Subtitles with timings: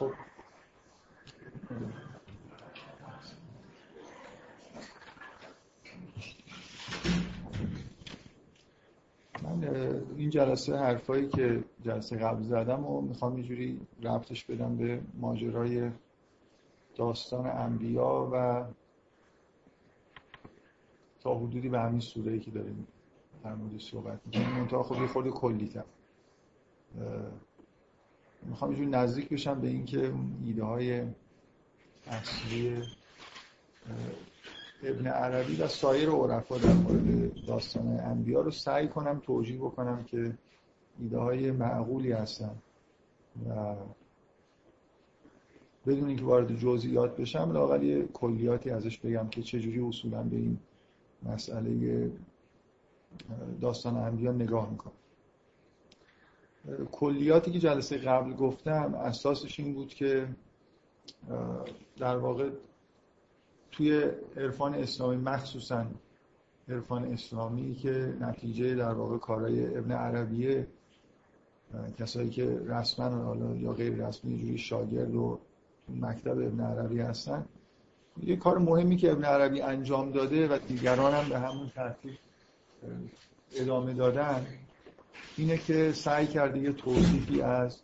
[0.00, 0.12] خب.
[9.42, 9.64] من
[10.16, 15.90] این جلسه حرفایی که جلسه قبل زدم و می‌خوام یه جوری ربطش بدم به ماجرای
[16.96, 18.64] داستان انبیا و
[21.20, 22.86] تا حدودی به همین سوره که داریم
[23.44, 24.48] در مورد صحبت می‌کنیم.
[24.48, 25.68] منتها خب یه خود کلی
[28.42, 30.12] می‌خوام یه نزدیک بشم به اینکه
[30.44, 31.02] ایده های
[32.06, 32.82] اصلی
[34.82, 40.38] ابن عربی و سایر عرفا در مورد داستان انبیا رو سعی کنم توجیه بکنم که
[40.98, 42.54] ایده های معقولی هستن
[43.48, 43.74] و
[45.86, 50.58] بدون اینکه وارد جزئیات بشم لاقل یه کلیاتی ازش بگم که چجوری اصولا به این
[51.22, 52.10] مسئله
[53.60, 54.92] داستان انبیا نگاه می‌کنم.
[56.92, 60.28] کلیاتی که جلسه قبل گفتم اساسش این بود که
[61.98, 62.50] در واقع
[63.72, 64.02] توی
[64.36, 65.86] عرفان اسلامی مخصوصا
[66.68, 70.66] عرفان اسلامی که نتیجه در واقع کارهای ابن عربیه
[71.98, 75.38] کسایی که رسما یا غیر رسمی جوری شاگرد و
[75.88, 77.44] مکتب ابن عربی هستن
[78.22, 82.18] یه کار مهمی که ابن عربی انجام داده و دیگران هم به همون ترتیب
[83.56, 84.46] ادامه دادن
[85.36, 87.80] اینه که سعی کرده یه توصیفی از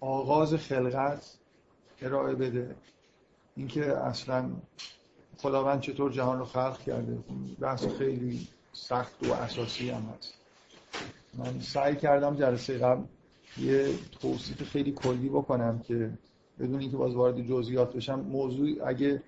[0.00, 1.36] آغاز خلقت
[2.02, 2.76] ارائه بده.
[3.56, 4.50] اینکه اصلا
[5.38, 7.18] خداوند چطور جهان رو خلق کرده.
[7.60, 10.34] بحث خیلی سخت و اساسی هم هست.
[11.34, 13.02] من سعی کردم جلسه قبل
[13.58, 13.88] یه
[14.20, 16.10] توصیف خیلی کلی بکنم که
[16.60, 19.22] بدون اینکه باز وارد جزئیات بشم موضوع اگه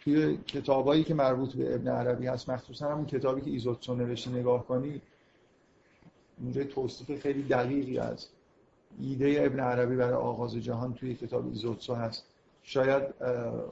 [0.00, 4.66] توی کتابایی که مربوط به ابن عربی هست مخصوصا همون کتابی که ایزوتسو نوشته نگاه
[4.66, 5.00] کنی
[6.40, 8.26] اونجا توصیف خیلی دقیقی از
[9.00, 12.24] ایده ابن عربی برای آغاز جهان توی کتاب ایزوتسو هست.
[12.62, 13.02] شاید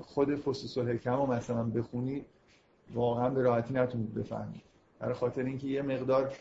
[0.01, 2.27] خود فسوس الحکم رو مثلا بخونید
[2.95, 4.63] واقعا به راحتی نتونید بفهمید.
[4.99, 6.33] برای خاطر اینکه یه مقدار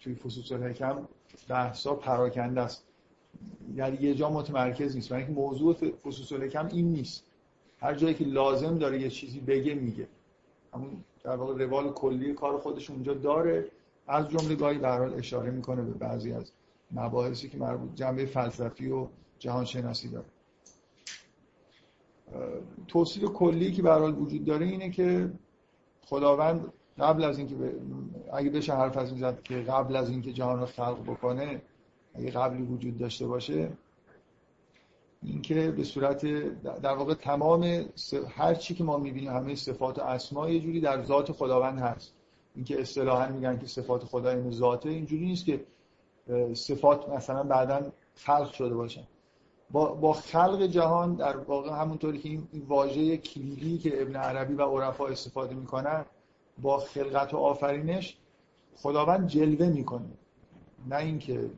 [0.00, 1.08] توی فسوس الحکم
[1.48, 2.84] بحثا پراکنده است.
[3.74, 5.08] یعنی یه جا متمرکز نیست.
[5.08, 7.24] برای موضوع فسوس الحکم این نیست.
[7.80, 10.08] هر جایی که لازم داره یه چیزی بگه میگه.
[10.74, 10.90] همون
[11.24, 13.66] در واقع روال کلی کار خودش اونجا داره.
[14.06, 16.52] از جمله گاهی به اشاره می‌کنه به بعضی از
[16.90, 19.06] مباحثی که مربوط جنبه فلسفی و
[19.38, 20.26] جهان شناسی داره
[22.88, 25.30] توصیف کلی که به وجود داره اینه که
[26.06, 27.54] خداوند قبل از اینکه
[28.32, 31.62] اگه بشه حرف از زد که قبل از اینکه جهان رو خلق بکنه
[32.14, 33.72] اگه قبلی وجود داشته باشه
[35.22, 36.26] اینکه به صورت
[36.62, 37.84] در واقع تمام
[38.36, 42.14] هر چی که ما می‌بینیم همه صفات و اسما یه جوری در ذات خداوند هست.
[42.54, 45.64] اینکه اصطلاحا میگن که صفات خدا این ذاته اینجوری نیست که
[46.54, 49.04] صفات مثلا بعدا خلق شده باشن
[49.70, 54.62] با, با خلق جهان در واقع همونطوری که این واژه کلیدی که ابن عربی و
[54.62, 56.04] عرفا استفاده می‌کنن
[56.62, 58.16] با خلقت و آفرینش
[58.76, 60.10] خداوند جلوه می‌کنه.
[60.88, 61.50] نه اینکه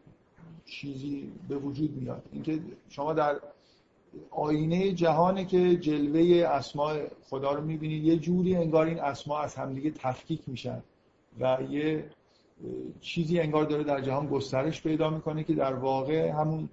[0.64, 2.22] چیزی به وجود میاد.
[2.32, 3.40] اینکه شما در
[4.30, 6.98] آینه جهانه که جلوه اسماء
[7.30, 10.82] خدا رو می‌بینید یه جوری انگار این اسماء از همدیگه تفکیک میشن
[11.40, 12.04] و یه
[13.00, 16.68] چیزی انگار داره در جهان گسترش پیدا می‌کنه که در واقع همون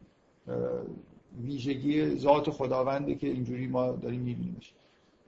[1.44, 4.74] ویژگی ذات خداونده که اینجوری ما داریم میبینیمش.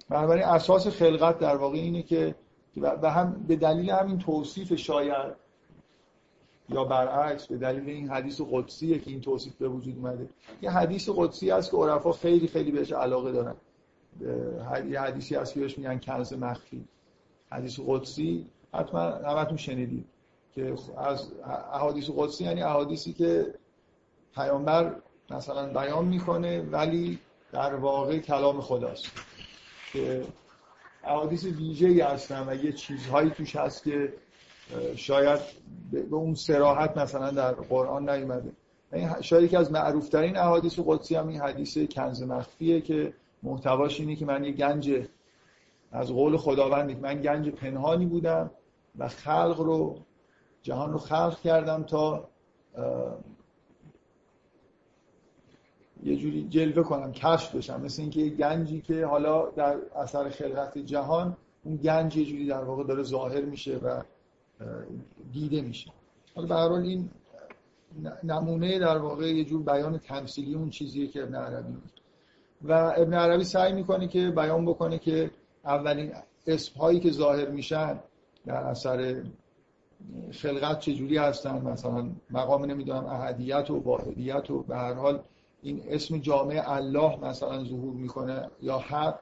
[0.09, 2.35] بنابراین اساس خلقت در واقع اینه که
[2.77, 5.44] و هم به دلیل همین توصیف شاید
[6.69, 10.29] یا برعکس به دلیل این حدیث قدسیه که این توصیف به وجود اومده.
[10.61, 13.55] یه حدیث قدسی هست که عرفا خیلی خیلی بهش علاقه دارن.
[14.89, 16.85] یه حدیثی هست که بهش میگن کنز مخفی.
[17.51, 20.05] حدیث قدسی حتما همتون شنیدید
[20.55, 21.31] که از
[21.71, 23.53] احادیث قدسی یعنی احادیثی که
[24.35, 24.95] پیامبر
[25.29, 27.19] مثلا بیان می‌کنه ولی
[27.51, 29.11] در واقع کلام خداست.
[29.93, 30.25] که
[31.03, 34.13] احادیث ویژه هستن و یه چیزهایی توش هست که
[34.95, 35.39] شاید
[35.91, 38.51] به اون سراحت مثلا در قرآن نیومده.
[39.22, 43.13] شاید یکی از معروف ترین احادیث قدسی هم این حدیث کنز مخفیه که
[43.43, 44.91] محتواش اینه که من یه گنج
[45.91, 48.51] از قول خداوندی من گنج پنهانی بودم
[48.97, 49.97] و خلق رو
[50.61, 52.28] جهان رو خلق کردم تا
[56.03, 57.81] یه جوری جلوه کنم کشف بشم.
[57.81, 62.63] مثل اینکه یه گنجی که حالا در اثر خلقت جهان اون گنج یه جوری در
[62.63, 64.01] واقع داره ظاهر میشه و
[65.34, 65.91] دیده میشه.
[66.35, 67.09] حالا به حال این
[68.23, 72.02] نمونه در واقع یه جور بیان تمثیلی اون چیزیه که ابن عربی بود
[72.62, 75.32] و ابن عربی سعی می‌کنه که بیان بکنه که
[75.66, 76.12] اولین
[76.47, 78.00] اسم هایی که ظاهر میشن
[78.46, 79.23] در اثر
[80.32, 85.20] خلقت چجوری هستن؟ مثلا مقام نمی‌دونم احدیت و واحدیت و به هر حال
[85.62, 89.20] این اسم جامعه الله مثلا ظهور می‌کنه یا حق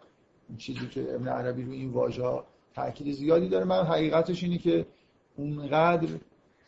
[0.58, 2.40] چیزی که ابن عربی رو این واژه
[2.76, 3.66] تاکید زیادی داره.
[3.66, 4.86] من حقیقتش اینه که
[5.36, 6.08] اونقدر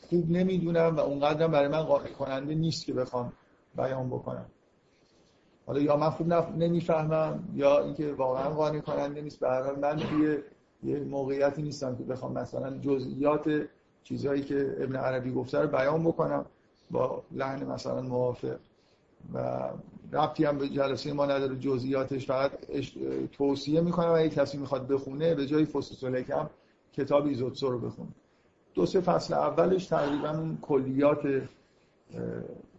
[0.10, 3.34] خوب نمی‌دونم و اونقدر برای من قانع کننده نیست که بخوام
[3.78, 4.46] بیان بکنم.
[5.66, 9.40] حالا یا من خوب نمی‌فهمم یا اینکه واقعا قانع کننده نیست.
[9.40, 10.38] به هر من توی
[10.84, 13.68] یه موقعیتی نیستم که بخوام مثلا جزئیات
[14.04, 16.46] چیزهایی که ابن عربی گفته رو بیان بکنم
[16.92, 18.58] با لحن مثلا موافق.
[19.34, 19.70] و
[20.12, 21.56] ربطی هم به جلسه ما نداره.
[21.56, 22.52] جزئیاتش فقط
[23.32, 24.12] توصیه می‌کنم.
[24.12, 26.50] اگه کسی می‌خواد بخونه به جای فصل سلکم
[26.94, 28.10] کتاب ایزوتسو رو بخونه.
[28.76, 31.44] دو سه فصل اولش تقریبا اون کلیات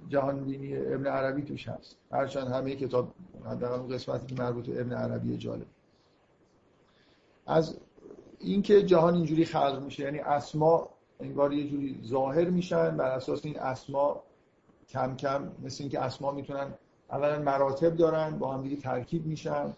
[0.09, 1.97] جهانبینی ابن عربی توش هست.
[2.13, 3.09] هرچند همه کتاب
[3.45, 5.67] حداقل اون قسمتی که مربوط به ابن عربی جالب.
[7.47, 7.77] از
[8.39, 10.89] اینکه جهان اینجوری خلق میشه یعنی اسما
[11.21, 14.23] انگار یه جوری ظاهر میشن بر اساس این اسما
[14.89, 16.75] کم کم مثل اینکه اسما می‌تونن
[17.11, 19.73] اولا مراتب دارن با هم دیگه ترکیب میشن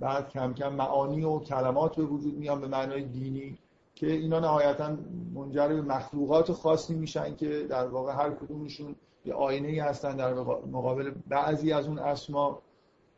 [0.00, 3.58] بعد کم کم معانی و کلمات به وجود میان به معنای دینی.
[3.94, 4.96] که اینا نهایتا
[5.34, 8.94] منجر به مخلوقات خاصی میشن که در واقع هر کدومشون
[9.24, 10.34] یه آینه ای هستن در
[10.72, 12.62] مقابل بعضی از اون اسما.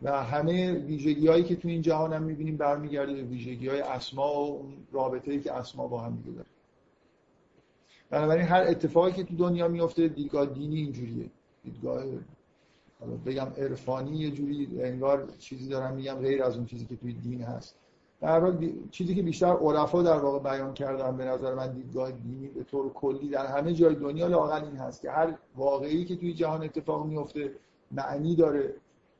[0.02, 4.34] و همه ویژگی هایی که تو این جهان هم می‌بینیم برمیگرده به ویژگی های اسما
[4.34, 6.46] و اون رابطه ای که اسما با هم دیگه داره
[8.10, 11.30] بنابراین هر اتفاقی که تو دنیا میفته دیدگاه دینی اینجوریه.
[11.64, 12.04] دیدگاه
[13.26, 17.42] بگم عرفانی یه جوری انگار چیزی دارم میگم غیر از اون چیزی که توی دین
[17.42, 17.76] هست.
[18.24, 22.48] در حال چیزی که بیشتر عرفا در واقع بیان کردن به نظر من دیدگاه دینی
[22.48, 26.34] به طور کلی در همه جای دنیا لاقل این هست که هر واقعی که توی
[26.34, 27.52] جهان اتفاق میفته
[27.90, 28.74] معنی داره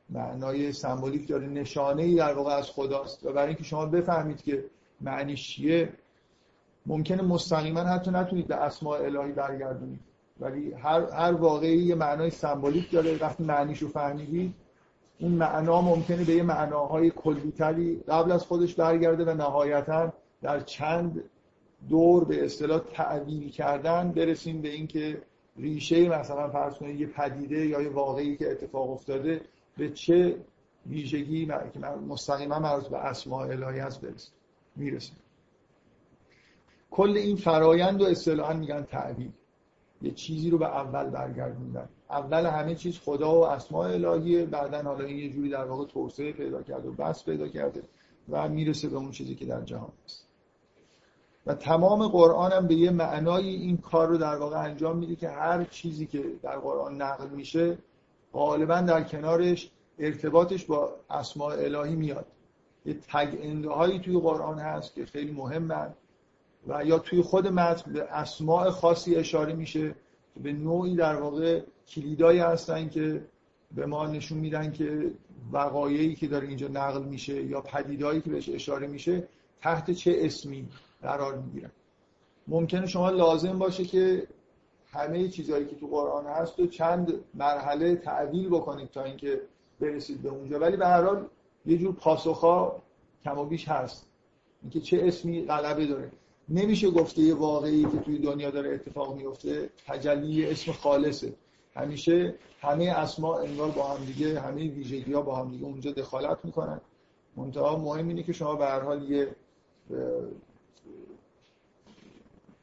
[0.09, 3.25] معنای سمبولیک داره نشانه ای در واقع از خداست.
[3.25, 4.65] و برای اینکه شما بفهمید که
[5.01, 5.93] معنیش چیه
[6.85, 9.99] ممکنه مستقیما حتی نتونید به اسماء الهی برگردونید.
[10.39, 13.17] ولی هر هر واقعی یه معنای سمبولیک داره.
[13.17, 14.53] وقتی معنیش رو فهمیدید
[15.19, 21.23] اون معنا ممکنه به یه معناهای کلیتری قبل از خودش برگرده و نهایتا در چند
[21.89, 25.21] دور به اصطلاح تعویل کردن برسیم به اینکه
[25.57, 29.41] ریشه مثلا فرض کنید یه پدیده یا یه واقعی که اتفاق افتاده
[29.77, 30.35] به چه
[30.85, 34.33] ویژگی که مستقیما مربوط به اسماء الهی هست برسیم.
[34.75, 35.15] می‌رسیم.
[36.91, 39.31] کل این فرایند و اصطلاحا میگن تعویل.
[40.01, 41.89] یه چیزی رو به اول برگردوندن.
[42.15, 46.31] اول همه چیز خدا و اسماء الهیه بعدا حالا این یه جوری در واقع توسعه
[46.31, 47.83] پیدا کرده و بس پیدا کرده
[48.29, 50.25] و می‌رسه به اون چیزی که در جهان است
[51.45, 55.29] و تمام قرآن هم به یه معنای این کار رو در واقع انجام میده که
[55.29, 57.77] هر چیزی که در قرآن نقل میشه
[58.33, 59.69] غالبا در کنارش
[59.99, 62.25] ارتباطش با اسماء الهی میاد.
[62.85, 65.93] یه تگ هایی توی قرآن هست که خیلی مهمن
[66.67, 69.95] و یا توی خود متن به اسماء خاصی اشاره میشه.
[70.43, 73.25] به نوعی در واقع کلیدایی هستن که
[73.75, 75.11] به ما نشون میدن که
[75.51, 79.27] وقایعی که داره اینجا نقل میشه یا پدیدهایی که بهش اشاره میشه
[79.61, 80.67] تحت چه اسمی
[81.01, 81.71] قرار می‌گیرن
[82.47, 84.27] ممکنه شما لازم باشه که
[84.91, 89.41] همه چیزهایی که تو قرآن هست و چند مرحله تعدیل بکنید تا اینکه
[89.79, 90.59] برسید به اونجا.
[90.59, 91.27] ولی به هر حال
[91.65, 92.81] یه جور پاسخا
[93.23, 94.05] کم و بیش هست.
[94.61, 96.11] اینکه چه اسمی غلبه داره.
[96.49, 99.69] نمیشه گفته یه واقعی که توی دنیا داره اتفاق میفته.
[99.87, 101.33] تجلی اسم خالصه.
[101.75, 106.37] همیشه همه اسما انگار با هم دیگه همه ویژگی ها با هم دیگه اونجا دخالت
[106.43, 106.81] می‌کنن.
[107.37, 109.35] منتها مهم اینه که شما به هر حال یه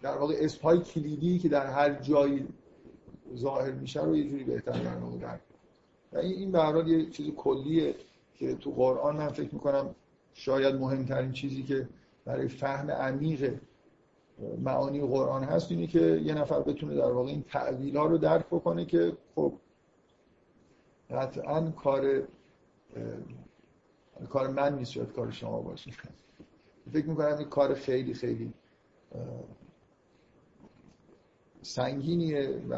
[0.03, 2.49] در واقع اسم های کلیدی که در هر جایی
[3.37, 4.97] ظاهر میشه رو یه جوری بهتر در
[6.13, 7.95] و این به هر حال یه چیز کلیه
[8.35, 9.95] که تو قرآن من فکر می‌کنم
[10.35, 11.89] شاید مهمترین چیزی که
[12.25, 13.55] برای فهم عمیق
[14.59, 18.47] معانی قرآن هست اینه که یه نفر بتونه در واقع این تعویل ها رو درک
[18.47, 19.53] بکنه که خب
[21.11, 22.23] قطعا کار
[24.31, 25.91] کار من نیست شاید کار شما باشه.
[26.93, 28.53] فکر می‌کنم این کار خیلی خیلی
[31.63, 32.75] سنگینیه و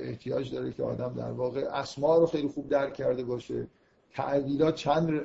[0.00, 3.66] احتیاج داره که آدم در واقع اسما رو خیلی خوب درک کرده باشه.
[4.14, 5.20] تعویلات چند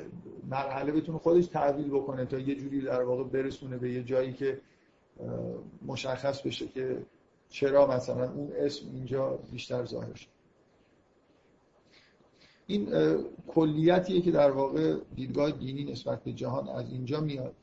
[0.49, 4.61] مرحله بتونه خودش تعویل بکنه تا یه جوری در واقع برسونه به یه جایی که
[5.85, 7.05] مشخص بشه که
[7.49, 10.27] چرا مثلا اون اسم اینجا بیشتر ظاهر شد.
[12.67, 12.89] این
[13.47, 17.53] کلیتیه که در واقع دیدگاه دینی نسبت به جهان از اینجا میاد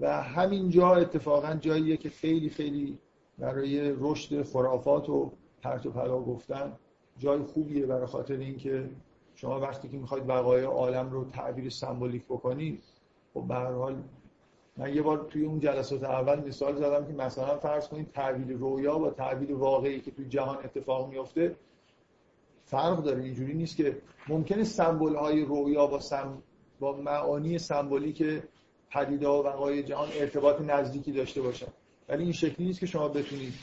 [0.00, 2.98] و همینجا اتفاقا جاییه که خیلی خیلی
[3.38, 5.32] برای رشد خرافات و
[5.62, 6.72] پرت و پلا گفتن
[7.18, 8.90] جای خوبیه برای خاطر اینکه
[9.34, 12.82] شما وقتی که می‌خواید وقایع عالم رو تعبیر سمبولیک بکنید
[13.34, 14.02] خب به هر حال
[14.76, 18.98] من یه بار توی اون جلسات اول مثال زدم که مثلا فرض کنید تعبیر رویا
[18.98, 21.56] با تعبیر واقعی که توی جهان اتفاق میفته
[22.64, 26.42] فرق داره اینجوری نیست که ممکنه سمبل های رویا با سم...
[26.80, 28.42] با معانی سمبولیک
[28.90, 31.66] پدیده و وقایع جهان ارتباط نزدیکی داشته باشن.
[32.08, 33.54] ولی این شکلی نیست که شما بتونید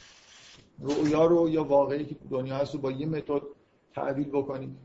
[0.79, 3.41] رویا رو یا واقعی که دنیا هست رو با یه متد
[3.95, 4.75] تعبیل بکنید.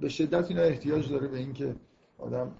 [0.00, 1.74] به شدت اینا احتیاج داره به اینکه
[2.18, 2.52] آدم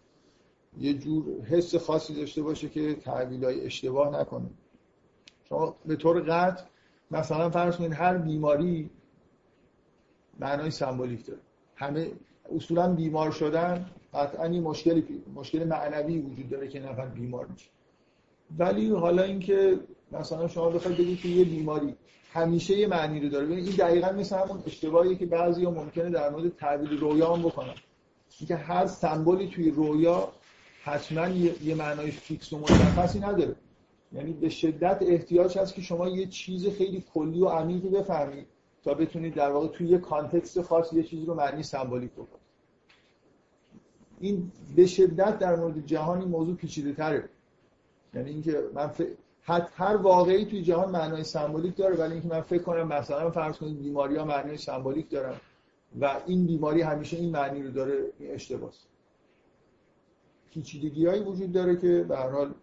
[0.79, 4.51] یه جور حس خاصی داشته باشه که تعبیل های اشتباه نکنه.
[5.49, 6.65] شما به طور قطع
[7.11, 8.91] مثلا فرض کنید هر بیماری
[10.41, 11.41] معنای سمبولیک داره.
[11.77, 12.11] همه
[12.57, 17.71] اصولا بیمار شدن قطعا مشکلی مشکل معنوی وجود داره که نفر بیمار میشه.
[18.59, 19.81] ولی حالا اینکه
[20.13, 21.97] مثلا شما بخواید بگید که یه بیماری
[22.33, 23.47] همیشه یه معنی رو داره.
[23.47, 27.75] این دقیقا مثل همون اشتباهی که بعضی ممکنه در مورد تعبیر رویا هم بکنن.
[28.39, 30.33] اینکه هر سمبولی توی رویا
[30.85, 33.55] حتما یه معنای فیکس و مشخصی نداره.
[34.13, 38.47] یعنی به شدت احتیاج هست که شما یه چیز خیلی کلی و عمیقی بفهمید
[38.85, 42.43] تا بتونید در واقع توی یه context خاص یه چیزی رو معنی سمبولیک بکنید.
[44.21, 47.29] این به شدت در مورد جهان این موضوع پیچیده تره.
[48.15, 49.03] یعنی اینکه من ف...
[49.75, 53.79] هر واقعی توی جهان معنای سمبولیک داره ولی اینکه من فکر کنم مثلا فرض کنید
[53.79, 55.35] بیماری ها معنای سمبولیک دارن
[56.01, 58.73] و این بیماری همیشه این معنی رو داره این اشتباهه
[60.55, 62.55] پیچیدگی هایی وجود داره که به هر حال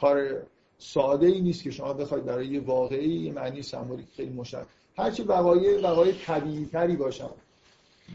[0.00, 0.42] کار
[0.78, 5.22] ساده ای نیست که شما بخواید برای یه واقعی یه معنی سمبولیک خیلی مشخص هرچی
[5.22, 7.30] وقایع وقایع طبیعی تری باشن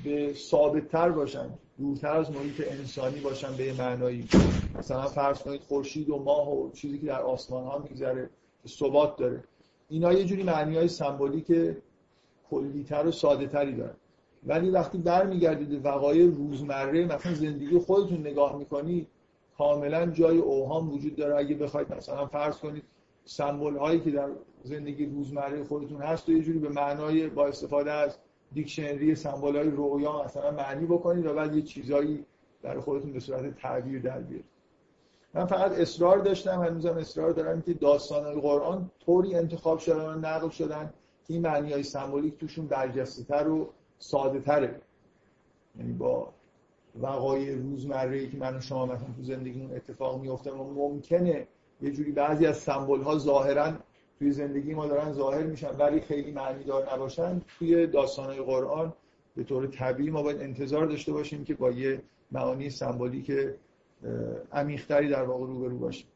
[0.04, 4.28] به ثابت تر باشن دورتر از محیط انسانی باشن به معنایی.
[4.76, 8.30] مثلا فرض کنید خورشید و ماه و چیزی که در آسمان ها میگذره
[8.68, 9.44] ثبات داره.
[9.90, 11.76] اینا یه جوری معنی های سمبولیک
[12.50, 13.96] کلیتر و ساده تری دارن.
[14.46, 19.08] ولی وقتی برمیگردید وقایع روزمره مثلا زندگی خودتون نگاه می‌کنید
[19.58, 21.36] کاملا جای اوهام وجود داره.
[21.36, 22.84] اگه بخواید مثلا فرض کنید
[23.26, 24.30] سمبل هایی که در
[24.64, 28.18] زندگی روزمره خودتون هست و یه جوری به معنای با استفاده از
[28.54, 32.26] دیکشنری سمبل های رویا مثلا معنی بکنید و بعد یه چیزایی
[32.64, 34.46] در خودتون به صورت تعبیر در بیارید.
[35.34, 40.50] من فقط اصرار داشتم هنوزم اصرار دارم که داستان قرآن طوری انتخاب شدن و نقل
[40.50, 40.94] شدن
[41.28, 44.82] که این معنی های سمبولیک توشون برجسته تر و ساده تره.
[45.80, 46.34] یعنی با
[47.02, 51.48] وقایع روزمره که من و شما مثلا تو زندگیمون اتفاق میفته و ممکنه
[51.82, 53.74] یه جوری بعضی از سمبل ها ظاهرا
[54.20, 57.42] توی زندگی ما دارن ظاهر میشن ولی خیلی معنی دار نباشن.
[57.60, 58.94] توی داستان قرآن
[59.36, 62.70] به طور طبیعی ما باید انتظار داشته باشیم که با یه معانی
[63.22, 63.56] که
[64.54, 66.08] عمیقتری در واقع روبرو باشیم.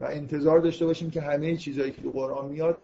[0.00, 2.78] و انتظار داشته باشیم که همه چیزهایی که تو قرآن میاد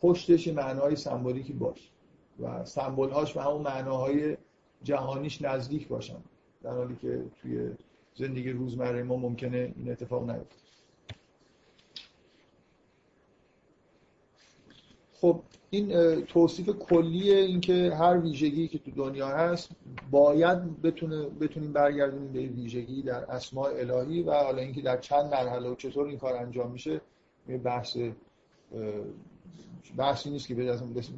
[0.00, 1.95] پشتش معنای سمبولیکی باشه.
[2.40, 4.36] و سمبل هاش و همون معناهای
[4.82, 6.18] جهانیش نزدیک باشن.
[6.62, 7.70] در حالی که توی
[8.14, 10.56] زندگی روزمره ما ممکنه این اتفاق نیفته.
[15.20, 19.70] خب این توصیف کلیه اینکه هر ویژگی که تو دنیا هست
[20.10, 25.68] باید بتونه بتونیم برگردونیم به ویژگی در اسماء الهی و حالا اینکه در چند مرحله
[25.68, 27.00] و چطور این کار انجام میشه
[27.48, 27.96] یه بحث
[29.96, 30.54] بحثی نیست که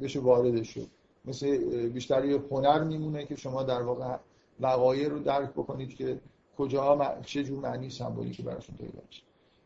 [0.01, 0.87] بشه واردش شد.
[1.29, 1.57] مثل
[1.89, 4.17] بیشتر یه هنر میمونه که شما در واقع
[4.59, 6.17] وقایع رو درک بکنید که
[6.57, 9.23] کجا چه جور معنی سمبولیکی براشون پیدا میشه.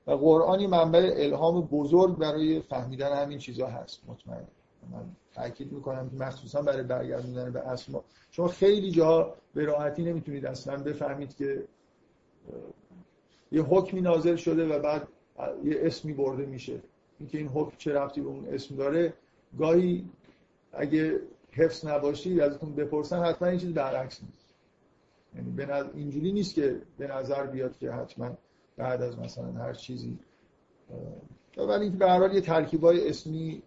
[0.07, 4.01] و قرآنی منبع الهام بزرگ برای فهمیدن همین چیزها هست.
[4.07, 4.47] مطمئن.
[4.91, 8.03] من تاکید می‌کنم که مخصوصا برای برگردوندن به اسما.
[8.31, 11.63] شما خیلی جاها به راحتی نمی‌تونید اصلا بفهمید که
[13.51, 15.07] یه حکمی نازل شده و بعد
[15.63, 16.81] یه اسمی برده میشه.
[17.19, 19.13] اینکه این حکم چه رفتی به اون اسم داره.
[19.59, 20.05] گاهی
[20.73, 21.19] اگه
[21.55, 24.55] حفظ نباشید ازتون بپرسن حتما این چیز برعکس نیست.
[25.35, 28.37] یعنی به اینجوری نیست که به نظر بیاد که حتما
[28.77, 30.19] بعد از مثلا هر چیزی
[31.57, 33.63] ولی اینکه به هر حال یه ترکیبای اسمی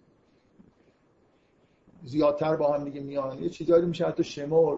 [2.05, 3.43] زیادتر با هم دیگه میان.
[3.43, 4.77] یه چیزایی میشه حتی شمر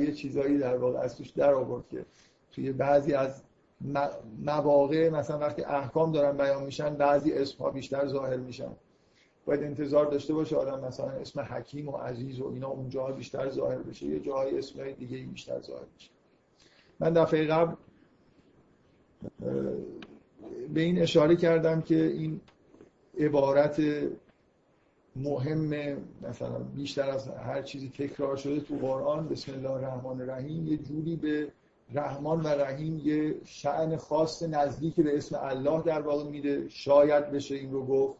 [0.00, 2.04] یه چیزایی در واقع از توش در آورد که
[2.52, 3.42] توی بعضی از
[4.44, 8.72] مواقع مثلا وقتی احکام دارن بیان میشن بعضی اسم ها بیشتر ظاهر میشن.
[9.48, 13.78] باید انتظار داشته باشه آدم مثلا اسم حکیم و عزیز و اینا اونجا بیشتر ظاهر
[13.78, 16.10] بشه یه جاهای اسمهای دیگه بیشتر ظاهر بشه.
[17.00, 17.74] من دفعه قبل
[20.74, 22.40] به این اشاره کردم که این
[23.18, 23.82] عبارت
[25.16, 30.76] مهم مثلا بیشتر از هر چیزی تکرار شده تو قرآن بسم الله الرحمن الرحیم یه
[30.76, 31.52] جوری به
[31.94, 36.68] رحمان و رحیم یه شعن خاص نزدیک به اسم الله در واقع میده.
[36.68, 38.17] شاید بشه این رو گفت.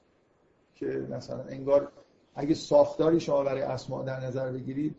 [0.79, 1.93] که مثلا انگار
[2.35, 4.97] اگه ساختاری شما برای اسماء در نظر بگیرید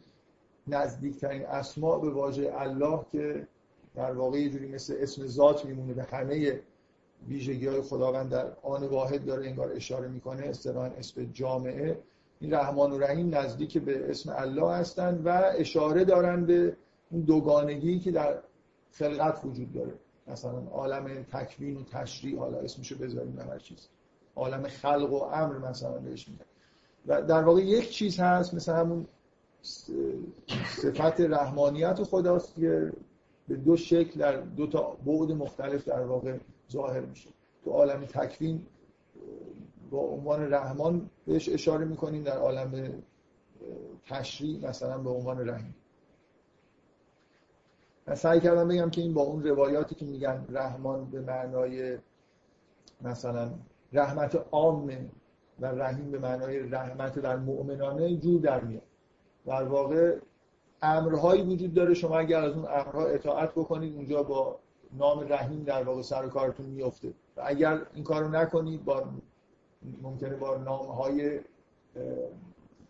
[0.68, 3.48] نزدیکترین اسماء به واژه الله که
[3.96, 6.60] در واقع یه جوری مثل اسم ذات میمونه به همه
[7.28, 12.00] ویژگی های خداوند در آن واحد داره انگار اشاره می‌کنه اصطلاحا اسم جامعه.
[12.40, 16.78] این رحمان و رحیم نزدیک به اسم الله هستند و اشاره دارن به
[17.12, 18.40] اون دوگانگی که در
[18.92, 19.94] خلقت وجود داره.
[20.28, 23.90] مثلا عالم تکوین و تشریع حالا اسمشو بذاریم هر چیز.
[24.40, 26.46] عالم خلق و امر مثلا بهش میگن.
[27.08, 29.08] و در واقع یک چیز هست مثل همون
[29.62, 32.94] صفت رحمانیت خداست که
[33.48, 36.38] به دو شکل در دو تا بعد مختلف در واقع
[36.72, 37.30] ظاهر میشه.
[37.64, 38.66] تو عالم تکوین
[39.92, 42.94] با عنوان رحمان بهش اشاره می‌کنیم در عالم
[44.08, 45.76] تشریع مثلا به عنوان رحیم.
[48.08, 51.98] من سعی کردم بگم که این با اون روایاتی که میگن رحمان به معنای
[53.02, 53.52] مثلا
[53.94, 55.10] رحمت عامه
[55.60, 58.82] و رحیم به معنای رحمت در مؤمنانه جور در میاد.
[59.46, 60.18] در واقع
[60.82, 64.60] امرهایی وجود داره شما اگر از اون امرها اطاعت بکنید اونجا با
[64.98, 69.04] نام رحیم در واقع سر و کارتون میفته و اگر این کارو نکنید با
[70.02, 71.40] ممکنه با نام های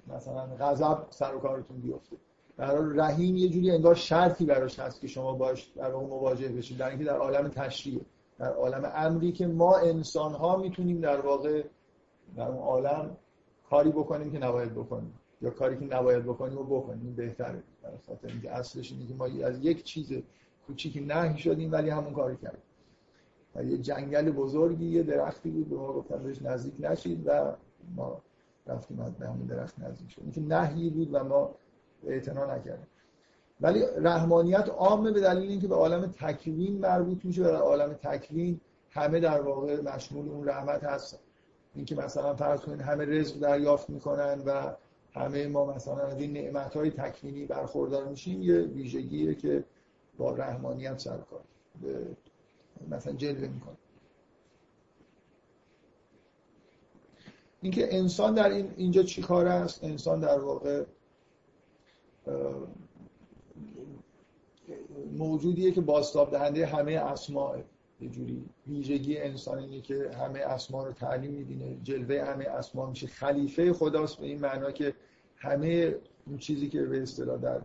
[0.08, 2.16] مثلا غضب سر و کارتون بیفته.
[2.58, 6.78] در رحیم یه جوری انگار شرطی براش هست که شما باش در واقع مواجه بشید
[6.78, 8.02] در اینکه در عالم تشریع
[8.40, 11.64] در عالم امری که ما انسان ها می‌تونیم در واقع
[12.36, 13.18] در اون عالم
[13.70, 17.64] کاری بکنیم که نباید بکنیم یا کاری که نباید بکنیم و بکنیم این بهتره.
[17.84, 20.14] در خاطر اینکه اصلش اینه که ما از یک چیز
[20.68, 22.62] کوچیکی نهی شدیم ولی همون کاری کردیم.
[23.56, 27.56] و یه جنگل بزرگی یه درختی بود به ما گفتن بهش نزدیک نشید و
[27.96, 28.22] ما
[28.68, 30.32] رفتیم از به همون درخت نزدیک شدیم.
[30.32, 31.56] که نهی بود و ما
[32.04, 32.88] اعتنا نکردیم.
[33.62, 39.20] ولی رحمانیت عامه به دلیل اینکه به عالم تکوین مربوط میشه و عالم تکوین همه
[39.20, 41.18] در واقع مشمول اون رحمت هستن
[41.76, 44.76] اینکه مثلا فرض کنید همه رزق دریافت می‌کنن و
[45.14, 49.64] همه ما مثلا از این نعمت های تکوینی برخوردار میشیم یه ویژگیه که
[50.18, 51.42] با رحمانیت سر کار
[52.90, 53.78] مثلا جلوه می‌کنه.
[57.62, 60.84] اینکه انسان در این اینجا چی کار است؟ انسان در واقع
[65.18, 67.58] موجودیه که باستاب دهنده همه اسماء
[68.02, 73.08] یه جوری ویژگی انسان اینه که همه اسما رو تعلیم میدینه جلوه همه اسما میشه.
[73.08, 74.94] خلیفه خداست به این معنا که
[75.38, 75.96] همه
[76.28, 77.62] اون چیزی که به اصطلاح در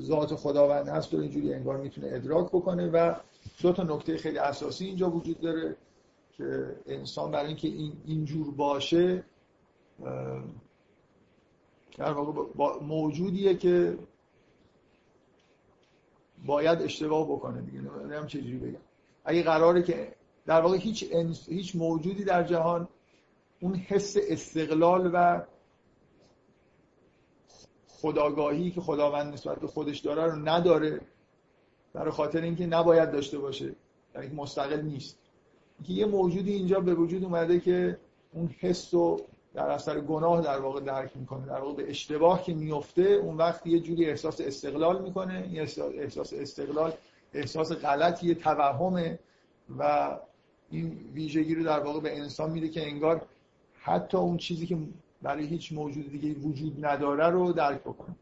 [0.00, 3.14] ذات خداوند هست رو اینجوری انگار می‌تونه ادراک بکنه و
[3.62, 5.76] دو تا نکته خیلی اساسی اینجا وجود داره
[6.32, 9.24] که انسان برای اینکه این اینجور باشه
[11.98, 12.42] در واقع
[12.84, 13.98] موجودیه که
[16.46, 17.80] باید اشتباه بکنه دیگه.
[17.80, 18.80] نمی‌دونم چجوری بگم؟
[19.24, 20.14] اگه قراره که
[20.46, 21.04] در واقع هیچ
[21.48, 22.88] هیچ موجودی در جهان
[23.60, 25.42] اون حس استقلال و
[27.88, 31.00] خداگاهی که خداوند نسبت به خودش داره رو نداره
[31.92, 33.74] برای خاطر اینکه نباید داشته باشه.
[34.14, 35.18] در اینکه مستقل نیست.
[35.84, 37.98] که یه موجودی اینجا به وجود اومده که
[38.32, 39.20] اون حس و
[39.58, 43.66] در اثر گناه در واقع درک می‌کنه در واقع به اشتباه که میفته اون وقت
[43.66, 45.66] یه جوری احساس استقلال می‌کنه یه
[45.98, 46.92] احساس استقلال
[47.34, 49.18] احساس غلطی توهمه
[49.78, 50.10] و
[50.70, 53.22] این ویژگی رو در واقع به انسان میده که انگار
[53.80, 54.78] حتی اون چیزی که
[55.22, 58.16] برای هیچ موجود دیگه وجود نداره رو درک بکنه.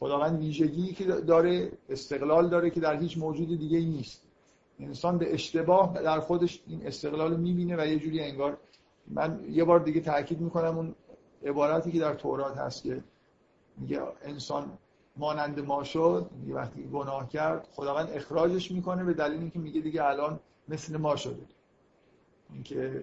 [0.00, 4.22] خداوند ویژگی که داره استقلال داره که در هیچ موجود دیگه نیست.
[4.80, 8.58] انسان به اشتباه در خودش این استقلال رو می‌بینه و یه جوری انگار
[9.10, 10.94] من یه بار دیگه تاکید می‌کنم اون
[11.44, 13.02] عبارتی که در تورات هست که
[13.76, 14.78] میگه انسان
[15.16, 20.04] مانند ما شد میگه وقتی گناه کرد خداوند اخراجش می‌کنه به دلیل اینکه میگه دیگه
[20.04, 21.42] الان مثل ما شده.
[22.52, 23.02] اینکه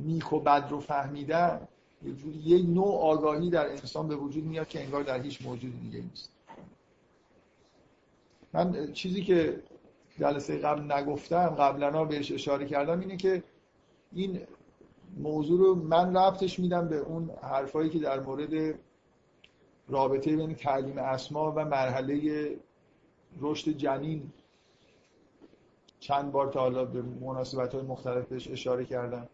[0.00, 1.68] نیک و بد رو فهمیدن
[2.02, 5.80] یه جوری یه نوع آگاهی در انسان به وجود میاد که انگار در هیچ موجود
[5.80, 6.30] دیگه نیست.
[8.52, 9.62] من چیزی که
[10.18, 13.42] جلسه قبل نگفتم قبلا بهش اشاره کردم اینه که
[14.12, 14.40] این
[15.16, 18.78] موضوع رو من ربطش میدم به اون حرفایی که در مورد
[19.88, 22.50] رابطه بین تعلیم اسما و مرحله
[23.40, 24.32] رشد جنین
[26.00, 29.28] چند بار تا حالا به مناسبت های مختلف بهش اشاره کردم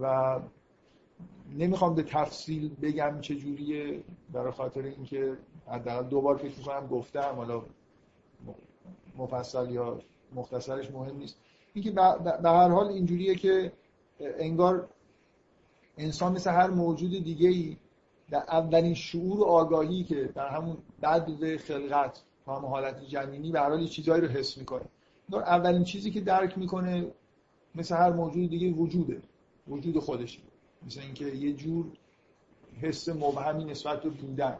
[0.00, 0.40] و
[1.58, 7.32] نمی‌خوام به تفصیل بگم چه جوریه برای خاطر اینکه حداقل دو بار فکر می‌کنم گفتم
[7.36, 7.62] حالا
[9.18, 9.98] مفصل یا
[10.34, 11.36] مختصرش مهم نیست.
[11.74, 13.72] اینکه به هر حال اینجوریه که
[14.20, 14.88] انگار
[16.00, 17.76] انسان مثل هر موجود دیگه ای
[18.30, 23.60] در اولین شعور و آگاهی که در همون بعد خلقت و همون حالت جنینی به
[23.60, 24.84] حال چیزهایی رو حس می‌کنه.
[25.32, 27.06] اولین چیزی که درک می‌کنه
[27.74, 29.22] مثل هر موجود دیگه وجوده
[29.68, 30.40] وجود خودشه.
[30.86, 31.86] مثل اینکه یه جور
[32.80, 34.58] حس مبهمی نسبت به بودن.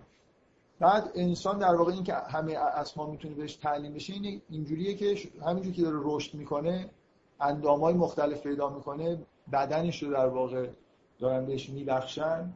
[0.81, 5.16] بعد انسان در واقع این که همه اسما می‌تونه بهش تعلیم بشه این اینجوریه که
[5.46, 6.90] همینجور که داره رشد می‌کنه
[7.40, 9.18] اندامای مختلف پیدا می‌کنه
[9.53, 10.68] بدنش رو در واقع
[11.21, 12.53] دارن بهش میبخشن.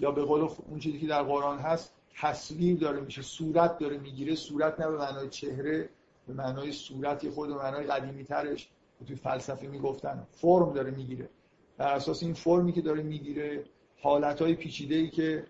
[0.00, 4.34] یا به قول اون چیزی که در قرآن هست تصویر داره میشه صورت داره می‌گیره.
[4.34, 5.88] صورت نه به معنای چهره
[6.26, 8.68] به معنای صورتی خود به معنای قدیمی ترش
[9.06, 10.26] توی فلسفه می‌گفتن.
[10.30, 11.28] فرم داره می‌گیره.
[11.76, 13.64] بر اساس این فرمی که داره می‌گیره
[14.02, 15.46] حالت های پیچیده ای که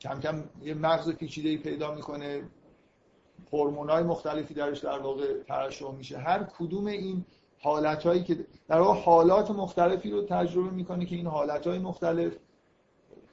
[0.00, 2.42] کم کم یه مغز پیچیده ای پیدا می‌کنه
[3.52, 6.18] هورمون های مختلفی درش در واقع ترشح میشه.
[6.18, 7.24] هر کدوم این
[7.60, 12.32] حالت هایی که در واقع حالات مختلفی رو تجربه می‌کنه که این حالت های مختلف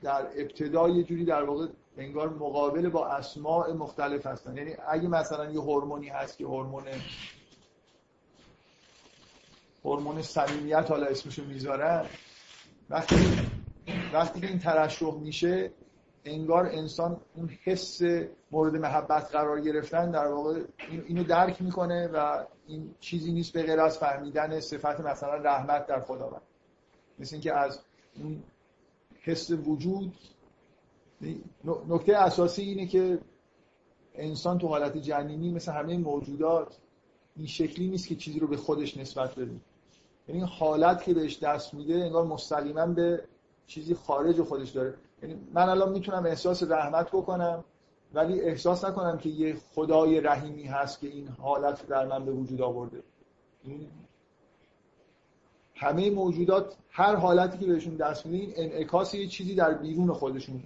[0.01, 4.57] در ابتدا یه جوری در واقع انگار مقابل با اسماع مختلف هستن.
[4.57, 6.83] یعنی اگه مثلا یه هورمونی هست که هورمون
[9.85, 12.05] هورمون صمیمیت حالا اسمشو می‌ذارن
[12.89, 13.15] وقتی
[14.13, 15.71] وقتی این ترشح میشه
[16.25, 18.01] انگار انسان اون حس
[18.51, 20.61] مورد محبت قرار گرفتن در واقع
[21.07, 26.01] اینو درک می‌کنه و این چیزی نیست به غیر از فهمیدن صفت مثلا رحمت در
[26.01, 26.41] خداوند.
[27.19, 27.79] مثل اینکه از
[28.15, 28.43] اون
[29.21, 30.13] حس وجود
[31.87, 33.19] نکته اساسی اینه که
[34.15, 36.77] انسان تو حالت جنینی مثل همه موجودات
[37.35, 39.55] این شکلی نیست که چیزی رو به خودش نسبت بده.
[40.27, 43.23] یعنی حالت که بهش دست میده انگار مستقیما به
[43.67, 44.93] چیزی خارج خودش داره.
[45.53, 47.63] من الان می‌تونم احساس رحمت بکنم
[48.13, 52.61] ولی احساس نکنم که یه خدای رحیمی هست که این حالت در من به وجود
[52.61, 53.03] آورده.
[55.75, 60.63] همه موجودات هر حالتی که بهشون دست میده این انعکاس یه چیزی در بیرون خودشون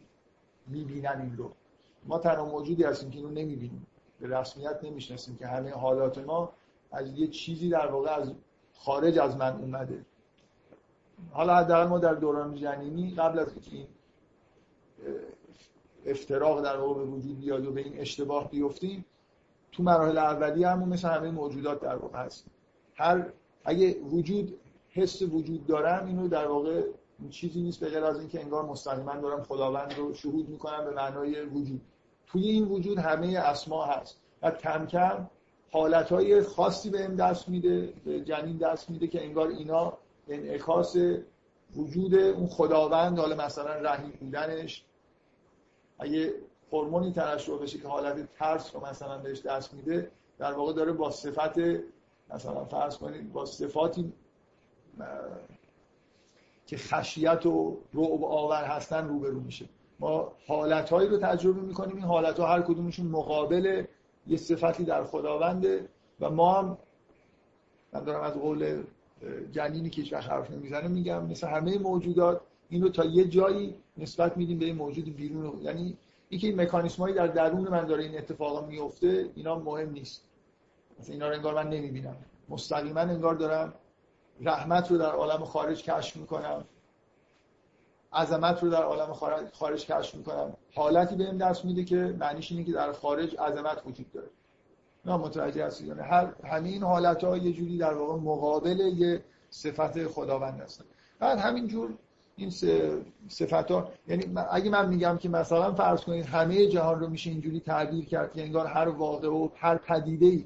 [0.67, 1.52] می‌بینن این رو.
[2.06, 3.88] ما تنها موجودی هستیم که اینو نمی‌بینیم.
[4.19, 6.52] به رسمیت نمی‌شناسیم که همه حالات ما
[6.91, 8.32] از یه چیزی در واقع از
[8.80, 10.06] خارج از من اومده.
[11.32, 13.88] حالا حداقل ما در دوران جنینی قبل از این
[16.05, 19.05] افتراق در واقع به وجود بیاد و به این اشتباه بیفتیم
[19.71, 22.45] تو مراحل اولی همون مثل همه موجودات در واقع هست.
[22.95, 23.25] هر
[23.65, 24.57] اگه وجود
[24.89, 26.83] حس وجود دارم اینو در واقع
[27.29, 31.41] چیزی نیست به غیر از اینکه انگار مستقیما دارم خداوند رو شهود می‌کنم به معنای
[31.41, 31.81] وجود.
[32.27, 34.19] توی این وجود همه اسما هست.
[34.41, 35.29] و کم کم
[35.71, 40.95] حالتهای خاصی به این دست میده به جنین دست میده که انگار اینا انعکاس
[41.75, 44.83] وجود اون خداوند حالا مثلا رحیم بودنش
[45.99, 46.33] اگه
[46.71, 51.12] هورمونی ترشح بشه که حالت ترس رو مثلا بهش دست میده در واقع داره با
[51.12, 51.59] صفت
[52.33, 54.13] مثلا فرض کنید با صفاتی
[56.65, 59.65] که خشیت و رعب آور هستن روبرو میشه.
[59.99, 63.85] ما حالتهایی رو تجربه می‌کنیم این حالت ها هر کدومشون مقابل
[64.27, 66.77] یه صفتی در خداونده و ما هم
[67.93, 68.83] من دارم از قول
[69.51, 74.38] جنینی که هیچ حرف نمی‌زنه میگم مثل همه موجودات این رو تا یه جایی نسبت
[74.38, 75.97] میدیم به این موجود بیرون یعنی
[76.29, 80.21] اینکه این مکانیسم در درون من داره این اتفاقا میفته اینا مهم نیست.
[80.99, 82.15] مثلا اینا رو انگار من نمی‌بینم.
[82.49, 83.73] مستقیما انگار دارم
[84.41, 86.65] رحمت رو در عالم خارج کشف می‌کنم.
[88.13, 89.13] عظمت رو در عالم
[89.53, 90.53] خارج کشف می‌کنم.
[90.75, 94.29] حالتی بهم دست میده که معنیش اینه که در خارج عظمت وجود داره.
[95.05, 99.23] نه متوجه هستید یعنی هر همین این حالت ها یه جوری در واقع مقابل یه
[99.49, 100.86] صفت خداوند هستن.
[101.19, 101.93] بعد همین جور
[102.39, 102.49] این
[103.28, 107.60] صفت ها یعنی اگه من میگم که مثلا فرض کنید همه جهان رو میشه اینجوری
[107.60, 110.45] تعبیر کرد که انگار هر واقع و هر پدیده ای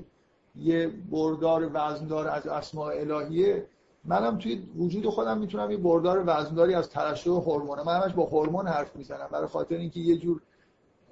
[0.55, 3.65] یه بردار وزندار از اسماء الهیه.
[4.05, 7.81] منم توی وجود خودم می‌تونم یه بردار وزنداری از ترشح هورمون.
[7.85, 9.27] من همش با هورمون حرف می‌زنم.
[9.31, 10.41] برای خاطر اینکه یه جور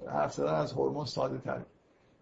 [0.06, 1.62] حرف زدن از هورمون ساده تر.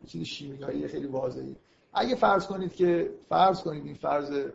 [0.07, 1.57] چیز شیمیایی خیلی واضحی
[1.92, 4.46] اگه فرض کنید که فرض کنید این فرض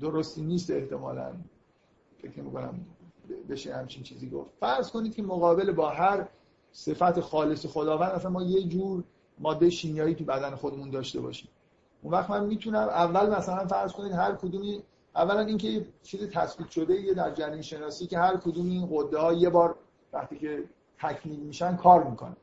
[0.00, 1.32] درستی نیست احتمالا.
[2.22, 2.86] فکر می‌کنم
[3.48, 4.50] بشه همچین چیزی گفت.
[4.60, 6.28] فرض کنید که مقابل با هر
[6.72, 9.04] صفت خالص خداوند اصلا ما یه جور
[9.38, 11.50] ماده شیمیایی تو بدن خودمون داشته باشیم.
[12.02, 14.82] اون وقت من می‌تونم اول مثلا فرض کنید هر کدومی
[15.16, 19.18] اولا اینکه یه چیز تثبیت شده یه در جنین شناسی که هر کدوم این قده
[19.18, 19.76] ها یه بار
[20.12, 20.64] وقتی که
[20.98, 22.36] تکمیل میشن کار می‌کنن.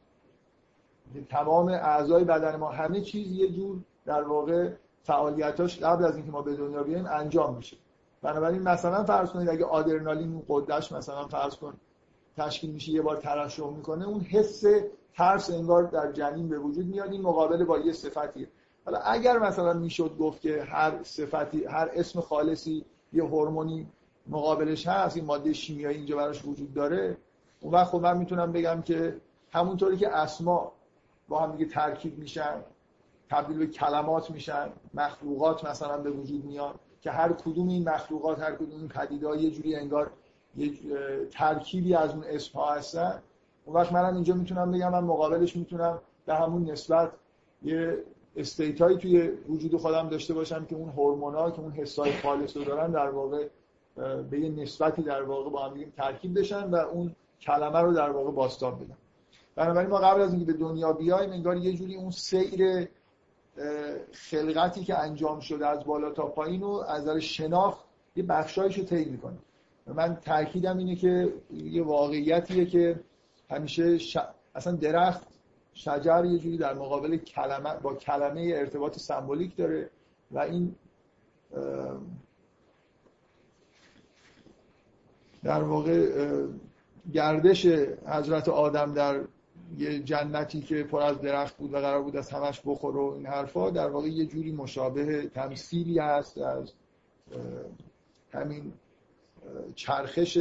[1.29, 6.41] تمام اعضای بدن ما همه چیز یه جور در واقع فعالیتاش قبل از اینکه ما
[6.41, 7.77] به دنیا بیایم انجام میشه.
[8.27, 11.73] بنابراین مثلا فرض کنید اگه آدرنالین قدش مثلا فرض کن
[12.37, 14.63] تشکیل میشه یه بار ترشح می‌کنه اون حس
[15.13, 18.47] ترس انگار در جنین به وجود میاد این مقابل با یه صفتی
[18.85, 23.87] حالا اگر مثلا می‌شد گفت که هر صفتی هر اسم خالصی یه هورمونی
[24.27, 27.17] مقابلش هست این ماده شیمیایی اینجا براش وجود داره
[27.61, 29.17] اون وقت خب من می‌تونم بگم که
[29.51, 30.71] همونطوری که اسما
[31.27, 32.63] با هم دیگه ترکیب میشن
[33.29, 38.55] تبدیل به کلمات میشن مخلوقات مثلا به وجود میاد که هر کدوم این مخلوقات هر
[38.55, 40.11] کدوم این پدیده‌ها یه جوری انگار
[40.57, 40.71] یه
[41.31, 43.21] ترکیبی از اون اسم ها هستن.
[43.65, 47.11] اون وقت منم اینجا می‌تونم بگم من مقابلش می‌تونم به همون نسبت
[47.63, 47.97] یه
[48.35, 52.91] استیت توی وجود خودم داشته باشم که اون هورمونا که اون حسای خالص رو دارن
[52.91, 53.47] در واقع
[54.29, 58.31] به یه نسبتی در واقع با هم ترکیب بشن و اون کلمه رو در واقع
[58.31, 58.97] باستاب بدن.
[59.55, 62.87] بنابراین ما قبل از اینکه به دنیا بیایم انگار یه جوری اون سیر
[64.11, 69.05] خلقتی که انجام شده از بالا تا پایین رو از نظر شناخت یه بخشایشو طی
[69.05, 69.37] می‌کنه.
[69.87, 72.99] من تاکیدم اینه که یه واقعیتیه که
[73.49, 74.17] همیشه ش...
[74.55, 75.27] اصلا درخت
[75.73, 79.89] شجر یه جوری در مقابل کلمه با کلمه ارتباط سمبولیک داره
[80.31, 80.75] و این
[85.43, 86.07] در واقع
[87.13, 87.65] گردش
[88.05, 89.21] حضرت آدم در
[89.77, 93.25] یه جنتی که پر از درخت بود و قرار بود از همش بخور و این
[93.25, 96.73] حرفا در واقع یه جوری مشابه تمثیلی هست از
[98.33, 98.73] همین
[99.75, 100.37] چرخش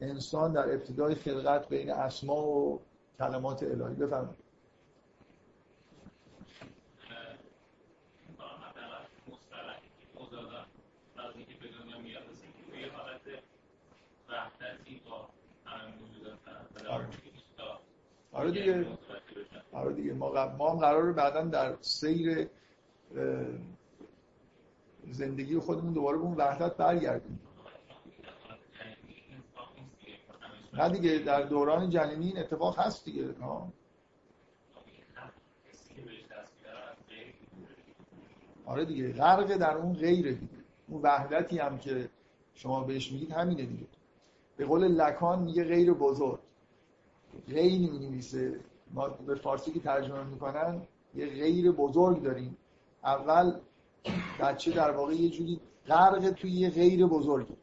[0.00, 2.80] انسان در ابتدای خلقت بین اسما و
[3.18, 3.94] کلمات الهی.
[3.94, 4.45] بفرمایید.
[18.36, 18.86] آره دیگه.
[19.72, 20.12] آره دیگه.
[20.12, 22.48] ما, ما هم قراره بعدا در سیر
[25.10, 27.40] زندگی خودمون دوباره به اون وحدت برگردیم.
[30.72, 33.32] نه دیگه در دوران جنینی این اتفاق هست دیگه.
[33.40, 33.72] ها.
[38.66, 39.12] آره دیگه.
[39.12, 40.52] غرق در اون غیره دیگه.
[40.88, 42.08] اون وحدتی هم که
[42.54, 43.86] شما بهش میگید همینه دیگه.
[44.56, 46.45] به قول لکان میگه غیر بزرگ.
[47.48, 48.60] غیر می نویسه
[48.94, 50.82] ما به فارسی که ترجمه می‌کنن
[51.14, 52.56] یه غیر بزرگ داریم.
[53.04, 53.60] اول
[54.40, 57.56] بچه در واقع یه جوری غرق توی یه غیر بزرگه.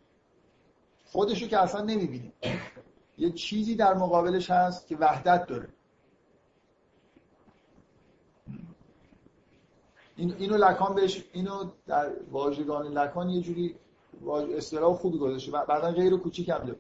[1.06, 2.34] خودشو که اصلا نمی‌بینه.
[3.18, 5.70] یه چیزی در مقابلش هست که وحدت داره.
[10.16, 13.76] این اینو لکان بهش اینو در واژگان لکان یه جوری
[14.58, 15.52] اصطلاح خوبی گذاشته.
[15.52, 16.80] بعدا غیر کوچیک هم داره.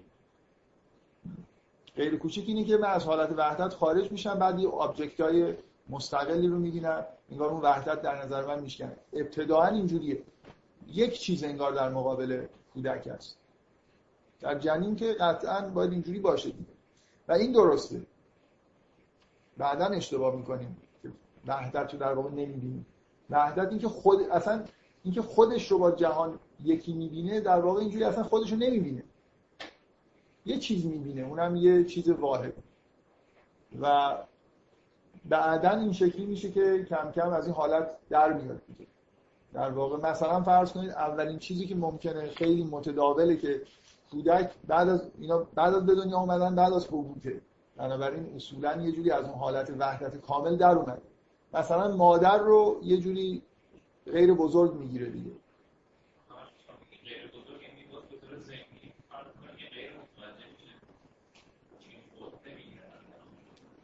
[1.95, 5.53] غیر کوچیک اینه که من از حالت وحدت خارج میشم بعد یه آبجکت های
[5.89, 7.05] مستقلی رو می‌بینم.
[7.31, 8.95] انگار اون وحدت در نظر من میشکنه.
[9.13, 10.23] ابتداعا اینجوریه.
[10.87, 13.37] یک چیز انگار در مقابل کودک است
[14.39, 16.51] در جنین که قطعا باید اینجوری باشه
[17.27, 18.01] و این درسته.
[19.57, 20.77] بعدا اشتباه می‌کنیم
[21.47, 22.85] وحدت رو در واقع نمی‌بینیم.
[23.29, 24.63] وحدت اینکه خود اصلا
[25.03, 29.03] اینکه خودش رو با جهان یکی می‌بینه در واقع اینجوری اصلا خودش رو نمی‌بینه.
[30.45, 32.53] یه چیز می‌بینه اونم یه چیز واحد.
[33.81, 34.17] و
[35.25, 38.61] بعدا این شکلی میشه که کم کم از این حالت در میاد
[39.53, 43.61] در واقع مثلا فرض کنید اولین چیزی که ممکنه خیلی متداوله که
[44.11, 47.41] کودک بعد از اینا بعد از به دنیا اومدن بعد از بوده
[47.77, 51.01] بنابراین اصولا یه جوری از اون حالت وحدت کامل در اومد
[51.53, 53.41] مثلا مادر رو یه جوری
[54.05, 55.31] غیر بزرگ می‌گیره دیگه.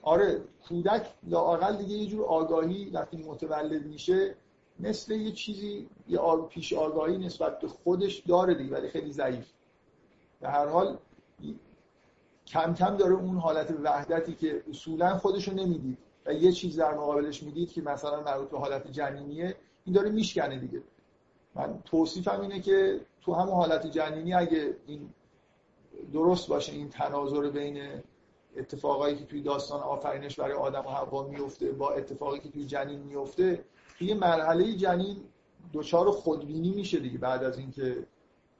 [0.01, 4.35] آره کودک لاقل دیگه یه جور آگاهی وقتی متولد میشه
[4.79, 9.51] مثل یه چیزی یه پیش آگاهی نسبت به خودش داره دیگه ولی خیلی ضعیف.
[10.41, 10.97] به هر حال
[12.47, 17.43] کم کم داره اون حالت وحدتی که اصولا خودشو نمی‌دید و یه چیز در مقابلش
[17.43, 20.83] می‌دید که مثلا مربوط به حالت جنینیه این داره میشکنه دیگه.
[21.55, 25.13] من توصیفم اینه که تو همون حالت جنینی اگه این
[26.13, 27.77] درست باشه این تناظر بین
[28.57, 32.99] اتفاقایی که توی داستان آفرینش برای آدم و حوا میفته با اتفاقی که توی جنین
[32.99, 33.65] میفته
[33.97, 35.17] توی مرحله جنین
[35.73, 38.05] دچار خودبینی میشه دیگه بعد از اینکه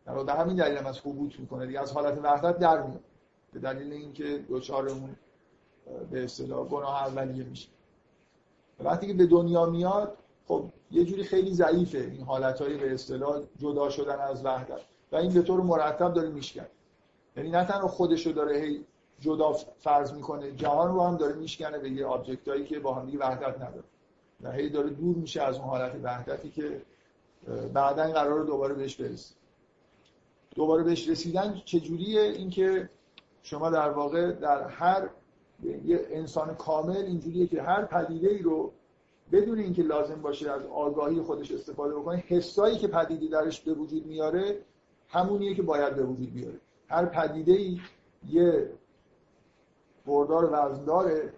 [0.06, 3.04] در به همین دلیل هم از حبوط می‌کنه دیگه از حالت وحدت در میاد.
[3.54, 5.15] به دلیل اینکه دچار اون
[6.12, 7.69] به اصطلاح گناه اولیه میشه.
[8.80, 13.89] وقتی که به دنیا میاد خب یه جوری خیلی ضعیفه این حالتهایی به اصطلاح جدا
[13.89, 14.82] شدن از وحدت.
[15.12, 16.65] و این به طور مرتب داره میشکن.
[17.38, 18.86] یعنی نه تنها خودشو داره هی
[19.19, 20.51] جدا فرض می‌کنه.
[20.51, 23.84] جهان رو هم داره میشکنه به یه آبجکت که با هم دیگه وحدت نداره.
[24.41, 26.82] و هی داره دور میشه از اون حالت وحدتی که
[27.73, 29.36] بعدا قرار دوباره بهش برسه.
[30.55, 32.89] دوباره بهش رسیدن چجوریه؟ اینکه
[33.43, 35.10] شما در واقع در هر
[35.86, 38.71] یه انسان کامل اینجوریه که هر پدیده ای رو
[39.32, 44.05] بدون اینکه لازم باشه از آگاهی خودش استفاده بکنه حسایی که پدیده درش به وجود
[44.05, 44.60] میاره
[45.08, 46.60] همونیه که باید به وجود بیاره.
[46.88, 47.79] هر پدیده ای
[48.29, 48.69] یه
[50.10, 51.34] بردار وزنداره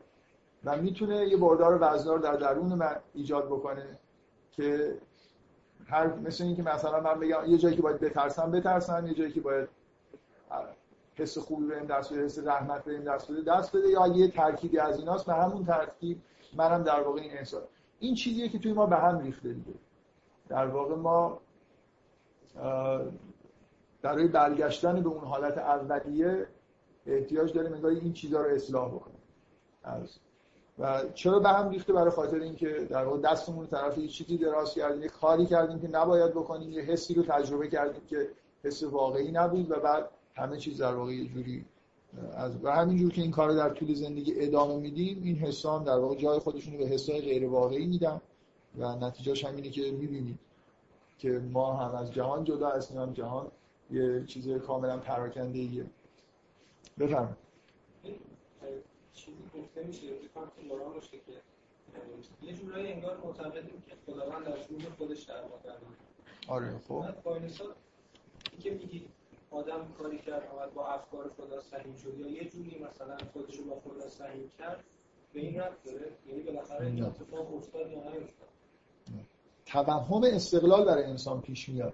[0.63, 3.97] و می‌تونه یه بردار وزندار در درون من ایجاد بکنه
[4.51, 4.97] که
[5.85, 9.07] هر مثل اینکه مثلا من بگم یه جایی که باید بترسم بترسم.
[9.07, 9.69] یه جایی که باید
[11.15, 14.79] حس خوبی بهم دست بده حس رحمت بهم دست بده دست بده یا یه ترکیبی
[14.79, 15.25] از ایناست.
[15.25, 16.21] به همون ترکیب
[16.57, 17.63] منم در واقع این احساس
[17.99, 19.73] این چیزیه که توی ما به هم ریخته دیگه.
[20.49, 21.39] در واقع ما
[24.01, 26.47] برای برگشتن به اون حالت اولیه
[27.07, 29.21] احتیاج داریم انگار این چیزها رو اصلاح بکنیم
[30.79, 34.73] و چرا به هم ریخته؟ برای خاطر اینکه در واقع دستمون طرف یه چیزی دراز
[34.73, 38.29] کردیم یه کاری کردیم که نباید بکنیم یه حسی رو تجربه کردیم که
[38.63, 41.65] حس واقعی نبود و بعد همه چیز در واقع یه جوری
[42.33, 45.97] از و همینجور که این کار در طول زندگی ادامه میدیم این حسا هم در
[45.97, 48.21] واقع جای خودشون به حسای غیر واقعی میدن
[48.77, 50.39] و نتیجهش همینه که می‌بینید
[51.17, 53.47] که ما هم از جهان جدا هستیم هم جهان
[53.91, 55.85] یه چیز کاملا پراکنده ایه
[56.99, 57.37] بفرمایید
[59.13, 60.07] چیزی گفته میشه
[61.25, 61.41] که
[62.41, 65.43] یه جورایی انگار معتقدیم که خداوند در شروع خودش در
[66.47, 67.05] آره خب.
[68.59, 69.07] که میگی
[69.51, 73.63] آدم کاری کرد آمد با افکار خدا سهیم شد یا یه جوری مثلا خودش رو
[73.63, 74.83] با خدا سهیم کرد
[75.33, 76.11] به این رفت داره.
[76.27, 78.49] یعنی بالاخره این اتفاق افتاد یا نیفتاد.
[79.65, 81.93] توهم استقلال برای انسان پیش میاد.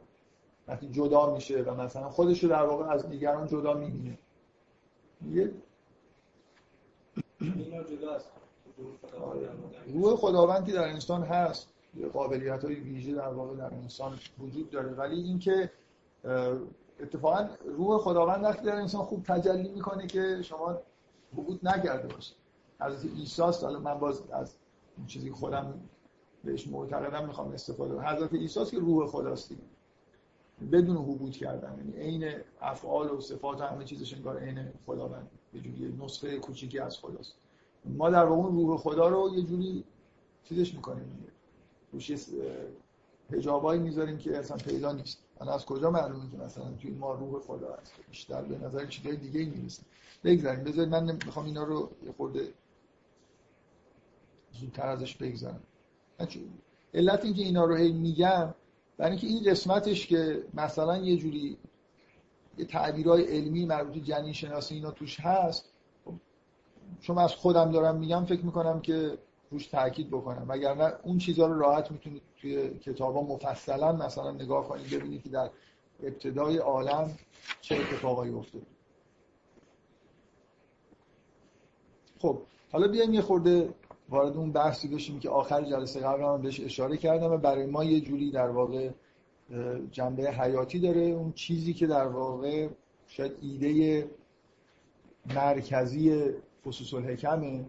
[0.67, 4.17] وقتی جدا میشه و مثلا خودش رو در واقع از دیگران جدا می‌بینه.
[5.25, 5.51] یه
[9.93, 11.69] روح خداوندی در انسان هست.
[11.95, 14.89] یه قابلیت های ویژه در واقع در انسان وجود داره.
[14.89, 15.71] ولی اینکه
[16.99, 20.77] اتفاقا روح خداوند وقتی در انسان خوب تجلی می‌کنه که شما
[21.34, 22.36] حبوط نکرده باشه
[22.80, 24.56] حضرت عیسی حالا من باز از
[24.97, 25.73] این چیزی خودم
[26.43, 28.08] بهش معتقدم می‌خوام استفاده کنم.
[28.08, 29.51] حضرت عیسی که روح خداست
[30.72, 31.78] بدون حبوط کردن.
[31.78, 35.30] یعنی عین افعال و صفات و همه چیزش انگار عین خداوند.
[35.54, 37.34] یه جوری نسخه کوچیکی از خداست.
[37.86, 39.84] ما در واقع روح خدا رو یه جوری
[40.43, 41.26] چیزش می‌کنیم.
[41.91, 42.12] روش
[43.32, 45.20] حجابایی می‌ذاریم که اصلا پیدا نیست.
[45.41, 49.15] من از کجا معلومه که مثلا توی ما روح خدا هست؟ بیشتر به نظر چیزای
[49.15, 49.84] دیگه می‌رسه.
[50.24, 50.63] بگذاریم.
[50.63, 52.54] بذارید من می‌خوام اینا رو یه خورده
[54.52, 55.63] زودتر ازش بگذارم.
[56.93, 58.54] علت اینکه اینا رو هی میگم
[58.98, 61.58] برای اینکه این قسمتش که مثلا یه جوری
[62.58, 65.66] یه تعبیرهای علمی مربوط جنین شناسی اینا توش هست
[67.02, 69.18] چون از خودم دارم میگم فکر می‌کنم که
[69.52, 70.46] روش تاکید بکنم.
[70.48, 75.50] وگرنه اون چیزها رو راحت می‌تونید توی کتابا مفصلا مثلا نگاه کنید ببینید که در
[76.04, 77.18] ابتدای عالم
[77.62, 78.62] چه اتفاقایی افتاد
[82.20, 83.74] خب حالا بیایم یه خورده
[84.10, 87.84] وارد اون بحثی بشیم که آخر جلسه قبل هم بهش اشاره کردم و برای ما
[87.84, 88.89] یه جوری در واقع
[89.91, 91.02] جنبه حیاتی داره.
[91.02, 92.67] اون چیزی که در واقع
[93.08, 94.10] شاید ایده
[95.36, 96.34] مرکزی
[96.65, 97.65] خصوص الحکمه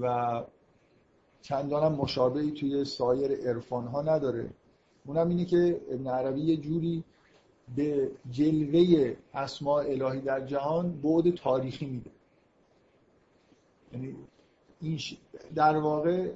[0.00, 0.44] و
[1.42, 4.50] چندانم مشابهی توی سایر عرفان ها نداره.
[5.06, 7.04] اونم اینه که ابن عربی یه جوری
[7.76, 12.10] به جلوه اسماء الهی در جهان بعد تاریخی میده.
[13.92, 14.16] یعنی
[14.80, 14.98] این
[15.54, 16.30] در واقع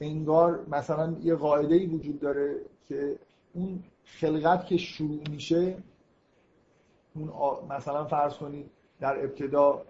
[0.00, 2.56] انگار مثلا یه قاعده ای وجود داره
[2.88, 3.18] که
[3.54, 5.76] اون خلقت که شروع میشه
[7.14, 7.32] اون
[7.70, 8.70] مثلا فرض کنید
[9.00, 9.82] در ابتدا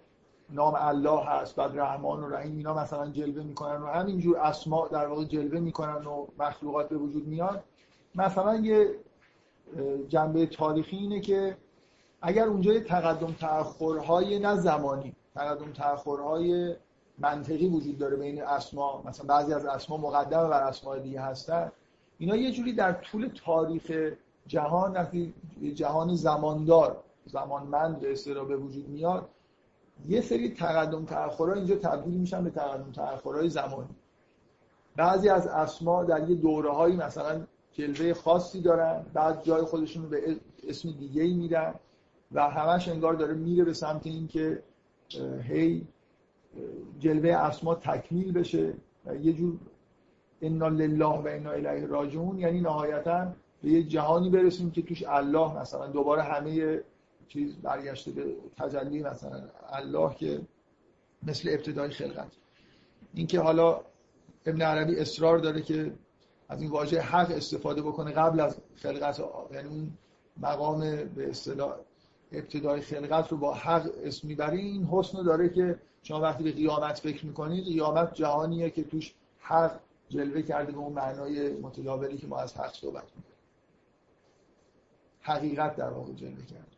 [0.49, 5.07] نام الله هست بعد رحمان و رحیم اینا مثلا جلوه می‌کنن و همینجور اسماء در
[5.07, 7.63] واقع جلوه می‌کنن و مخلوقات به وجود میاد
[8.15, 8.95] مثلا یه
[10.07, 11.57] جنبه تاریخی اینه که
[12.21, 16.75] اگر اونجا یه تقدم تأخرهای نه زمانی تقدم تأخرهای
[17.19, 21.71] منطقی وجود داره بین اسما مثلا بعضی از اسما مقدمه بر اسماء دیگه هستن.
[22.17, 24.13] اینا یه جوری در طول تاریخ
[24.47, 25.33] جهان وقتی
[25.75, 29.29] جهان زماندار زمانمند به اصطلاح به وجود میاد
[30.07, 33.89] یه سری تقدم تأخرها اینجا تبدیل میشن به تقدم تأخرهای زمانی.
[34.95, 37.41] بعضی از اسما در یه دوره هایی مثلا
[37.73, 41.73] جلوه خاصی دارن بعد جای خودشون به اسم دیگه ای میدن
[42.31, 44.63] و همش انگار داره میره به سمت اینکه
[45.43, 45.87] هی
[46.99, 48.73] جلوه اسما تکمیل بشه.
[49.21, 49.59] یه جور
[50.41, 52.39] انا لله و انا الیه راجعون.
[52.39, 56.81] یعنی نهایتا به یه جهانی برسیم که توش الله مثلا دوباره همه
[57.27, 60.41] چیز برگشته به تجلی مثلا الله که
[61.23, 62.31] مثل ابتدای خلقت.
[63.13, 63.81] اینکه حالا
[64.45, 65.91] ابن عربی اصرار داره که
[66.49, 69.21] از این واژه حق استفاده بکنه قبل از خلقت
[69.53, 69.91] یعنی اون
[70.37, 70.79] مقام
[71.15, 71.75] به اصطلاح
[72.31, 76.99] ابتدای خلقت رو با حق اسم می‌بری این حسن داره که شما وقتی به قیامت
[76.99, 79.79] فکر می‌کنید قیامت جهانیه که توش حق
[80.09, 83.35] جلوه کرده به اون معنای متداولی که ما از حق صحبت می‌کنیم.
[85.21, 86.75] حقیقت در واقع جلوه کرده.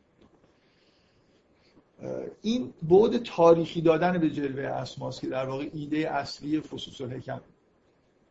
[2.41, 7.41] این بعد تاریخی دادن به جلوه اسماس که در واقع ایده اصلی فصوص الحکم.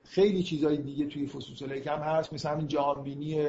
[0.05, 2.33] خیلی چیزهای دیگه توی فصوص الحکم هست.
[2.33, 3.49] مثل همین جهانبینی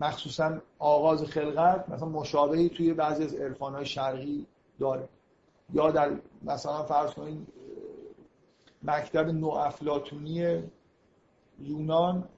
[0.00, 4.46] مخصوصا آغاز خلقت مثلا مشابهی توی بعضی از عرفانهای شرقی
[4.80, 5.08] داره.
[5.72, 6.10] یا در
[6.42, 7.46] مثلا فرض کنید
[8.82, 10.62] مکتب نوافلاتونی
[11.58, 12.28] یونان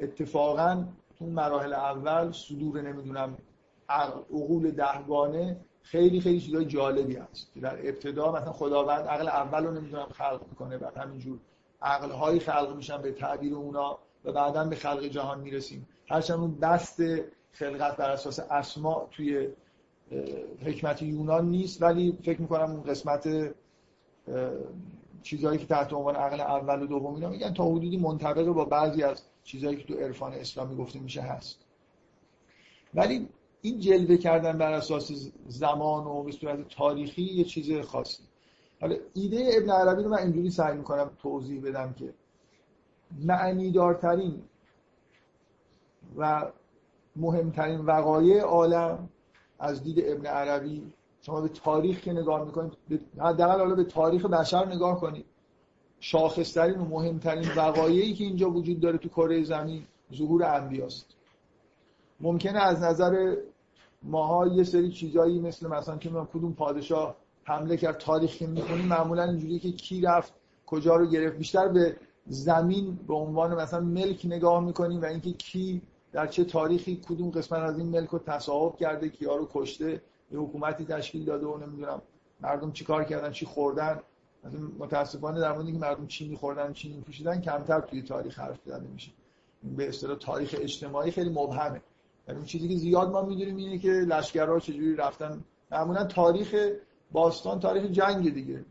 [0.00, 0.84] اتفاقا
[1.18, 3.38] تو مراحل اول صدور نمی‌دونم
[3.88, 10.06] عقول دهگانه خیلی خیلی چیزای جالبی هست در ابتدا مثلا خداوند عقل اول رو نمی‌دونم
[10.06, 11.38] خلق می‌کنه بعد همینجور
[11.82, 15.88] عقل هایی خلق میشن به تعبیر اونا و بعدا به خلق جهان می‌رسیم.
[16.08, 17.02] هرچند اون دست
[17.52, 19.48] خلقت بر اساس اسما توی
[20.64, 23.54] حکمت یونان نیست ولی فکر می‌کنم اون قسمت
[25.22, 29.02] چیزهایی که تحت عنوان عقل اول و دوم اینا میگن تا حدودی منطبق با بعضی
[29.02, 31.58] از چیزهایی که تو عرفان اسلامی گفته میشه هست.
[32.94, 33.28] ولی
[33.62, 38.22] این جلوه کردن بر اساس زمان و به صورت تاریخی یه چیز خاصی.
[38.80, 42.14] حالا ایده ابن عربی رو من اینجوری سعی می‌کنم توضیح بدم که
[43.24, 44.42] معنیدارترین
[46.16, 46.52] و
[47.16, 49.08] مهمترین وقایع عالم
[49.64, 50.82] از دید ابن عربی
[51.22, 52.72] شما به تاریخ که نگاه می‌کنید
[53.18, 55.24] حداقل حالا به تاریخ بشر نگاه کنید.
[56.00, 59.82] شاخصترین و مهمترین وقایعی که اینجا وجود داره تو کره زمین
[60.14, 61.06] ظهور انبیاست.
[62.20, 63.36] ممکنه از نظر
[64.02, 68.86] ماها یه سری چیزایی مثل مثلا که من کدوم پادشاه حمله کرد تاریخ که می‌خونیم
[68.86, 70.32] معمولا اینجوریه که کی رفت
[70.66, 71.36] کجا رو گرفت.
[71.38, 71.96] بیشتر به
[72.26, 75.82] زمین به عنوان مثلا ملک نگاه می‌کنیم و اینکه کی
[76.14, 80.38] در چه تاریخی کدوم قسمت از این ملک رو تصاحب کرده کیا رو کشته یه
[80.38, 82.02] حکومتی تشکیل داده و نمی‌دونم
[82.40, 84.00] مردم چیکار کردن چی خوردن.
[84.78, 89.10] متاسفانه در مورد اینکه مردم چی میخوردن چی میپوشیدن کمتر توی تاریخ حرف زده میشه.
[89.76, 91.82] به اصطلاح تاریخ اجتماعی خیلی مبهمه.
[92.28, 95.44] یعنی چیزی که زیاد ما می‌دونیم اینه که لشکرها چجوری رفتن.
[95.70, 96.54] معمولا تاریخ
[97.12, 98.64] باستان تاریخ جنگ دیگه.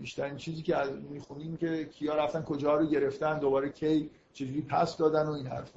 [0.00, 4.96] بیشترین چیزی که از می‌خونیم که کیا رفتن کجا رو گرفتن دوباره کی چجوری پس
[4.96, 5.72] دادن و این حرف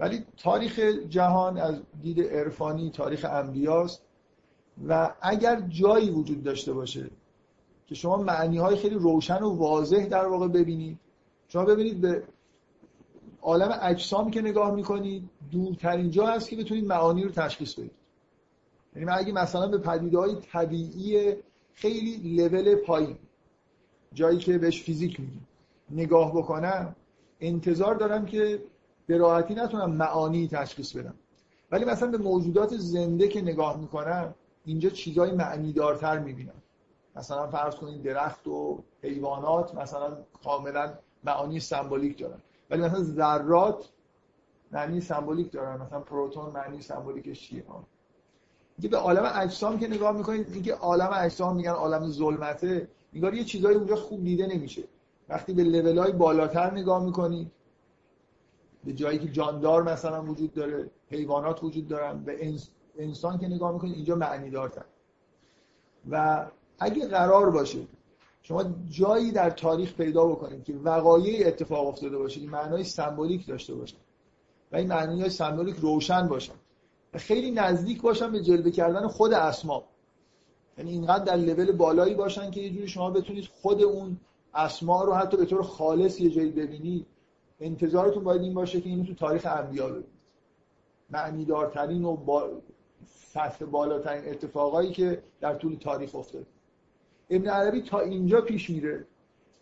[0.00, 0.78] ولی تاریخ
[1.08, 4.02] جهان از دید عرفانی تاریخ انبیاست
[4.88, 7.10] و اگر جایی وجود داشته باشه
[7.86, 10.98] که شما معنی های خیلی روشن و واضح در واقع ببینید
[11.48, 12.22] شما ببینید به
[13.42, 17.90] عالم اجسام که نگاه می‌کنید دورترین جا هست که بتونید معانی رو تشخیص بدید.
[18.94, 21.34] یعنی من اگه مثلا به پدیده های طبیعی
[21.74, 23.16] خیلی لول پایین
[24.14, 25.46] جایی که بهش فیزیک میگیم
[25.90, 26.96] نگاه بکنم
[27.40, 28.62] انتظار دارم که
[29.10, 31.14] به راحتی نتونم معانی تشخیص بدم.
[31.70, 34.34] ولی مثلا به موجودات زنده که نگاه می‌کنم
[34.64, 36.62] اینجا چیزای معنی دارتر می‌بینم.
[37.16, 40.92] مثلا فرض کنید درخت و حیوانات مثلا کاملا
[41.24, 42.38] معانی سمبولیک دارن.
[42.70, 43.88] ولی مثلا ذرات
[44.72, 45.82] معنی سمبولیک دارن.
[45.82, 47.64] مثلا پروتون معنی سمبولیکش چیه؟
[48.90, 53.76] به عالم اجسام که نگاه می‌کنید اینکه عالم اجسام میگن عالم ظلمته نگار یه چیزایی
[53.76, 54.82] اونجا خوب دیده نمیشه.
[55.28, 57.52] وقتی به لول های بالاتر نگاه می‌کنید
[58.84, 62.54] به جایی که جاندار مثلا وجود داره حیوانات وجود دارن به
[62.98, 64.84] انسان که نگاه می‌کنید اینجا معنی دارتن
[66.10, 66.46] و
[66.78, 67.78] اگه قرار باشه
[68.42, 73.74] شما جایی در تاریخ پیدا بکنید که وقایع اتفاق افتاده باشه این معنای سمبولیک داشته
[73.74, 73.96] باشه
[74.72, 76.54] و این معنی سمبولیک روشن باشن
[77.14, 79.84] و خیلی نزدیک باشن به جلوه کردن خود اسما
[80.78, 84.20] یعنی اینقدر در لول بالایی باشن که یه جوری شما بتونید خود اون
[84.54, 87.06] اسما رو حتی به طور خالص یه جایی ببینید
[87.60, 90.20] انتظارتون باید این باشه که اینو تو تاریخ انبیا ببینید.
[91.10, 92.50] معنی دارترین و با
[93.06, 96.46] سطح بالاترین اتفاقایی که در طول تاریخ افتاده.
[97.30, 99.06] ابن عربی تا اینجا پیش میره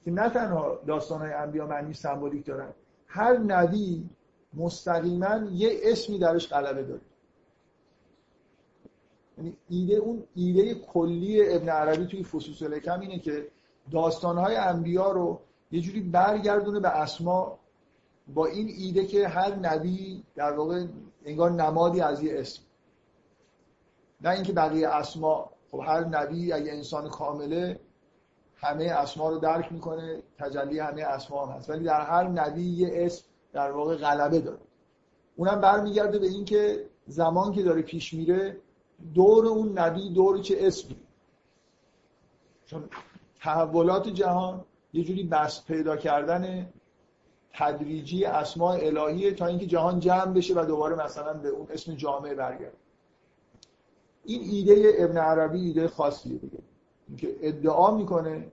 [0.05, 2.73] که نه تنها داستان انبیا معنی سمبولیک دارن
[3.07, 4.09] هر نبی
[4.55, 7.01] مستقیما یه اسمی درش غلبه داره.
[9.39, 13.49] یعنی ایده اون ایده کلی ابن عربی توی فصوص الکم اینه که
[13.91, 15.41] داستانهای انبیا رو
[15.71, 17.58] یه جوری برگردونه به اسما
[18.35, 20.87] با این ایده که هر نبی در واقع
[21.25, 22.63] انگار نمادی از یه اسم.
[24.21, 27.81] نه اینکه بقیه اسما خب هر نبی اگه انسان کامله
[28.57, 31.71] همه اسما رو درک می‌کنه تجلی همه اسما هم هست.
[31.71, 34.59] ولی در هر نبی یه اسم در واقع غلبه داره.
[35.37, 38.57] اونم برمیگرده به اینکه زمان که داره پیش میره
[39.15, 40.97] دور اون نبی دور چه اسمی.
[42.67, 42.85] چون
[43.41, 46.73] تحولات جهان یه جوری بست پیدا کردن
[47.55, 52.35] تدریجی اسماء الهیه تا اینکه جهان جمع بشه و دوباره مثلا به اون اسم جامعه
[52.35, 52.77] برگرده.
[54.25, 56.59] این ایده ابن عربی ایده خاصیه دیگه.
[57.09, 58.53] اینکه ادعا می‌کنه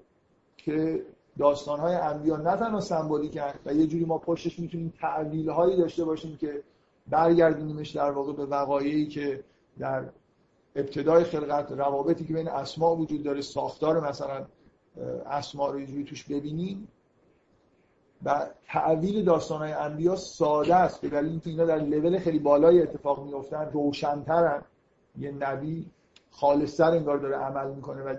[0.57, 1.05] که
[1.39, 6.37] داستانهای انبیا نه تنها سمبولیکن و یه جوری ما پشتش می‌تونیم تعویل هایی داشته باشیم
[6.37, 6.63] که
[7.07, 9.43] برگردونیمش در واقع به وقایعی که
[9.79, 10.09] در
[10.75, 14.45] ابتدای خلقت روابطی که بین اسما وجود داره ساختار مثلا
[15.25, 16.87] اسما رو یه توش ببینیم.
[18.24, 21.01] و تعویل های انبیا ساده است.
[21.01, 24.61] به دلیل اینکه اینا در لول خیلی بالای اتفاق میفتن روشنترن.
[25.18, 25.86] یه نبی
[26.32, 28.16] خالصتر انگار داره عمل می‌کنه و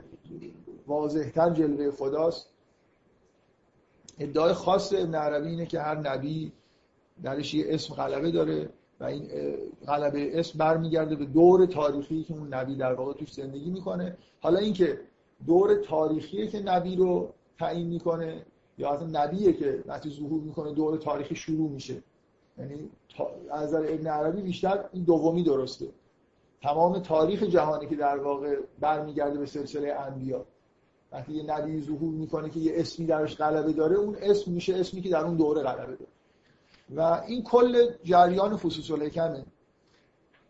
[0.87, 2.51] واضحتر جلوه خداست.
[4.19, 6.53] ادعای خاص ابن عربی اینه که هر نبی
[7.23, 8.69] درش یه اسم غلبه داره
[9.01, 9.29] و این
[9.87, 14.17] غلبه اسم برمیگرده به دور تاریخی که اون نبی در واقع توش زندگی می‌کنه.
[14.41, 15.01] حالا اینکه
[15.47, 18.47] دور تاریخی که نبی رو تعیین می‌کنه
[18.79, 22.03] یا اصلا نبیه که وقتی ظهور می‌کنه دور تاریخی شروع میشه.
[22.59, 22.91] یعنی
[23.51, 25.89] از نظر ابن عربی بیشتر این دومی درسته.
[26.63, 30.45] تمام تاریخ جهانی که در واقع برمیگرده به سلسله انبیا.
[31.13, 35.01] وقتی یه نبی ظهور می‌کنه که یه اسمی درش غلبه داره اون اسم میشه اسمی
[35.01, 36.11] که در اون دوره غلبه داره.
[36.97, 39.45] و این کل جریان فصوص الحکمه.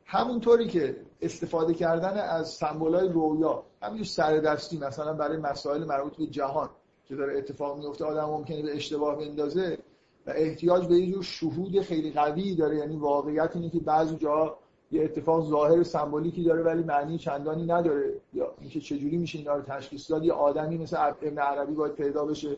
[0.05, 6.27] همونطوری که استفاده کردن از سمبولای رویا همین سر دستی مثلا برای مسائل مربوط به
[6.27, 6.71] جهان.
[7.09, 9.79] که داره اتفاق میفته آدم ممکنه به اشتباه بندازه
[10.27, 12.77] و احتیاج به یه جور شهود خیلی قوی داره.
[12.77, 14.59] یعنی واقعیت اینه که بعضی جا
[14.91, 18.15] یه اتفاق ظاهر سمبولیکی داره ولی معنی چندانی نداره.
[18.33, 20.25] یا اینکه چجوری میشه اینا رو تشخیص داد.
[20.25, 22.57] یه آدمی مثل ابن عربی باید پیدا بشه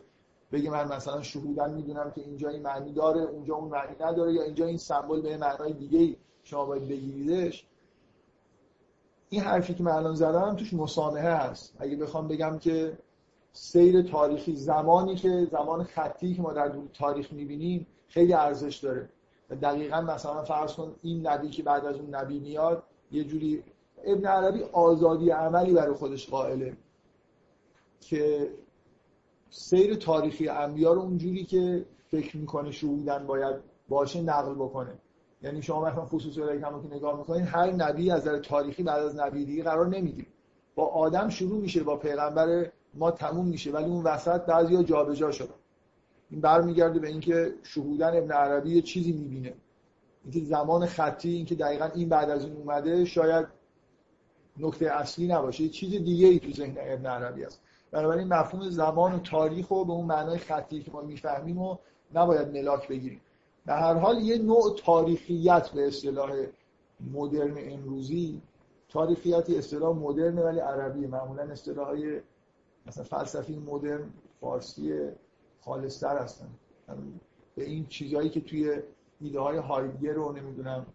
[0.52, 4.42] بگه من مثلا شهودن می‌دونم که اینجا این معنی داره اونجا اون معنی نداره یا
[4.42, 7.66] اینجا این سمبل به معنای دیگه شما باید بگیریدش.
[9.28, 11.74] این حرفی که من الان زدم توش مسامحه هست.
[11.78, 12.98] اگه بخوام بگم که
[13.52, 19.08] سیر تاریخی زمانی که زمان خطی که ما در تاریخ می‌بینیم خیلی ارزش داره.
[19.62, 22.82] دقیقا مثلا فرض کن این نبی که بعد از اون نبی میاد
[23.12, 23.62] یه جوری
[24.04, 26.76] ابن عربی آزادی عملی برای خودش قائله
[28.00, 28.48] که
[29.50, 33.56] سیر تاریخی انبیا رو اونجوری که فکر می‌کنه شهودن باید
[33.88, 34.92] باشه نقل بکنه.
[35.42, 39.16] یعنی شما مثلا خصوص هم که نگاه می‌کنید هر نبی از نظر تاریخی بعد از
[39.16, 40.28] نبی دیگه قرار نمی‌گیره.
[40.74, 45.54] با آدم شروع میشه با پیغمبر ما تموم میشه ولی اون وسط بعضیا جابجا شدن.
[46.30, 49.54] این برمیگرده به اینکه شهودن ابن عربی یه چیزی می‌بینه.
[50.24, 53.46] اینکه زمان خطی اینکه دقیقا این بعد از این اومده شاید
[54.56, 55.62] نکته اصلی نباشه.
[55.62, 57.60] یه چیز دیگه ای تو ذهن ابن عربی است
[57.90, 61.76] بنابراین مفهوم زمان و تاریخ رو به اون معنای خطی که ما می‌فهمیم و
[62.14, 63.20] نباید ملاک بگیریم.
[63.66, 66.30] به هر حال یه نوع تاریخیت به اصطلاح
[67.12, 68.42] مدرن امروزی
[68.88, 72.20] تاریخیتی اصطلاح مدرن ولی عربی معمولا اصطلاحای
[72.88, 74.10] مثلا فلسفی مدرن
[74.40, 75.10] فارسی
[75.60, 76.48] خالصتر هستن.
[77.54, 78.82] به این چیزهایی که توی
[79.20, 80.86] ایده های هایدگر رو نمی‌دونم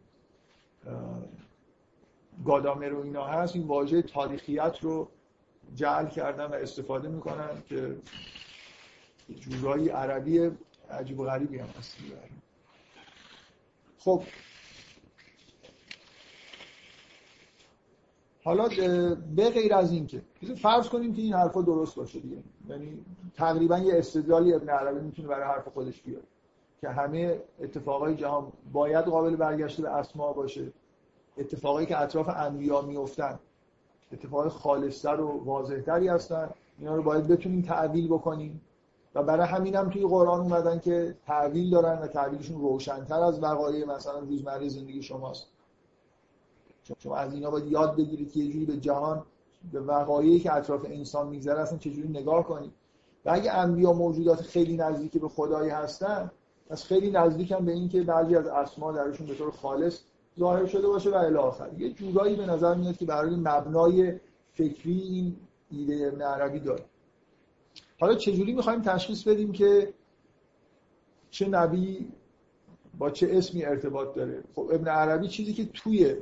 [2.45, 5.07] گادامر رو اینا هست این واژه تاریخیت رو
[5.75, 7.97] جعل کردن و استفاده می‌کنن که
[9.39, 10.51] جورایی عربی
[10.89, 11.97] عجیب و غریبی هم هست.
[13.97, 14.23] خب
[18.43, 18.67] حالا
[19.35, 20.21] به غیر از این که
[20.61, 22.37] فرض کنیم که این حرفا درست باشه دیگه.
[22.69, 26.23] یعنی تقریبا یه استدلالی ابن عربی می‌تونه برای حرف خودش بیاره
[26.81, 30.71] که همه اتفاقای جهان باید قابل برگشته به اسما باشه.
[31.37, 33.39] اتفاقایی که اطراف انبیا میفتن
[34.11, 36.49] اتفاقای خالصتر و واضحتری هستن.
[36.79, 38.61] اینا رو باید بتونیم تعویل بکنیم.
[39.15, 43.85] و برای همین هم توی قرآن اومدن که تعویل دارن و تعویلشون روشنتر از وقایع
[43.85, 45.47] مثلا روزمره زندگی شماست.
[46.99, 49.23] شما از اینا باید یاد بگیرید که یه جوری به جهان
[49.71, 52.71] به وقایعی که اطراف انسان میگذره اصلا چجوری نگاه کنید.
[53.25, 56.31] و اگه انبیا موجودات خیلی نزدیک به خدایی هستن
[56.69, 60.01] پس خیلی نزدیک هم به این که بعضی از اسما درشون به طور خالص
[60.39, 61.69] ظاهر شده باشه و الی آخر.
[61.77, 64.19] یه جورایی به نظر میاد که برای مبنای
[64.53, 65.35] فکری این
[65.71, 66.85] ایده ابن عربی داره.
[67.99, 69.93] حالا چجوری می‌خوایم تشخیص بدیم که
[71.29, 72.11] چه نبی
[72.97, 76.15] با چه اسمی ارتباط داره؟ خب ابن عربی چیزی که توی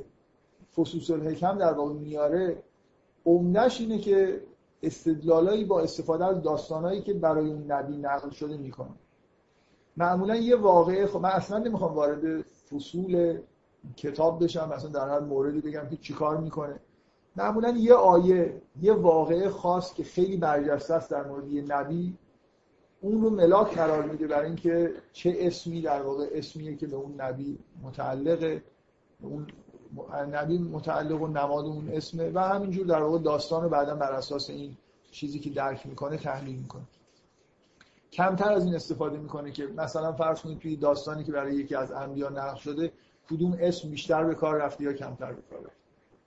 [0.76, 2.62] فصوص الحکم در واقع میاره
[3.26, 4.42] عمدهش اینه که
[4.82, 8.94] استدلالایی با استفاده از داستانهایی که برای اون نبی نقل شده می‌کنه.
[9.96, 13.38] معمولا یه واقعه خب من اصلا نمی‌خوام وارد فصول
[13.96, 16.80] کتاب بشم مثلا در هر موردی بگم که چیکار می‌کنه.
[17.36, 22.16] معمولا یه آیه یه واقعه خاص که خیلی برجسته است در مورد یه نبی
[23.00, 27.20] اون رو ملاک قرار میده برای اینکه چه اسمی در واقع اسمیه که به اون
[27.20, 28.62] نبی متعلقه
[29.22, 29.46] اون
[30.32, 34.50] نبی متعلق و نماد اون اسمه و همینجور در واقع داستان رو بعدا بر اساس
[34.50, 34.76] این
[35.10, 36.82] چیزی که درک می‌کنه تحلیل می‌کنه.
[38.12, 41.92] کمتر از این استفاده می‌کنه که مثلا فرض کنید توی داستانی که برای یکی از
[41.92, 42.92] انبیا نقل شده
[43.30, 45.72] کدوم اسم بیشتر به کار رفته یا کمتر به کار رفته.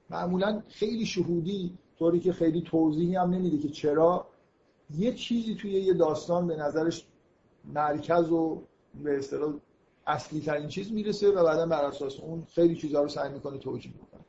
[0.09, 4.28] معمولا خیلی شهودی طوری که خیلی توضیحی هم نمیده که چرا.
[4.97, 7.05] یه چیزی توی یه داستان به نظرش
[7.74, 8.61] مرکز و
[9.03, 9.53] به اصطلاح
[10.08, 13.93] اصلی ترین چیز می‌رسه و بعدا بر اساس اون خیلی چیزها رو سعی می‌کنه توجیه
[13.93, 14.22] بکنه.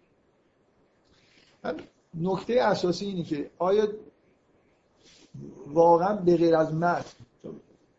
[2.15, 3.89] نکته اساسی اینه که آیا
[5.67, 7.17] واقعا به غیر از متن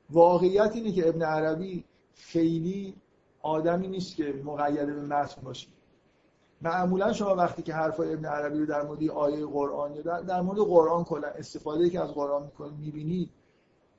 [0.09, 1.84] واقعیت اینه که ابن عربی
[2.15, 2.95] خیلی
[3.41, 5.67] آدمی نیست که مقید به متن باشه.
[6.61, 10.59] معمولا شما وقتی که حرفای ابن عربی رو در مورد آیه قرآن یا در مورد
[10.59, 13.30] قرآن کلا استفاده که از قرآن می‌کنید می‌بینید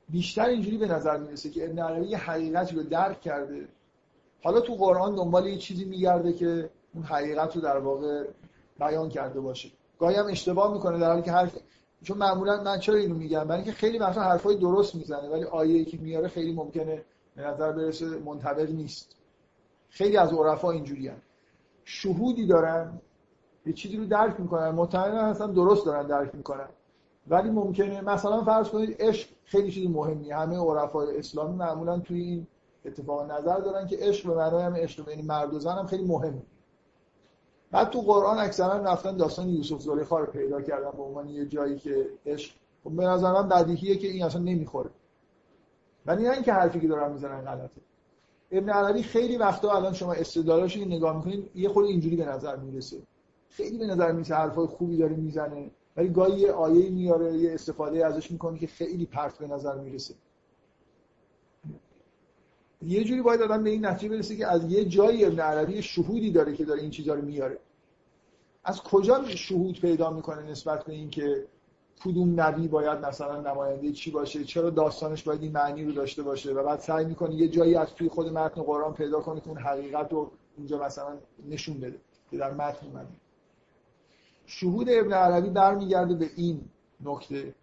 [0.09, 3.69] بیشتر اینجوری به نظر می‌رسه که ابن عربی یه حقیقتی رو درک کرده.
[4.43, 8.25] حالا تو قرآن دنبال یه چیزی میگرده که اون حقیقت رو در واقع
[8.79, 9.71] بیان کرده باشه.
[9.99, 11.59] گاهی هم اشتباه می‌کنه در حالی که حرف
[12.03, 15.85] چون معمولا من چرا اینو میگم؟ برای اینکه خیلی وقتا حرفای درست می‌زنه ولی آیه‌ای
[15.85, 17.05] که میاره خیلی ممکنه
[17.37, 19.17] به نظر برسه منطبق نیست.
[19.91, 21.17] خیلی از عرفا اینجوری هم.
[21.85, 23.01] شهودی دارن
[23.67, 24.69] یه چیزی رو درک می‌کنن.
[24.69, 26.69] مطمئنا اصلا درست دارن درک می‌کنن.
[27.31, 32.47] ولی ممکنه مثلا فرض کنید عشق خیلی چیز مهمی همه عرفای اسلامی معمولا توی این
[32.85, 36.05] اتفاق نظر دارن که عشق به معنای هم عشق بین مرد و زن هم خیلی
[36.05, 36.43] مهمه.
[37.71, 41.79] بعد تو قرآن اکثرا رفتن داستان یوسف زلیخا رو پیدا کردن به عنوان یه جایی
[41.79, 42.55] که عشق.
[42.85, 44.91] خب به نظر من بدیهیه که این اصلا نمی‌خوره.
[46.07, 47.81] ولی نه اینکه حرفی که دارن می‌زنن غلطه.
[48.51, 52.57] ابن عربی خیلی وقتا الان شما استدلالش رو نگاه می‌کنید یه خورده اینجوری به نظر
[52.57, 52.97] می‌رسه.
[53.49, 55.71] خیلی به نظر می‌رسه حرفای خوبی داره می‌زنه.
[55.99, 60.15] ولی گاهی یه آیه میاره یه استفاده ازش می‌کنه که خیلی پرت به نظر می‌رسه.
[62.83, 66.31] یه جوری باید آدم به این نتیجه برسه که از یه جایی ابن عربی شهودی
[66.31, 67.59] داره که داره این چیزا رو میاره.
[68.65, 71.47] از کجا شهود پیدا می‌کنه نسبت به اینکه
[72.05, 76.53] کدوم نبی باید مثلا نماینده چی باشه؟ چرا داستانش باید این معنی رو داشته باشه؟
[76.53, 79.59] و بعد سعی می‌کنه یه جایی از توی خود متن قرآن پیدا کنه که اون
[79.59, 81.19] حقیقت رو اونجا مثلا
[81.49, 83.09] نشون بده که در متن اومده.
[84.49, 86.61] شهود ابن عربی برمیگرده به این
[87.05, 87.55] نکته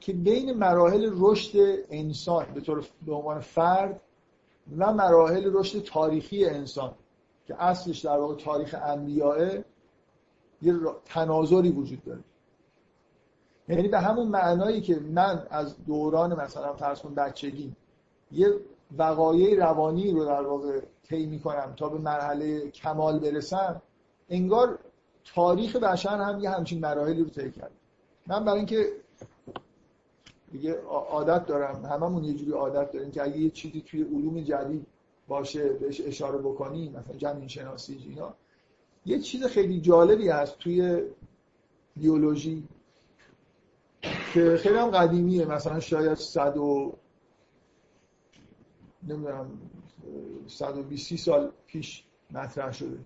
[0.00, 1.58] که بین مراحل رشد
[1.90, 4.00] انسان به طور به عنوان فرد
[4.78, 6.94] و مراحل رشد تاریخی انسان
[7.46, 9.58] که اصلش در واقع تاریخ انبیاء
[10.62, 12.24] یه تناظری وجود داره.
[13.68, 17.76] یعنی به همون معنایی که من از دوران مثلا فرض کن بچگی
[18.32, 18.54] یه
[18.98, 23.82] وقایع روانی رو در واقع طی می‌کنم تا به مرحله کمال برسم
[24.28, 24.78] انگار
[25.24, 27.70] تاریخ بشر هم یه همچین مراحلی رو طی کرد.
[28.26, 28.92] من برای اینکه
[30.52, 34.86] دیگه عادت دارم هممون یه جوری عادت داریم که اگه یه چیزی توی علوم جدید
[35.28, 38.34] باشه بهش اشاره بکنیم مثلا جمعین شناسی اینا
[39.06, 41.02] یه چیز خیلی جالبی هست توی
[41.96, 42.68] بیولوژی
[44.34, 45.46] که خیلی هم قدیمیه.
[45.46, 46.92] مثلا شاید صد و
[49.02, 49.58] نمی‌دونم
[50.46, 52.98] 120 سال پیش مطرح شده.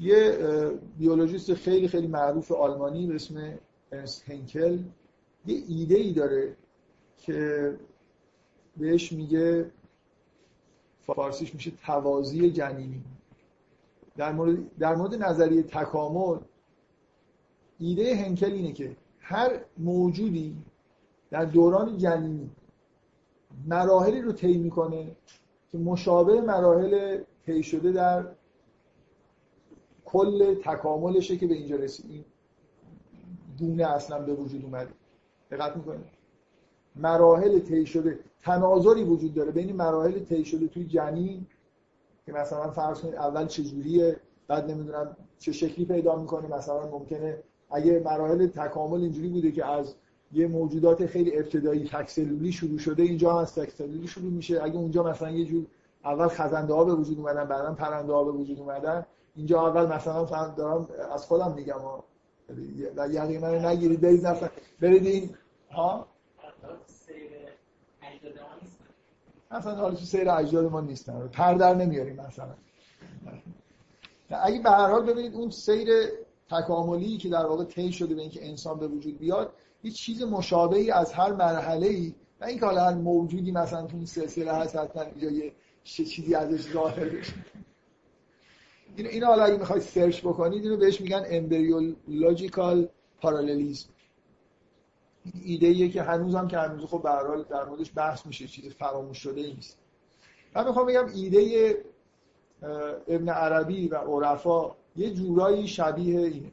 [0.00, 0.38] یه
[0.98, 3.58] بیولوژیست خیلی خیلی معروف آلمانی به اسم
[3.92, 4.78] ارنست هنکل
[5.46, 6.56] یه ایده ای داره
[7.18, 7.74] که
[8.76, 9.70] بهش میگه
[11.00, 13.04] فارسیش میشه توازی جنینی.
[14.16, 16.38] در مورد, در مورد نظریه تکامل
[17.78, 20.56] ایده هنکل اینه که هر موجودی
[21.30, 22.50] در دوران جنینی
[23.66, 25.06] مراحلی رو طی می‌کنه
[25.72, 28.26] که مشابه مراحل طی شده در
[30.12, 32.24] کل تکاملشه که به اینجا رسید.
[33.58, 34.90] دونه اصلا به وجود اومده.
[35.50, 36.04] دقت می‌کنه
[36.96, 38.18] مراحل طی شده.
[38.42, 41.46] تناظری وجود داره بین مراحل طی شده توی جنین
[42.26, 44.16] که مثلا فرض کنید اول چجوریه
[44.48, 46.54] بعد نمی‌دونم چه شکلی پیدا می‌کنه.
[46.56, 47.38] مثلا ممکنه
[47.70, 49.94] اگه مراحل تکامل اینجوری بوده که از
[50.32, 54.62] یه موجودات خیلی ابتدایی تکسلولی شروع شده اینجا از تکسلولی شروع میشه.
[54.62, 55.66] اگه اونجا مثلا یه جور
[56.04, 59.06] اول خزنده ها به وجود اومدن بعدا پرنده ها به وجود اومدن
[59.38, 60.24] اینجا اول مثلا
[60.56, 62.04] دارم از خودم میگم ها.
[62.96, 65.30] و یقین من نگیرید برید نفر برید این
[65.70, 66.06] ها؟
[69.50, 72.54] مثلا حالا تو سیر اجداد ما نیستن پر در نمیاریم مثلا.
[74.30, 75.88] اگه به هر حال ببینید اون سیر
[76.50, 79.52] تکاملی که در واقع طی شده به اینکه انسان به وجود بیاد
[79.84, 84.06] یه چیز مشابهی از هر مرحله ای نه اینکه حالا هر موجودی مثلا تو این
[84.06, 85.52] سلسله هست حتما اینجا یه
[85.84, 87.34] چیزی ازش ظاهر بشه.
[88.96, 92.88] این این حالا اگه می‌خواید سرچ بکنید اینو بهش میگن امبریولوژیکال
[93.20, 93.88] پارالیلیسم
[95.42, 99.18] ایده ایه که هنوز هم که هنوز خب به در موردش بحث میشه چیز فراموش
[99.18, 99.78] شده نیست.
[100.54, 101.74] من می‌خوام بگم ایده
[103.08, 106.52] ابن عربی و عرفا یه جورایی شبیه اینه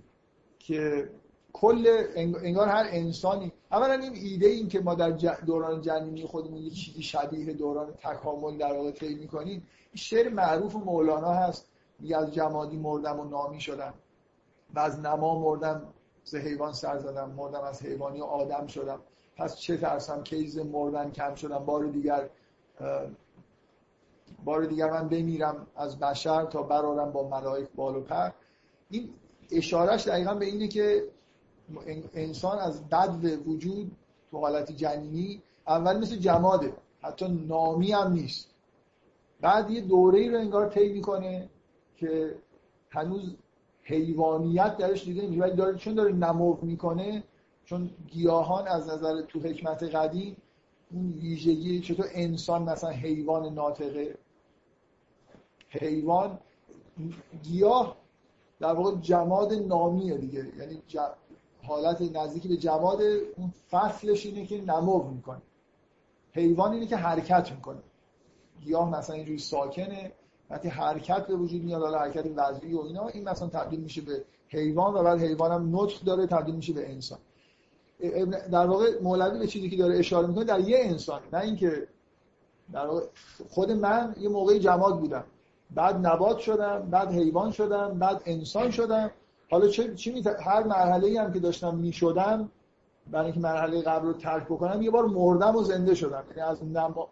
[0.59, 1.09] که
[1.53, 5.09] کل انگار هر انسانی اولا این ایده این که ما در
[5.45, 11.33] دوران جنینی خودمون یه چیزی شبیه دوران تکامل در واقع طی می‌کنیم شعر معروف مولانا
[11.33, 11.69] هست.
[11.99, 13.93] میگه از جمادی مردم و نامی شدم.
[14.73, 15.81] و از نما مردم
[16.23, 17.29] ز حیوان سر زدم.
[17.29, 18.99] مردم از حیوانی و آدم شدم.
[19.37, 21.65] پس چه ترسم کیز مردن کم شدم.
[21.65, 22.29] بار دیگر
[24.45, 28.29] بار دیگر من بمیرم از بشر تا برارم با ملائک بال پر.
[28.89, 29.09] این
[29.51, 31.03] اشارش دقیقا به اینه که
[32.13, 33.91] انسان از بد وجود
[34.31, 36.73] تو حالت جنینی اول مثل جماده.
[37.01, 38.49] حتی نامی هم نیست.
[39.41, 41.49] بعد یه دوره ای رو انگار طی می‌کنه.
[41.97, 42.35] که
[42.89, 43.35] هنوز
[43.83, 45.41] حیوانیت درش دیده نمیشه.
[45.41, 47.23] ولی داره چون داره نمو می‌کنه
[47.65, 50.37] چون گیاهان از نظر تو حکمت قدیم
[50.91, 54.17] اون ویژگی چطور انسان مثلا حیوان ناطقه.
[55.69, 56.39] حیوان
[57.43, 57.97] گیاه
[58.59, 60.51] در واقع جماد نامیه دیگه.
[60.57, 60.81] یعنی
[61.63, 63.01] حالت نزدیکی به جماد
[63.37, 65.41] اون فصلش اینه که نمو می‌کنه.
[66.31, 67.81] حیوان اینه که حرکت می‌کنه.
[68.61, 70.11] گیاه مثلا اینجوری ساکنه.
[70.49, 74.23] وقتی حرکت به وجود میاد حالا حرکت وضعی و اینا این مثلا تبدیل میشه به
[74.47, 77.17] حیوان و بعد حیوان هم نطق داره تبدیل میشه به انسان.
[78.51, 81.87] در واقع مولوی به چیزی که داره اشاره می‌کنه در یه انسان نه اینکه
[82.73, 83.01] در واقع
[83.49, 85.23] خود من یه موقعی جماد بودم.
[85.75, 89.11] بعد نبات شدم بعد حیوان شدم بعد انسان شدم.
[89.51, 92.51] حالا چه چی می هر مرحله هم که داشتم می‌شدم
[93.11, 96.23] برای اینکه مرحله قبل رو ترک بکنم یه بار مردم و زنده شدم.
[96.29, 96.57] یعنی از,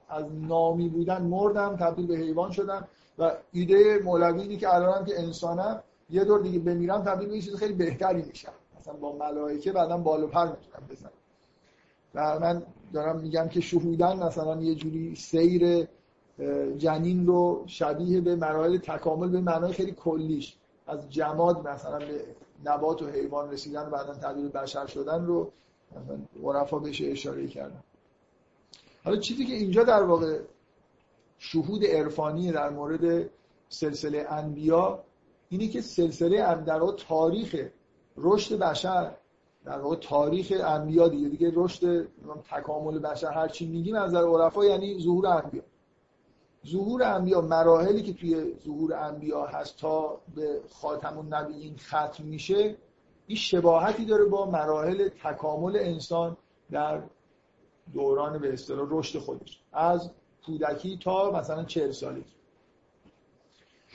[0.10, 2.88] از نامی بودن مردم تبدیل به حیوان شدم.
[3.18, 7.56] و ایده مولوی اینه که الان که انسانم یه دور دیگه بمیرم تبدیل به چیز
[7.56, 8.52] خیلی بهتری میشم.
[8.80, 11.12] مثلا با ملائکه بعدا بالو پر می‌تونم بزنم.
[12.16, 15.88] و من دارم میگم که شهودن مثلا یه جوری سیر
[16.78, 20.56] جنین رو شبیه به مراحل تکامل به معنای خیلی کلیش.
[20.88, 22.26] از جماد مثلا به
[22.66, 25.52] نبات و حیوان رسیدن و بعدا تبدیل بشر شدن رو
[26.44, 27.84] عرفا بهش اشاره کردن.
[29.04, 30.40] حالا چیزی که اینجا در واقع
[31.44, 33.30] شهود عرفانی در مورد
[33.70, 35.04] سلسله انبیا
[35.50, 37.56] اینه که سلسله در واقع تاریخ
[38.18, 39.16] رشد بشر
[39.66, 42.08] در واقع تاریخ انبیا دیگه دیگه رشد
[42.52, 45.62] تکامل بشر هر چی میگیم از نظر عرفا یعنی ظهور انبیا.
[46.68, 52.76] ظهور انبیا مراحلی که توی ظهور انبیا هست تا به خاتم النبیین ختم میشه
[53.28, 56.38] این شباهتی داره با مراحل تکامل انسان
[56.72, 57.02] در
[57.94, 59.62] دوران به اصطلاح رشد خودش.
[59.74, 60.12] از
[60.46, 62.34] کودکی تا مثلا چهل سالگی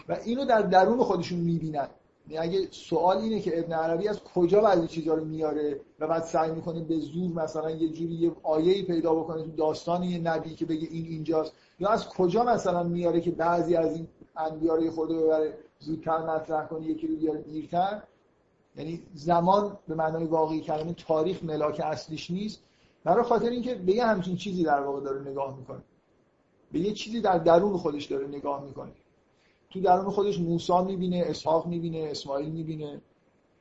[0.09, 1.88] و اینو در درون خودشون می‌بینن.
[2.28, 6.22] یعنی اگه سوال اینه که ابن عربی از کجا بعضی چیزا رو میاره و بعد
[6.22, 10.55] سعی می‌کنه به زور مثلا یه جوری یه آیه‌ای پیدا بکنه تو داستان یه نبی
[10.55, 14.90] که بگه این اینجاست یا از کجا مثلا میاره که بعضی از این انبیا رو
[14.90, 18.03] خود ببره زودتر مطرح کنه یکی رو بیاره دیرتر.
[18.76, 22.62] یعنی زمان به معنای واقعی کلمه تاریخ ملاک اصلیش نیست.
[23.05, 25.82] برای خاطر اینکه به یه همچین چیزی در واقع داره نگاه می‌کنه.
[26.72, 28.92] به یه چیزی در درون خودش داره نگاه می‌کنه.
[29.70, 33.00] تو درون خودش موسی می‌بینه اسحاق می‌بینه اسماعیل می‌بینه.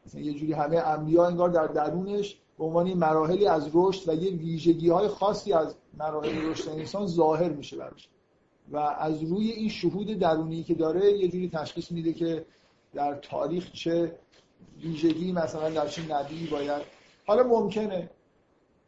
[0.06, 4.32] مثلا یه جوری همه انبیا انگار در درونش به عنوان مراحلی از رشد و یه
[4.32, 8.10] ویژگی های خاصی از مراحل رشد انسان ظاهر میشه براش.
[8.72, 12.46] و از روی این شهود درونی که داره یه جوری تشخیص میده که
[12.94, 14.20] در تاریخ چه
[14.82, 16.82] ویژگی مثلا در چه نبی باید.
[17.26, 18.10] حالا ممکنه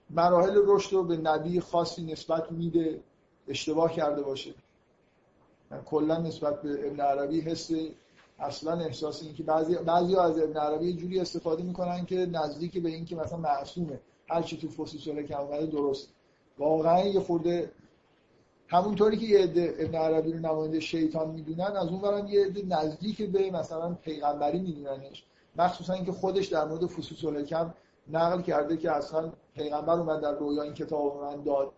[0.10, 3.00] مراحل رشد رو به نبی خاصی نسبت میده.
[3.50, 4.54] اشتباه کرده باشه.
[5.72, 7.72] من کلا نسبت به ابن عربی حس
[8.40, 12.90] اصلا احساس این که بعضی بعضی از ابن عربی جوری استفاده می‌کنن که نزدیک به
[12.90, 14.00] این که مثلا معصومه.
[14.30, 16.10] هر چی تو فصوص کم اومده درست.
[16.58, 17.72] واقعا یه خورده
[18.68, 22.66] همونطوری که یه عده ابن عربی رو نماینده شیطان می‌دونن از اون برم یه عده
[22.66, 25.24] نزدیک به مثلا پیغمبری میدوننش.
[25.56, 27.74] مخصوصا اینکه خودش در مورد فصوص الحکم
[28.08, 31.72] نقل کرده که اصلا پیغمبر اومد در رویا این کتاب من داد.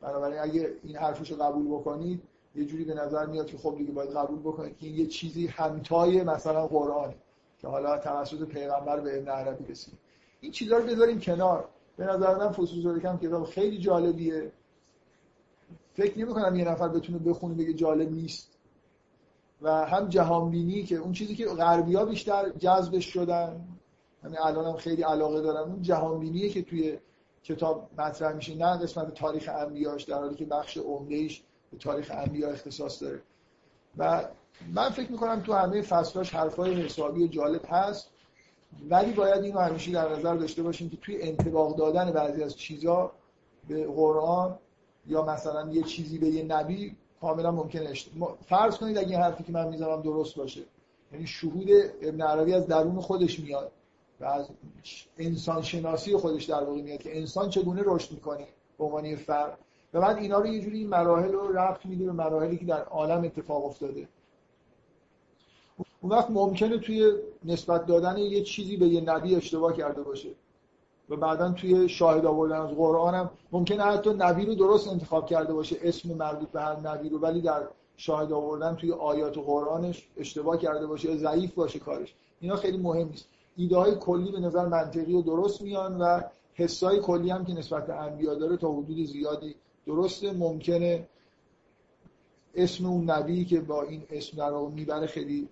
[0.00, 2.22] بنابراین اگه این حرفش رو قبول بکنید
[2.54, 5.46] یه جوری به نظر میاد که خب دیگه باید قبول بکنید که این یه چیزی
[5.46, 7.14] همتای مثلا قرآن
[7.58, 9.94] که حالا توسط پیغمبر به ابن عربی رسید.
[10.40, 11.68] این چیزا رو بذاریم کنار.
[11.96, 14.52] به نظر من فصوص الحکم کتاب خیلی جالبیه.
[15.94, 18.48] فکر نمی کنم یه نفر بتونه بخونه بگه جالب نیست.
[19.62, 23.60] و هم جهانبینی که اون چیزی که غربی ها بیشتر جذبش شدن
[24.22, 26.98] همین الان هم خیلی علاقه دارم اون جهانبینیه که توی
[27.48, 31.42] کتاب مطرح میشه نه قسمت تاریخ انبیاش در حالی که بخش عمدهش
[31.72, 33.22] به تاریخ انبیا اختصاص داره.
[33.98, 34.24] و
[34.74, 38.10] من فکر می‌کنم تو همه فصلاش حرفای حسابی جالب هست
[38.90, 43.12] ولی باید اینو همیشه در نظر داشته باشیم که توی انتباق دادن بعضی از چیزا
[43.68, 44.58] به قرآن
[45.06, 47.92] یا مثلا یه چیزی به یه نبی کاملا ممکنه
[48.48, 50.60] فرض کنید اگه این حرفی که من می‌زنم درست باشه.
[51.12, 51.68] یعنی شهود
[52.02, 53.72] ابن عربی از درون خودش میاد.
[54.20, 54.48] و از
[55.18, 58.46] انسان شناسی خودش در واقع میاد که انسان چگونه رشد می‌کنه
[58.78, 59.58] به عنوان فرد.
[59.94, 62.84] و بعد اینا رو یه جوری این مراحل رو رفت میده به مراحلی که در
[62.84, 64.08] عالم اتفاق افتاده.
[66.00, 67.12] اون وقت ممکنه توی
[67.44, 70.28] نسبت دادن یه چیزی به یه نبی اشتباه کرده باشه.
[71.10, 75.52] و بعدا توی شاهد آوردن از قرآن هم ممکنه حتی نبی رو درست انتخاب کرده
[75.52, 77.62] باشه اسم مربوط به هر نبی رو ولی در
[77.96, 82.14] شاهد آوردن توی آیات قرآنش اشتباه کرده باشه ضعیف باشه کارش.
[82.40, 83.28] اینا خیلی مهم نیست.
[83.56, 86.20] ایده های کلی به نظر منطقی و درست میان و
[86.54, 89.54] حسای کلی هم که نسبت به انبیا داره تا حدود زیادی
[89.86, 90.32] درسته.
[90.32, 91.08] ممکنه
[92.54, 95.48] اسم اون نبی که با این اسم در می‌بره خیلی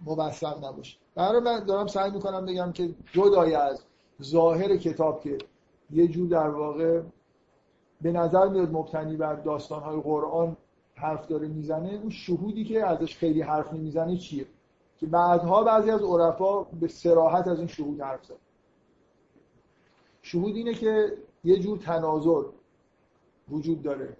[0.00, 0.98] موثق نباشه.
[1.14, 3.82] برای من دارم سعی می‌کنم بگم که جدای از
[4.22, 5.38] ظاهر کتاب که
[5.90, 7.02] یه جور در واقع
[8.00, 10.56] به نظر میاد مبتنی بر داستانهای قرآن
[10.94, 14.46] حرف داره می‌زنه اون شهودی که ازش خیلی حرف نمی‌زنه چیه؟
[15.04, 18.36] که بعدها بعضی از عرفا به سراحت از این شهود حرف زد
[20.22, 22.42] شهود اینه که یه جور تناظر
[23.50, 24.16] وجود داره.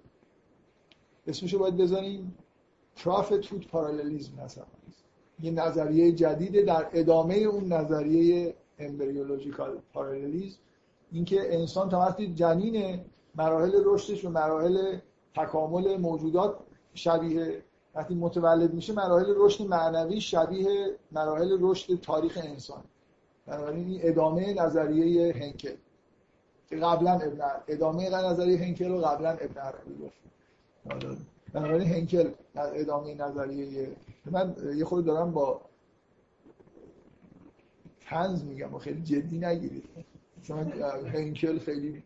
[1.27, 2.37] اسمشو باید بزنیم
[2.95, 4.65] پرافت پارالیلیزم مثلا.
[5.39, 10.57] یه نظریه جدیده در ادامه اون نظریه امبریولوژیکال پارالیلیزم
[11.11, 13.05] اینکه انسان تا وقتی جنین
[13.35, 14.97] مراحل رشدش و مراحل
[15.35, 16.59] تکامل موجودات
[16.93, 17.63] شبیه
[17.95, 22.83] وقتی متولد میشه مراحل رشد معنوی شبیه مراحل رشد تاریخ انسان.
[23.47, 25.75] بنابراین این ادامه نظریه هنکل.
[26.69, 30.17] که قبلا ابن ادامه نظریه هنکل رو قبلا ابن عربی گفت.
[31.53, 35.61] بنابراین هنکل ادامه نظریه من یه خود دارم با
[38.09, 39.83] تنز میگم و خیلی جدی نگیرید.
[40.43, 40.71] چون
[41.13, 42.03] هنکل خیلی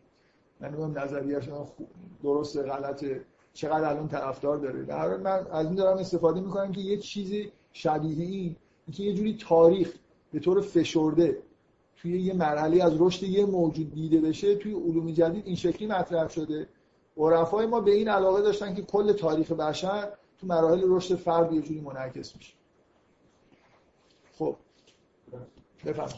[0.60, 1.48] من نظریهش
[2.22, 3.20] درست غلطه.
[3.54, 4.82] چقدر الان طرفدار داره.
[4.82, 8.56] در حال من از این دارم استفاده می‌کنم که یه چیزی شبیه این
[8.92, 9.92] که یه جوری تاریخ
[10.32, 11.42] به طور فشرده
[11.96, 16.28] توی یه مرحله از رشد یه موجود دیده بشه توی علوم جدید این شکلی مطرح
[16.28, 16.68] شده.
[17.16, 21.62] عرفای ما به این علاقه داشتن که کل تاریخ بشر تو مراحل رشد فرد یه
[21.62, 22.52] جوری منعکس میشه.
[24.38, 24.56] خب.
[25.86, 26.08] بفهم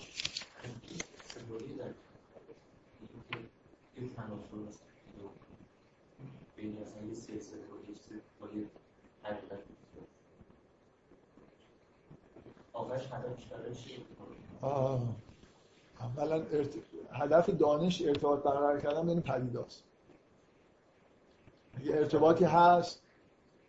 [16.01, 16.43] اولا
[17.12, 19.84] هدف دانش ارتباط برقرار کردن بین پدیداست.
[21.84, 23.03] یه ارتباطی هست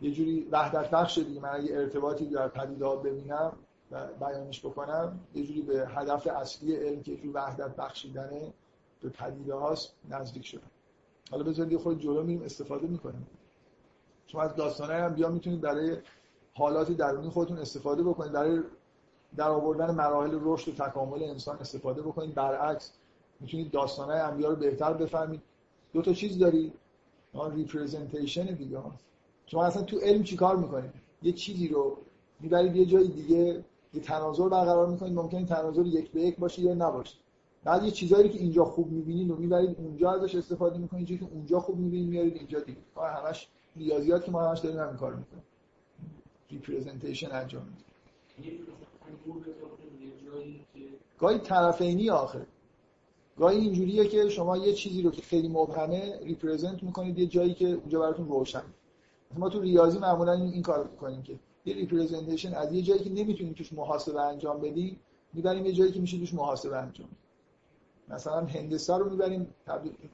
[0.00, 1.40] یه جوری وحدت بخش دیگه.
[1.40, 3.52] من اگه ارتباطی در پدیده ببینم
[3.90, 8.30] و بیانش بکنم یه جوری به هدف اصلی علم که جوری وحدت بخشیدن
[9.02, 10.70] به پدیده هاست نزدیک شدم.
[11.30, 13.26] حالا بذارید یه خود جلو میریم استفاده می‌کنیم.
[14.26, 15.96] شما از داستانه هم بیا می‌تونید برای
[16.54, 18.32] حالات درونی خودتون استفاده بکنید.
[18.32, 18.62] برای
[19.36, 22.34] در آوردن مراحل رشد و تکامل انسان استفاده بکنید.
[22.34, 22.92] برعکس
[23.40, 25.42] می‌تونید داستانه انبیا رو بهتر بفهمید.
[25.92, 26.72] دو تا چیز دارید
[27.54, 28.78] ریپرزنتیشن دیگه.
[29.46, 30.90] شما اصلا تو علم چیکار می‌کنید؟
[31.22, 31.96] یه چیزی رو
[32.40, 33.64] می‌برید یه جای دیگه
[33.94, 35.14] یه تناظر برقرار می‌کنید.
[35.14, 37.16] ممکنه تناظر یک به یک باشه یا نباشه.
[37.64, 41.06] بعد یه چیزایی که اینجا خوب می‌بینید و می‌برید اونجا ازش استفاده می‌کنید.
[41.06, 42.78] چیزی که اونجا خوب می‌بینید میارید اینجا دیگه.
[42.96, 45.42] ما همش ریاضیات که ما همش داریم همین کار می‌کنیم.
[46.50, 48.66] representation انجام میدیم.
[51.18, 52.46] گاهی طرفینی آخه.
[53.38, 57.68] گاهی اینجوریه که شما یه چیزی رو که خیلی مبهمه represent می‌کنید یه جایی که
[57.68, 58.62] اونجا براتون روشن.
[59.38, 63.52] ما تو ریاضی معمولا این کار می‌کنیم که یه representation از یه جایی که نمی‌تونیم
[63.52, 65.00] توش محاسبه انجام بدیم
[65.32, 67.08] می‌بریم یه جایی که میشه توش محاسبه انجام
[68.08, 69.54] مثلا هندسه رو می‌بریم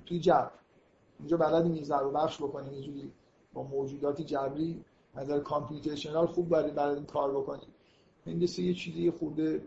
[0.06, 0.50] توی جبر.
[1.18, 3.12] اینجا بلدیم این ضرب بخش بکنیم یه جوری
[3.52, 4.84] با موجودات جبری
[5.14, 7.68] از نظر کامپیوتیشنال خوب برای برای کار بکنیم.
[8.30, 9.62] هندسه یه چیزی خورده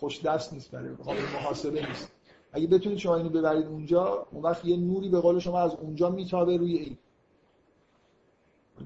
[0.00, 2.12] خوش دست نیست برای قابل محاسبه نیست.
[2.52, 6.10] اگه بتونید شما اینو ببرید اونجا اون وقت یه نوری به قول شما از اونجا
[6.10, 6.98] میتابه روی این.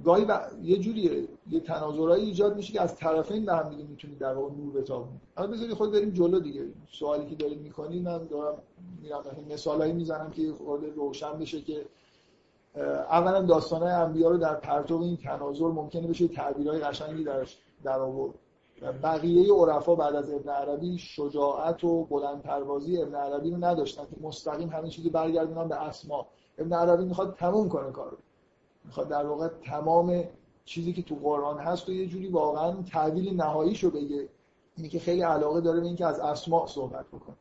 [0.04, 0.26] گاهی
[0.62, 1.28] یه جوریه.
[1.50, 5.20] یه تناظرایی ایجاد میشه که از طرفین به هم دیگه می‌تونید در واقع نور بتابونید.
[5.36, 6.64] حالا بذارید خود بریم جلو دیگه.
[6.92, 8.58] سوالی که دارید می‌کنید من دارم
[9.02, 11.86] میرم مثالایی می‌زنم که خود روشن بشه که
[13.10, 18.34] اولا داستانهای انبیا رو در پرتو این تناظر ممکنه بشه تعبیرهای قشنگی درش در آورد.
[19.02, 24.04] بقیه عرفا بعد از ابن عربی شجاعت و بلند پروازی ابن عربی رو نداشتن.
[24.04, 26.26] که مستقیم همین چیزی برگردونن به اسما.
[26.58, 28.16] ابن عربی می‌خواد تموم کنه کارو
[28.84, 30.24] می‌خواد در واقع تمام
[30.64, 34.28] چیزی که تو قرآن هست و یه جوری واقعا تعویل نهاییشو بگه.
[34.76, 37.36] اینی که خیلی علاقه داره به اینکه از اسماء صحبت بکنه.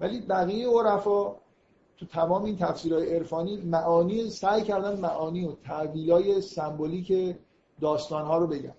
[0.00, 1.36] ولی بقیه عرفا
[1.96, 7.36] تو تمام این تفسیرهای عرفانی معانی سعی کردن معانی و تعویلای سمبولیک
[7.80, 8.74] داستانها رو بگن.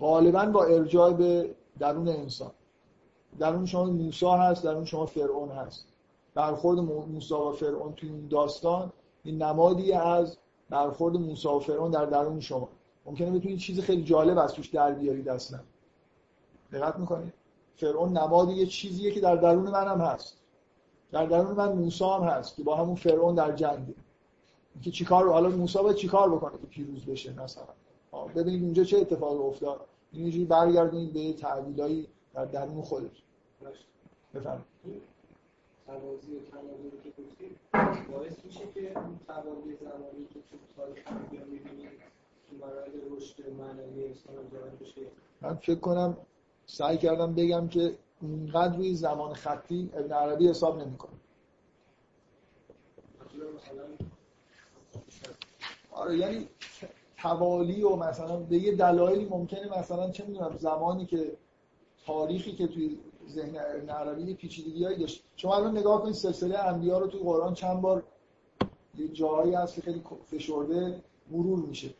[0.00, 2.50] غالبا با ارجاع به درون انسان.
[3.38, 5.86] درون شما موسی هست درون شما فرعون هست.
[6.34, 8.92] برخورد موسی و فرعون توی این داستان
[9.24, 10.36] این نمادی از
[10.70, 12.68] برخورد موسی و فرعون در درون شما.
[13.06, 15.60] ممکنه بتونید چیز خیلی جالب از توش در بیارید اصلا.
[16.72, 17.32] دقت می‌کنید؟
[17.76, 20.36] فرعون نمادی یه چیزیه که در درون منم هست.
[21.12, 23.94] در درون من موسی هم هست که با همون فرعون در جنگه.
[24.82, 27.64] که چیکار حالا موسی باید چیکار بکنه که پیروز بشه مثلا؟
[28.12, 29.80] ببینید اونجا چه اتفاقی افتاد.
[30.12, 33.22] اینجوری برگردونید به تعبیلایی در درون خودش.
[34.34, 34.64] بفرمایید.
[35.86, 37.58] توازی تناظری که گفتید
[38.12, 41.88] باعث میشه که اون توازی زمانی که تو تاریخ انبیا می‌بینید
[42.50, 45.00] تو مراحل رشد معنوی انسان ظاهر بشه.
[45.40, 46.16] من فکر کنم
[46.66, 51.12] سعی کردم بگم که اینقدر روی زمان خطی ابن عربی حساب نمی‌کنه.
[55.92, 56.48] آره یعنی
[57.22, 61.36] توالی و مثلا به یه دلایلی ممکنه مثلا چه می‌دونم زمانی که
[62.06, 62.98] تاریخی که توی
[63.28, 63.56] ذهن
[63.88, 65.24] عربی پیچیدگی هایی داشت.
[65.36, 68.02] شما الان نگاه کنید سلسله انبیا رو توی قرآن چند بار
[68.98, 71.94] یه جایی هست که خیلی فشرده مرور میشه.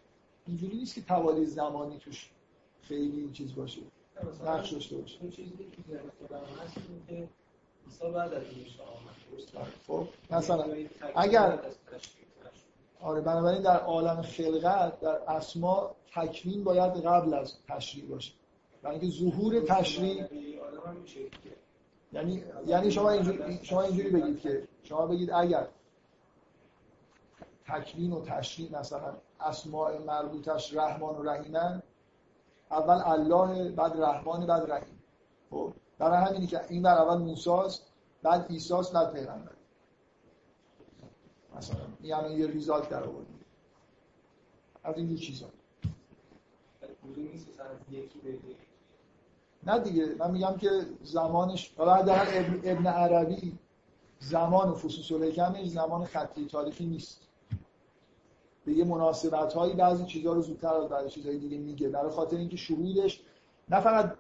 [0.47, 2.31] اینجوری نیست که توالی زمانی توش
[2.83, 3.81] خیلی چیز باشه
[4.47, 5.19] نقش داشته باشه.
[5.21, 5.97] اون چیزی که
[6.65, 6.75] هست
[8.01, 8.67] که بعد از این
[9.87, 10.65] خب مثلا
[11.15, 11.59] اگر
[13.03, 18.33] آره بنابراین در عالم خلقت در اسما تکوین باید قبل از تشریع باشه.
[18.83, 20.25] برای اینکه ظهور تشریع.
[22.13, 25.69] یعنی یعنی شما اینجوری شما اینجوری بگید که شما بگید اگر
[27.67, 31.83] تکوین و تشریع مثلا اسماء مربوطش رحمان و رحیمن
[32.71, 35.03] اول الله بعد رحمان بعد رحیم.
[35.51, 37.87] خب برای همینی که این بر اول موساست
[38.23, 39.53] بعد ایساس بعد پیغمبر.
[41.57, 43.41] مثلا یعنی یه ریزالت در آوردیم.
[44.85, 45.47] از این چیزا.
[49.67, 53.59] نه دیگه من میگم که زمانش حالا در ابن, ابن عربی
[54.19, 57.21] زمان و فصوص الحکمش زمان خطی تاریخی نیست.
[58.65, 61.89] به یه مناسبت هایی بعضی چیزها رو زودتر از بعضی چیزهای دیگه میگه.
[61.89, 63.21] برای خاطر اینکه شهودش
[63.69, 64.17] نه فقط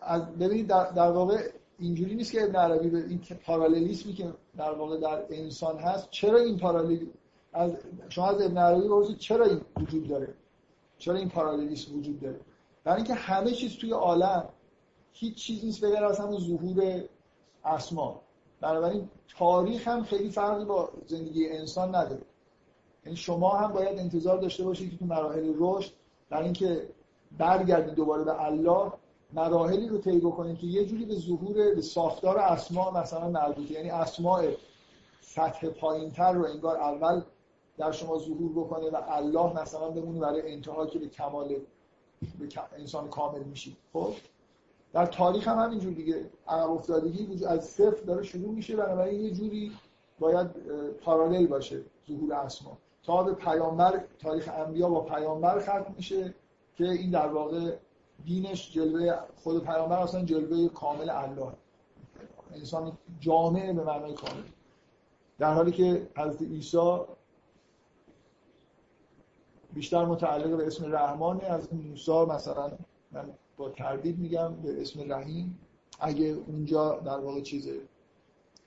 [0.00, 4.72] از ببینید در, در واقع اینجوری نیست که ابن عربی به این پارالیسمی که در
[4.72, 7.06] واقع در انسان هست چرا این پارالیسم
[7.52, 7.72] از
[8.08, 10.34] شما از ابن عربی بپرسید چرا این وجود داره؟
[10.98, 12.40] چرا این پارالیسم وجود داره؟
[12.84, 14.48] برای اینکه همه چیز توی عالم
[15.12, 17.02] هیچ چیز نیست بغیر از همون ظهور
[17.64, 18.20] اسما.
[18.60, 19.08] بنابراین
[19.38, 22.22] تاریخ هم خیلی فرقی با زندگی انسان نداره.
[23.04, 25.92] یعنی شما هم باید انتظار داشته باشید که تو مراحل رشد
[26.30, 26.88] برای اینکه
[27.38, 28.92] برگردید دوباره به الله
[29.32, 33.72] مراحلی رو طی بکنید که یه جوری به ظهور به ساختار اسما مثلا مربوطه.
[33.72, 34.44] یعنی اسماء
[35.20, 37.22] سطح پایینتر رو انگار اول
[37.78, 41.48] در شما ظهور بکنه و الله مثلا بمونه برای انتها که به کمال
[42.38, 44.12] به انسان کامل میشید خب؟
[44.92, 46.30] در تاریخ هم همینجور دیگه.
[46.48, 49.72] عقب افتادگی از صفر داره شروع میشه بنابراین یه جوری
[50.18, 50.46] باید
[51.04, 52.78] پارالل باشه ظهور اسما.
[53.02, 56.34] تا به پیامبر تاریخ انبیا با پیامبر ختم میشه
[56.76, 57.76] که این در واقع
[58.24, 61.52] دینش جلوه خود پیامبر اصلا جلوه کامل الله.
[62.54, 64.42] انسان جامعه به معنای کامل.
[65.38, 66.98] در حالی که حضرت عیسی
[69.72, 72.72] بیشتر متعلق به اسم رحمانه از موسی مثلا
[73.12, 75.58] من با تردید میگم به اسم رحیم
[76.00, 77.80] اگه اونجا در واقع چیزه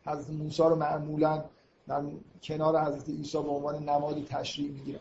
[0.06, 1.44] حضرت موسی رو معمولا
[1.88, 2.04] در
[2.44, 5.00] کنار حضرت عیسی به عنوان نمادی تشریع می‌گیرم.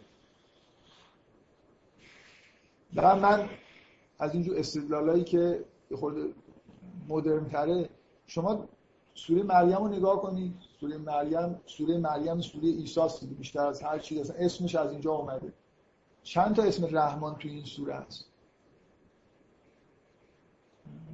[2.97, 3.49] و من
[4.19, 6.35] از اینجور استدلالایی که خود
[7.09, 7.89] مدرن تره
[8.27, 8.69] شما
[9.15, 14.19] سوره مریم رو نگاه کنید سوره مریم سوره مریم سوره عیسی بیشتر از هر چیز
[14.19, 15.53] اصلا اسمش از اینجا اومده.
[16.23, 18.27] چند تا اسم رحمان توی این سوره هست؟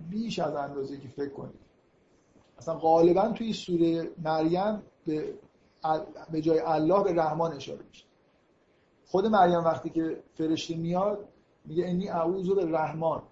[0.09, 1.61] بیش از اندازه که فکر کنید
[2.59, 5.35] اصلا غالبا توی سوره مریم به
[6.31, 8.05] به جای الله به رحمان اشاره میشه.
[9.07, 11.29] خود مریم وقتی که فرشته میاد
[11.65, 13.23] میگه انی اعوذ به رحمان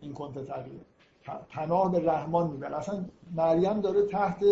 [0.00, 0.80] این کنت تغییر.
[1.48, 2.76] پناه به رحمان می‌بره.
[2.76, 3.04] اصلا
[3.36, 4.44] مریم داره تحت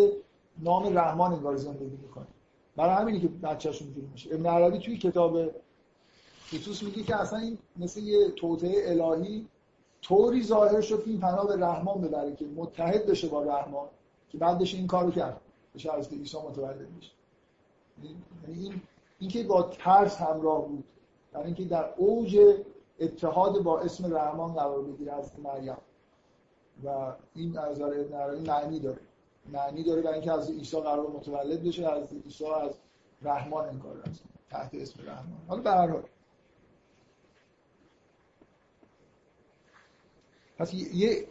[0.59, 2.27] نام رحمان انگار زندگی می‌کنه.
[2.75, 4.35] برای همینی که بچه‌ش اینجوری میشه.
[4.35, 5.39] ابن عربی توی کتاب
[6.53, 9.47] خصوص میگه که اصلا این مثل یه توطعه الهی
[10.01, 13.87] طوری ظاهر شد که این پناه به رحمان ببره که متحد بشه با رحمان
[14.29, 15.41] که بعد بشه این کارو کرد.
[15.75, 17.11] بشه از عیسی متولد بشه
[18.03, 18.81] یعنی این
[19.19, 20.83] اینکه با ترس همراه بود.
[21.33, 22.37] یعنی اینکه در اوج
[22.99, 25.77] اتحاد با اسم رحمان قرار بگیره از مریم.
[26.83, 28.99] و این از ابن معنی داره.
[29.51, 32.71] معنی داره برای اینکه از عیسی قرار متولد بشه از عیسی از
[33.21, 35.41] رحمان انکار است تحت اسم رحمان.
[35.47, 36.03] حالا به هر
[40.57, 41.27] پس یه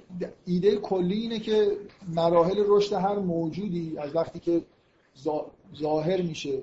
[0.47, 1.77] ایده کلی اینه که
[2.09, 4.63] مراحل رشد هر موجودی از وقتی که
[5.77, 6.63] ظاهر میشه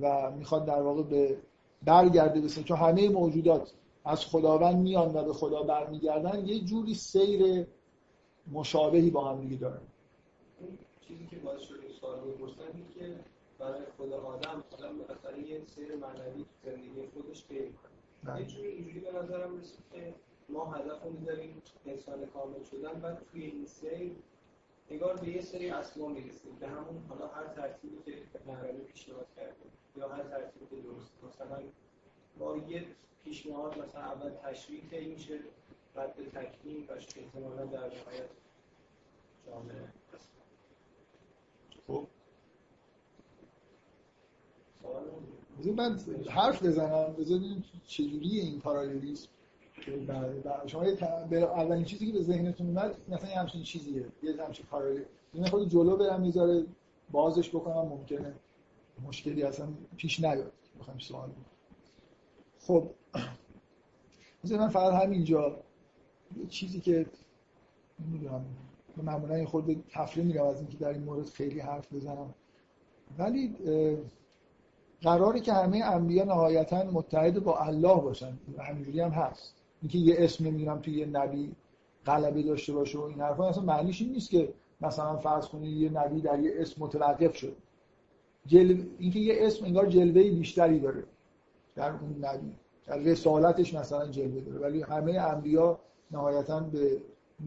[0.00, 1.36] و می‌خواد در واقع به
[1.84, 3.72] برگرده بسه چون همه موجودات.
[4.04, 6.46] از خداوند میان و به خدا برمیگردن.
[6.46, 7.66] یه جوری سیر
[8.52, 9.80] مشابهی با هم دیگه دارن.
[11.00, 13.14] چیزی که باعث شده سوال بپرسن که
[13.58, 17.74] برای خدا آدم آدم بالاخره یه سیر معنوی زندگی خودش طی
[18.24, 18.40] کنه.
[18.40, 20.14] یه جوری اینجوری به نظرم رسید که
[20.48, 24.10] ما هدف رو میداریم انسان کامل شدن و توی این سیر
[24.90, 26.56] نگار به یه سری اسما می‌رسیم.
[26.60, 28.12] به همون حالا هر ترتیبی که
[28.46, 29.72] نهرانی پیشنهاد کردیم.
[29.96, 31.58] یا هر ترتیبی که درست مثلا
[32.38, 32.86] با یه
[33.24, 35.38] پیشنهاد مثلا اول تشریح طی میشه
[35.94, 38.28] بعد به تکمیل و احتمالا در نهایت
[39.46, 39.88] جامعه
[41.86, 42.06] خب.
[45.76, 45.98] من
[46.30, 47.12] حرف بزنم.
[47.12, 49.28] بزنیم چجوری این پارالیزم
[50.66, 50.82] شما
[51.42, 54.06] اولین چیزی که به ذهنتون اومد مثلا یه همچین چیزیه.
[54.22, 56.64] یه همچین پارالیزم این خود جلو برم می‌ذاره
[57.10, 58.34] بازش بکنم ممکنه.
[59.06, 61.30] مشکلی اصلا پیش نیاد بخوام سوال
[62.60, 62.90] خب
[64.44, 65.62] مثلا من فقط همینجا
[66.36, 67.06] یه چیزی که
[68.00, 68.44] نمی‌دونم
[68.96, 72.34] معمولا این خود تفریح میگم از اینکه در این مورد خیلی حرف بزنم.
[73.18, 73.54] ولی
[75.02, 78.38] قراره که همه انبیا نهایتا متحد با الله باشن.
[78.58, 79.54] همینجوری هم هست.
[79.82, 81.52] اینکه یه اسم نمی‌دونم توی یه نبی
[82.06, 85.90] غلبه داشته باشه و این حرفا اصلا معنیش این نیست که مثلا فرض کنید یه
[85.90, 87.56] نبی در یه اسم متوقف شد.
[88.46, 88.82] جل...
[88.98, 91.04] اینکه یه اسم انگار جلوه بیشتری داره.
[91.74, 92.52] در اون نبی
[92.86, 94.58] در رسالتش مثلا جلوه داره.
[94.58, 95.78] ولی همه انبیا
[96.10, 97.02] نهایتا به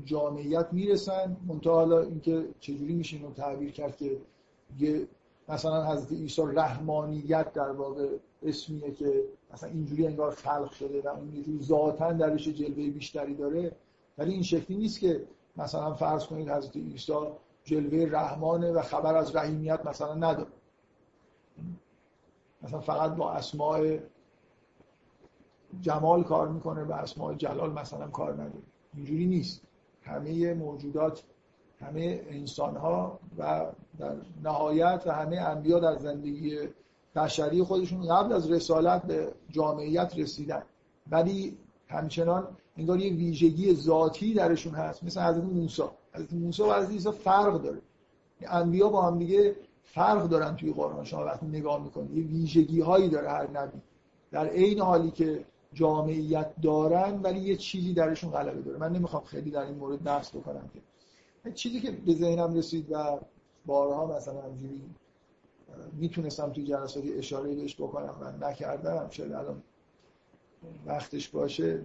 [0.06, 1.38] جامعیت می‌رسن.
[1.48, 4.18] منتها حالا اینکه چجوری میشه اینو تعبیر کرد که
[4.80, 5.08] یه
[5.50, 8.08] مثلا حضرت عیسی رحمانیت در واقع
[8.44, 9.24] اسمیه که
[9.54, 13.72] مثلا اینجوری انگار خلق شده و اون یه ذاتا درش جلوه بیشتری داره.
[14.18, 15.24] ولی این شکلی نیست که
[15.58, 17.14] مثلا فرض کنید حضرت عیسی
[17.64, 20.50] جلوه رحمانه و خبر از رحیمیت مثلا نداره.
[22.62, 23.98] مثلا فقط با اسماء
[25.82, 28.64] جمال کار می‌کنه و اسماء جلال مثلا کار نداره.
[28.94, 29.62] اینجوری نیست.
[30.02, 31.24] همه موجودات
[31.80, 33.66] همه انسان ها و
[34.00, 36.60] در نهایت و همه انبیا در زندگی
[37.16, 40.64] بشری خودشون قبل از رسالت به جامعیت رسیدن.
[41.12, 42.48] ولی همچنان
[42.78, 45.04] انگار یه ویژگی ذاتی درشون هست.
[45.04, 45.84] مثل حضرت موسی.
[46.14, 47.82] حضرت موسی و حضرت عیسی فرق داره.
[48.42, 49.56] انبیا با هم دیگه
[49.86, 53.82] فرق دارن توی قرآن شما وقتی نگاه می‌کنید یه ویژگی هایی داره هر نبی.
[54.32, 58.78] در عین حالی که جامعیت دارن ولی یه چیزی درشون غلبه داره.
[58.78, 61.52] من نمی‌خوام خیلی در این مورد بحث بکنم که.
[61.52, 63.20] چیزی که به ذهنم رسید و
[63.66, 64.82] بارها مثلا همجوری
[65.94, 69.62] می‌تونستم توی جلساتی اشاره بهش بکنم و نکردم شاید الان
[70.86, 71.82] وقتش باشه.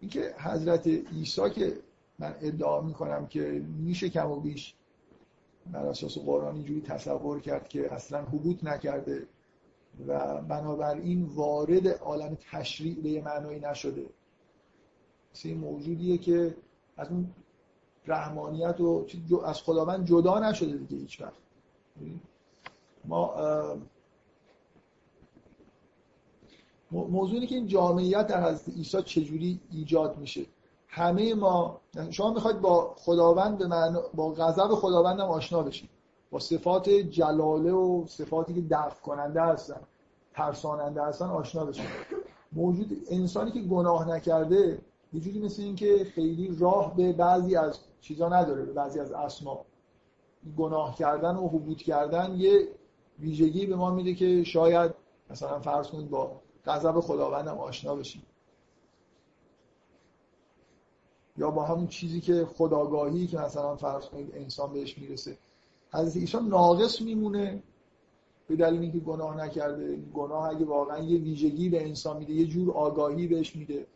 [0.00, 1.78] اینکه حضرت عیسی که
[2.18, 4.74] من ادعا می‌کنم که میشه کم و بیش
[5.66, 9.26] بر اساس قرآن اینجوری تصور کرد که اصلا حبوط نکرده
[10.06, 14.06] و بنابراین وارد عالم تشریع به یه معنایی نشده.
[15.34, 16.56] مثل موجودیه که
[16.96, 17.30] از اون
[18.06, 19.06] رحمانیت و
[19.44, 21.42] از خداوند جدا نشده دیگه هیچ وقت.
[23.04, 23.34] ما
[26.92, 30.46] موضوع اینه که این جامعیت در حضرت عیسی چجوری ایجاد میشه؟
[30.94, 31.80] همه ما
[32.10, 33.68] شما می‌خواید با خداوند به
[34.14, 35.90] با غضب خداوند هم آشنا بشید
[36.30, 39.80] با صفات جلاله و صفاتی که دفع کننده هستن
[40.34, 41.86] ترساننده هستن آشنا بشید
[42.52, 44.78] موجود انسانی که گناه نکرده
[45.12, 49.12] یه جوری مثل این که خیلی راه به بعضی از چیزا نداره به بعضی از
[49.12, 49.64] اسما.
[50.56, 52.68] گناه کردن و حبوط کردن یه
[53.18, 54.90] ویژگی به ما میده که شاید
[55.30, 56.30] مثلا فرض کنید با
[56.66, 58.22] غضب خداوندم آشنا بشیم.
[61.36, 65.38] یا با همون چیزی که خداگاهی که مثلا فرض کنید انسان بهش می‌رسه.
[65.92, 67.62] حضرت عیسی ناقص میمونه
[68.48, 69.96] به دلیل اینکه گناه نکرده.
[69.96, 73.86] گناه اگه واقعا یه ویژگی به انسان میده یه جور آگاهی بهش میده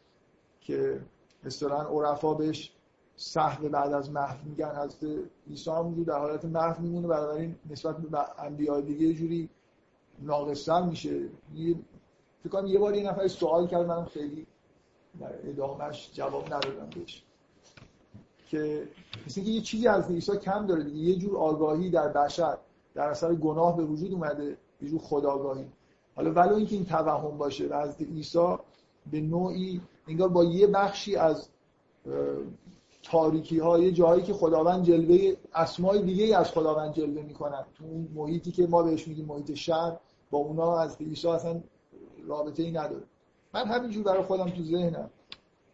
[0.60, 1.00] که
[1.44, 2.72] اصطلاحا عرفا بهش
[3.16, 4.76] صحو بعد از محو میگن.
[4.76, 5.10] حضرت
[5.50, 9.48] عیسی هم در حالت محو میمونه بنابراین نسبت به انبیاء دیگه جوری
[10.18, 11.28] ناقصتر میشه.
[12.42, 14.46] فکر کنم یه بار یه نفر سوال کرد منم خیلی
[15.20, 17.25] در ادامهش جواب ندادم بهش.
[18.46, 18.88] که
[19.26, 20.98] مثل که یه چیزی از عیسی کم داره دیگه.
[20.98, 22.58] یه جور آگاهی در بشر
[22.94, 25.66] در اثر گناه به وجود اومده یه جور خداگاهی
[26.16, 28.56] حالا ولو اینکه این توهم باشه و از عیسی
[29.10, 31.48] به نوعی انگار با یه بخشی از
[33.02, 37.64] تاریکی های جایی که خداوند جلوه اسمای دیگه از خداوند جلوه می‌کنن.
[37.74, 39.96] تو اون محیطی که ما بهش میگیم محیط شهر
[40.30, 41.60] با اونا از عیسی اصلا
[42.26, 43.02] رابطه ای نداره.
[43.54, 45.10] من همینجور برای خودم تو ذهنم.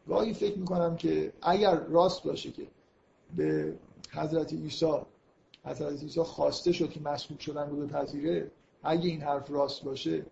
[0.08, 2.66] گاهی فکر می‌کنم که اگر راست باشه که
[3.36, 3.74] به
[4.12, 4.92] حضرت عیسی
[5.64, 8.50] حضرت عیسی خواسته شد که مسئول شدن رو بپذیره
[8.82, 10.26] اگه این حرف راست باشه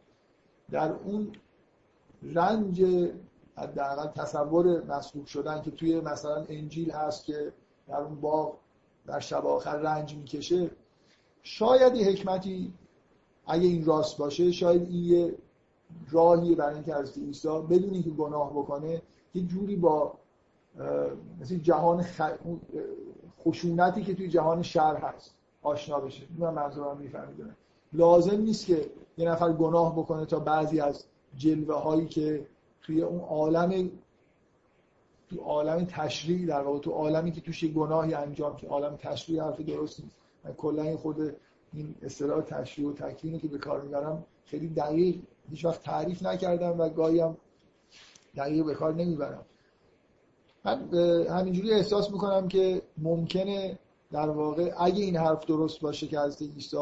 [0.70, 1.32] در اون
[2.22, 2.84] رنج
[3.56, 7.52] حداقل تصور مسلوب شدن که توی مثلا انجیل هست که
[7.88, 8.56] در اون باغ
[9.06, 10.70] در شب آخر رنج می‌کشه
[11.42, 12.72] شاید یه حکمتی
[13.47, 15.34] اگه این راست باشه شاید این یه
[16.10, 19.02] راهیه برای اینکه از عیسی بدون اینکه گناه بکنه
[19.35, 20.15] یه جوری با
[21.40, 22.23] مثل جهان خ...
[23.44, 26.27] خشونتی که توی جهان شر هست آشنا بشه.
[26.39, 27.57] من منظورم میفهمیدم.
[27.93, 31.05] لازم نیست که یه نفر گناه بکنه تا بعضی از
[31.36, 32.47] جلوه هایی که
[32.82, 33.90] توی اون عالم
[35.31, 39.61] تو عالم تشریع در واقع تو عالمی که توش گناهی انجام که عالم تشریع حرف
[39.61, 40.16] درست نیست.
[40.44, 41.36] من کلا این خود
[41.73, 45.16] این اصطلاح تشریح و تکوینی که به کار می‌برم خیلی دقیق
[45.51, 47.36] هیچ وقت تعریف نکردم و گاهی هم
[48.36, 49.44] دقیق به کار نمی‌برم.
[50.65, 50.94] من
[51.24, 53.78] همینجوری احساس می‌کنم که ممکنه
[54.12, 56.77] در واقع اگه این حرف درست باشه که از عیسی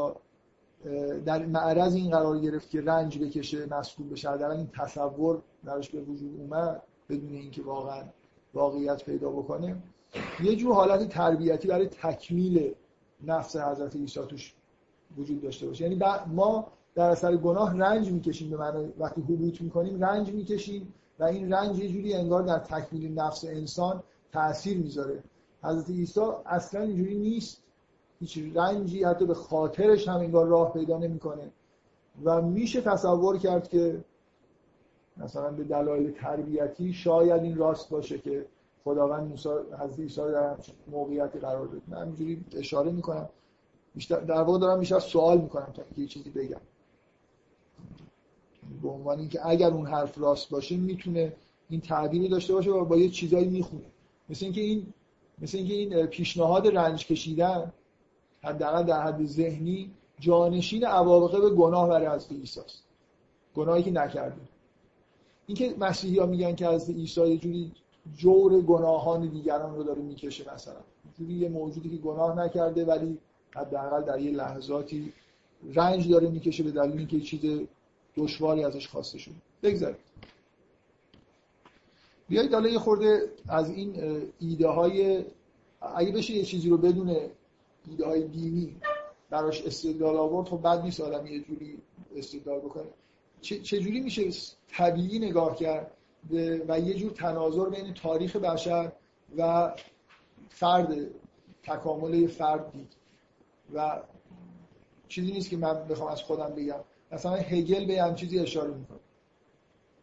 [1.24, 6.00] در معرض این قرار گرفت که رنج بکشه مسئول بشه در این تصور درش به
[6.00, 8.04] وجود اومد بدون اینکه واقعا
[8.54, 9.76] واقعیت پیدا بکنه.
[10.42, 12.74] یه جور حالت تربیتی برای تکمیل
[13.26, 14.54] نفس حضرت عیسی توش
[15.18, 15.84] وجود داشته باشه.
[15.84, 20.94] یعنی ما در اثر گناه رنج می‌کشیم به معنی وقتی حبوط می‌کنیم رنج می‌کشیم.
[21.18, 25.22] و این رنج یه جوری انگار در تکمیل نفس انسان تاثیر می‌ذاره.
[25.62, 27.62] حضرت عیسی اصلا اینجوری نیست.
[28.20, 31.50] هیچ رنجی حتی به خاطرش هم انگار راه پیدا نمی‌کنه.
[32.24, 34.04] و میشه تصور کرد که
[35.16, 38.46] مثلا به دلایل تربیتی شاید این راست باشه که
[38.84, 40.56] خداوند موسی حضرت عیسی در
[40.90, 41.82] موقعیتی قرار داد.
[41.88, 43.28] من اینجوری اشاره می‌کنم.
[43.94, 46.60] بیشتر در واقع دارم بیشتر سوال می‌کنم تا اینکه یه چیزی بگم.
[48.82, 51.32] به عنوان اینکه اگر اون حرف راست باشه می‌تونه
[51.70, 53.84] این تعبیری داشته باشه و با یه چیزایی می‌خونه.
[54.28, 54.86] مثل اینکه این
[55.38, 57.72] مثل اینکه این پیشنهاد رنج کشیدن
[58.42, 59.90] حداقل در حد ذهنی
[60.20, 62.60] جانشین عواقب گناه برای حضرت عیسی
[63.54, 64.40] گناهی که نکرده
[65.46, 67.72] اینکه مسیحی ها میگن که از عیسی یه جوری
[68.16, 70.80] جور گناهان دیگران رو داره می‌کشه مثلا.
[71.18, 73.18] جوری یه موجودی که گناه نکرده ولی
[73.50, 75.12] حداقل در یه لحظاتی
[75.74, 77.40] رنج داره می‌کشه به دلیل اینکه چیز
[78.18, 79.96] دشواری ازش خواسته شده بگذارید.
[82.28, 85.24] بیایید حالا یه خورده از این ایده های
[85.80, 87.16] اگه بشه یه چیزی رو بدون
[87.90, 88.76] ایده های دینی
[89.30, 91.78] براش استدلال آورد خب بد نیست آدم یه جوری
[92.16, 92.84] استدلال بکنه.
[93.40, 94.30] چه جوری میشه
[94.68, 95.90] طبیعی نگاه کرد
[96.68, 98.92] و یه جور تناظر بین تاریخ بشر
[99.36, 99.74] و
[100.48, 100.96] فرد
[101.62, 102.92] تکامل فرد دید؟
[103.74, 104.02] و
[105.08, 106.80] چیزی نیست که من بخوام از خودم بگم.
[107.12, 108.98] مثلا هگل به هم چیزی اشاره می‌کنه.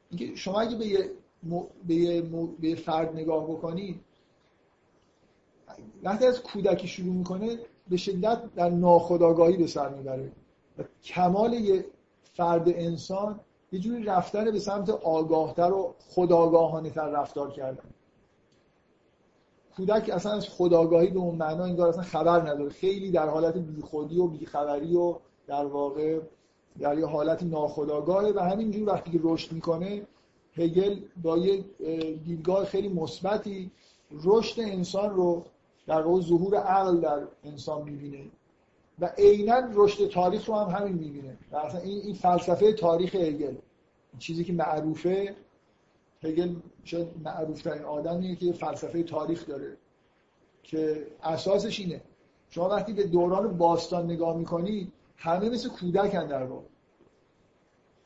[0.09, 1.11] اینکه شما اگه به یه,
[1.87, 2.21] به یه,
[2.59, 3.99] به فرد نگاه بکنید
[6.03, 7.59] وقتی از کودکی شروع می‌کنه
[7.89, 10.31] به شدت در ناخودآگاهی به سر می‌بره
[10.77, 11.85] و کمال یه
[12.33, 13.39] فرد انسان
[13.71, 17.89] یه جوری رفتن به سمت آگاهتر و خداگاهانه تر رفتار کردن.
[19.77, 22.69] کودک اصلا از خداگاهی به اون معنا انگار اصلا خبر نداره.
[22.69, 25.15] خیلی در حالت بیخودی و بیخبری و
[25.47, 26.19] در واقع
[26.79, 30.01] در یه حالت ناخداگاهه و همینجور وقتی که رشد می‌کنه
[30.57, 31.63] هگل با یه
[32.25, 33.71] دیدگاه خیلی مثبتی
[34.11, 35.43] رشد انسان رو
[35.87, 38.25] در واقع ظهور عقل در انسان می‌بینه.
[38.99, 41.37] و عینا رشد تاریخ رو هم همین می‌بینه.
[41.51, 43.55] و اصلا این, این فلسفه تاریخ هگل.
[44.19, 45.35] چیزی که معروفه
[46.23, 49.77] هگل شاید معروف ترین آدمیه که فلسفه تاریخ داره
[50.63, 52.01] که اساسش اینه.
[52.49, 56.67] شما وقتی به دوران باستان نگاه می‌کنید همه مثل کودکن در واقع.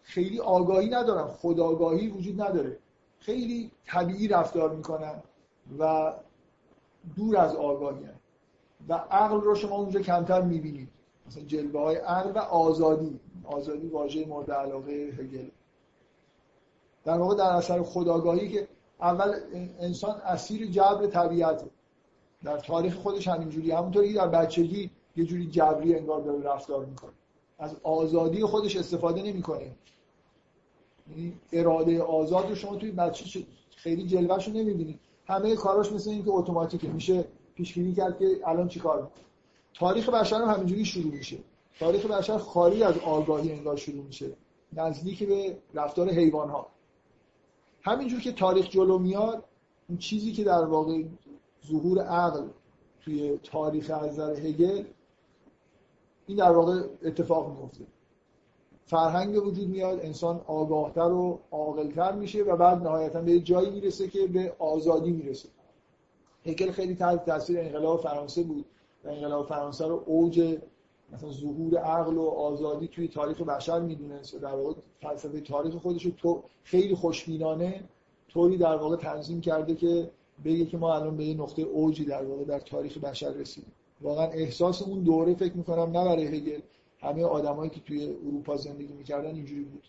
[0.04, 2.78] خیلی آگاهی ندارن خداگاهی وجود نداره.
[3.20, 5.24] خیلی طبیعی رفتار می‌کنن
[5.80, 6.14] و
[7.16, 8.16] دور از آگاهی هن.
[8.90, 10.90] و عقل رو شما اونجا کمتر می‌بینید.
[11.28, 13.20] مثلا جلوه های عقل و آزادی.
[13.44, 15.50] آزادی واژه مورد علاقه هگل.
[17.06, 18.68] در واقع در اثر خداگاهی که
[19.02, 19.40] اول
[19.80, 21.70] انسان اسیر جبر طبیعته.
[22.44, 27.12] در تاریخ خودش همینجوری همونطوری در بچگی یه جوری جبری انگار داره رفتار می‌کنه.
[27.60, 29.72] از آزادی خودش استفاده نمی‌کنه.
[31.10, 36.24] یعنی اراده آزاد رو شما توی بچه خیلی جلوهش رو نمی‌بینید همه کاراش مثل این
[36.24, 36.88] که اتوماتیکه.
[36.88, 37.26] میشه
[37.56, 39.12] پیشگیری کرد که الان چی کار
[39.74, 41.38] تاریخ بشر هم همینجوری شروع میشه.
[41.80, 44.32] تاریخ بشر خالی از آگاهی انگار شروع میشه.
[44.74, 46.68] نزدیک به رفتار حیوان ها
[47.82, 49.44] همینجور که تاریخ جلو میاد
[49.90, 51.04] اون چیزی که در واقع
[51.68, 52.48] ظهور عقل
[53.02, 54.84] توی تاریخ از نظر هگل
[56.30, 57.86] این در واقع اتفاق میفته.
[58.86, 64.28] فرهنگ وجود میاد انسان آگاهتر و عاقلتر میشه و بعد نهایتا به جایی می‌رسه که
[64.28, 65.50] به آزادی می‌رسه.
[66.46, 68.66] هگل خیلی تحت تاثیر انقلاب فرانسه بود
[69.04, 70.58] و انقلاب فرانسه رو اوج
[71.14, 76.12] مثلا ظهور عقل و آزادی توی تاریخ بشر می‌دونست در واقع فلسفه تاریخ خودش رو
[76.12, 77.84] تو خیلی خوشبینانه
[78.28, 80.12] طوری در واقع تنظیم کرده که
[80.46, 83.74] بگه که ما الان به یه نقطه اوجی در واقع در تاریخ بشر رسیدیم.
[84.02, 86.62] واقعا احساس اون دوره فکر می‌کنم نه برای هگل
[87.00, 89.84] همه آدمایی که توی اروپا زندگی می‌کردن اینجوری بود.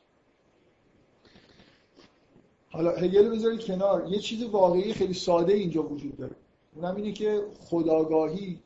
[2.71, 4.09] حالا هگل بذارید کنار.
[4.09, 6.37] یه چیز واقعی خیلی ساده اینجا وجود داره.
[6.77, 8.61] اونم اینه که خداگاهی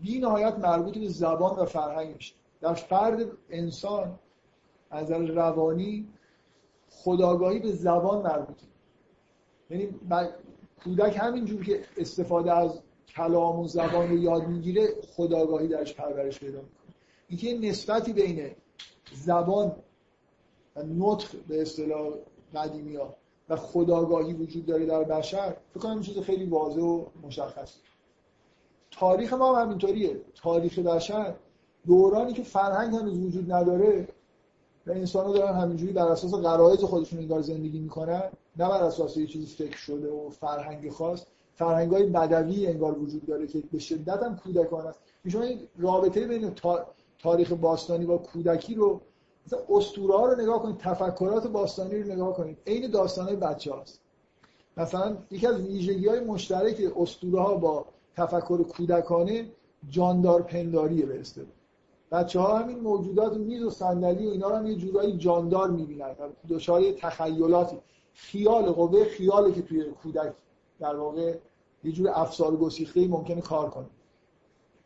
[0.00, 2.34] بی نهایت مربوط به زبان و فرهنگ میشه.
[2.60, 4.18] در فرد انسان
[4.90, 6.08] از روانی
[6.90, 8.66] خداگاهی به زبان مربوطه.
[9.70, 9.88] یعنی
[10.84, 12.80] کودک همینجور که استفاده از
[13.16, 16.94] کلام و زبان رو یاد می‌گیره خداگاهی درش پرورش پیدا می‌کنه.
[17.28, 18.50] اینکه نسبتی بین
[19.12, 19.76] زبان
[20.76, 22.08] و نطق به اصطلاح
[22.54, 23.16] قدیمی ها
[23.48, 27.74] و خداگاهی وجود داره در بشر فکر کنم چیز خیلی واضح و مشخص
[28.90, 30.20] تاریخ ما هم همینطوریه.
[30.34, 31.34] تاریخ بشر
[31.86, 34.08] دورانی که فرهنگ هنوز وجود نداره
[34.86, 38.22] و انسان ها دارن همینجوری بر اساس قرائز خودشون انگار زندگی می‌کنن
[38.56, 41.26] نه بر اساس یه چیزی فکر شده و فرهنگ خاص.
[41.60, 46.26] فرهنگ های بدوی انگار وجود داره که به شدت هم کودکان است شما این رابطه
[46.26, 46.54] بین
[47.18, 49.00] تاریخ باستانی با کودکی رو
[49.46, 53.72] مثلا اسطوره ها رو نگاه کنید تفکرات باستانی رو نگاه کنید عین داستان های بچه
[53.72, 54.00] هاست
[54.76, 57.84] مثلا یکی از ویژگی های مشترک اسطوره ها با
[58.16, 59.50] تفکر کودکانه
[59.88, 61.22] جاندار پنداریه به
[62.12, 66.14] بچه ها همین موجودات میز و صندلی و اینا رو هم یه جورایی جاندار می‌بینن.
[66.48, 67.76] دچار تخیلاتی
[68.14, 70.32] خیال قوه خیاله که توی کودک
[70.80, 71.36] در واقع
[71.84, 73.86] یه جور افسار گسیخته ممکنه کار کنه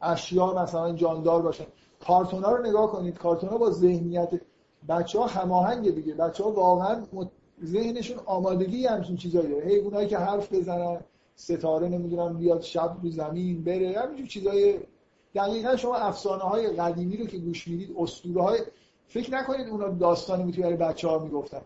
[0.01, 1.65] اشیا مثلا جاندار باشن.
[2.07, 3.19] کارتونا رو نگاه کنید.
[3.19, 4.41] کارتونا با ذهنیت
[4.89, 6.15] بچه ها هماهنگه دیگه.
[6.15, 7.03] بچه ها واقعا
[7.65, 9.65] ذهنشون آمادگی همچین چیزایی داره.
[9.65, 11.01] حیوانایی که حرف بزنن
[11.37, 13.99] ستاره نمی‌دونم بیاد شب رو زمین بره.
[13.99, 14.81] همینجور چیزای
[15.35, 18.61] دقیقا شما افسانه های قدیمی رو که گوش می‌دید اسطوره های
[19.09, 21.63] فکر نکنید اونا داستانی بود برای بچه می‌گفتن.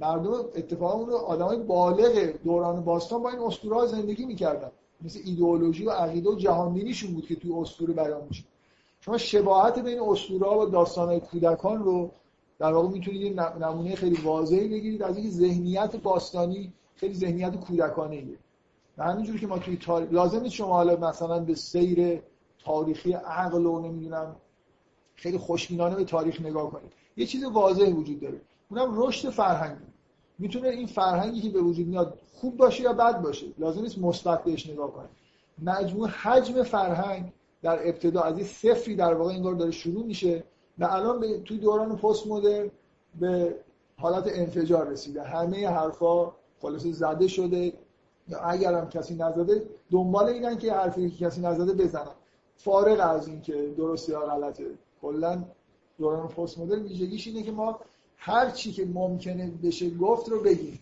[0.00, 4.70] مردم اتفاقا اون آدم های بالغ دوران باستان با این اسطوره زندگی می‌کردن.
[5.02, 8.44] مثل ایدئولوژی و عقیده و جهانبینیشون بود که توی اسطوره بیان میشه.
[9.00, 12.10] شما شباهت بین اسطوره و داستان های کودکان رو
[12.58, 18.38] در واقع می‌تونید نمونه خیلی واضحی بگیرید از اینکه ذهنیت باستانی خیلی ذهنیت کودکانه ایه
[18.98, 22.22] و همینجور که ما توی تاریخ لازم نیست شما حالا مثلا به سیر
[22.64, 24.36] تاریخی عقل و نمی‌دونم
[25.14, 26.92] خیلی خوشبینانه به تاریخ نگاه کنید.
[27.16, 28.40] یه چیز واضح وجود داره.
[28.78, 29.76] اونم رشد فرهنگ.
[30.38, 33.46] می‌تونه این فرهنگی که به وجود میاد خوب باشه یا بد باشه.
[33.58, 35.10] لازم نیست مثبت بهش نگاه کنید
[35.62, 37.32] مجموع حجم فرهنگ
[37.62, 40.44] در ابتدا از این صفری در واقع انگار داره شروع میشه
[40.78, 42.70] و الان به توی دوران پست مدرن
[43.20, 43.54] به
[43.96, 45.22] حالت انفجار رسیده.
[45.22, 46.32] همه حرفا
[46.62, 47.72] خلاصه زده شده.
[48.28, 52.14] یا اگر هم کسی نزده دنبال اینن که حرفی که کسی نزده بزنن.
[52.56, 54.66] فارغ از اینکه درست یا غلطه.
[55.02, 55.44] کلا
[55.98, 57.80] دوران پست مدرن ویژگیش اینه که ما
[58.26, 60.78] هر چی که ممکنه بشه گفت رو بگیم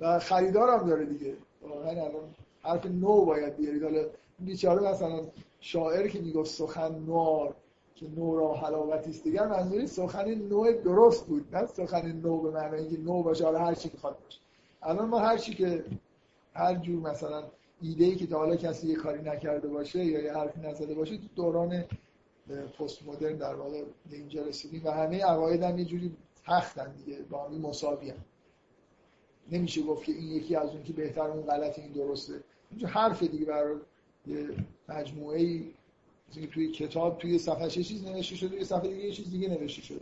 [0.00, 1.36] و خریدارم داره دیگه.
[1.62, 4.06] واقعا الان حرف نو باید بیارید حالا
[4.38, 5.20] بیچاره مثلا
[5.60, 7.54] شاعر که می‌گفت سخن نوار
[7.94, 9.24] که نو را حلاوتی است.
[9.24, 11.56] دیگر منظوری سخن نو درست بود.
[11.56, 14.40] نه سخن نو به معنی اینکه نو باشه حالا هر چی بخواد باشه.
[14.82, 15.84] الان ما هر چی که
[16.54, 17.42] هر جور مثلا
[17.80, 21.16] ایده ای که تا حالا کسی یه کاری نکرده باشه یا یه حرفی نزده باشه
[21.16, 21.84] تو دوران
[22.78, 27.18] پست مدرن در واقع به اینجا رسیدیم و همه عقاید هم یه جوری تختن دیگه.
[27.18, 28.24] با هم مساوی هم.
[29.52, 32.40] نمیشه گفت که این یکی از اون که بهتر اون غلط این درسته.
[32.70, 33.76] اینجا حرف دیگه برای
[34.26, 34.48] یه
[34.88, 35.72] مجموعه ای
[36.52, 40.00] توی کتاب توی صفحه چیز نوشته شده یه صفحه دیگه یه چیز دیگه نوشته شده.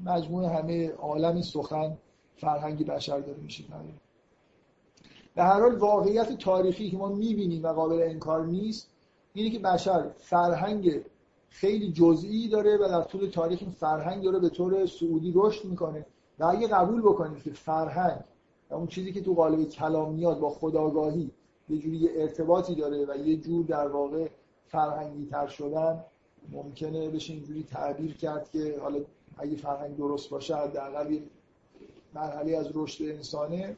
[0.00, 1.96] مجموعه همه عالم سخن
[2.36, 3.64] فرهنگی بشر داره میشه
[5.34, 8.90] به هر حال واقعیت تاریخی که ما می‌بینیم و قابل انکار نیست
[9.34, 11.00] اینه که بشر فرهنگ
[11.50, 16.06] خیلی جزئی داره و در طول تاریخ این فرهنگ داره به طور سعودی رشد می‌کنه.
[16.38, 18.20] و اگه قبول بکنید که فرهنگ
[18.70, 21.30] و اون چیزی که تو قالب کلام میاد با خداگاهی
[21.68, 24.28] یه جوری ارتباطی داره و یه جور در واقع
[24.66, 26.04] فرهنگی تر شدن
[26.52, 29.00] ممکنه بشه اینجوری تعبیر کرد که حالا
[29.38, 31.22] اگه فرهنگ درست باشه حداقل یه
[32.14, 33.76] مرحله از رشد انسانه.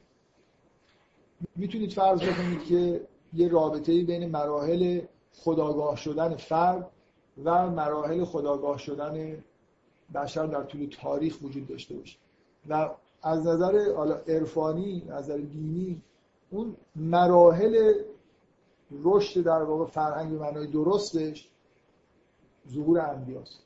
[1.56, 5.00] می‌تونید فرض بکنید که یه رابطه بین مراحل
[5.34, 6.90] خداگاه شدن فرد
[7.44, 9.44] و مراحل خداگاه شدن
[10.14, 12.18] بشر در طول تاریخ وجود داشته باشه.
[12.68, 12.90] و
[13.22, 13.74] از نظر
[14.28, 16.02] عرفانی از نظر دینی
[16.50, 17.92] اون مراحل
[19.04, 21.48] رشد در واقع فرهنگ معنای درستش
[22.70, 23.62] ظهور انبیاست.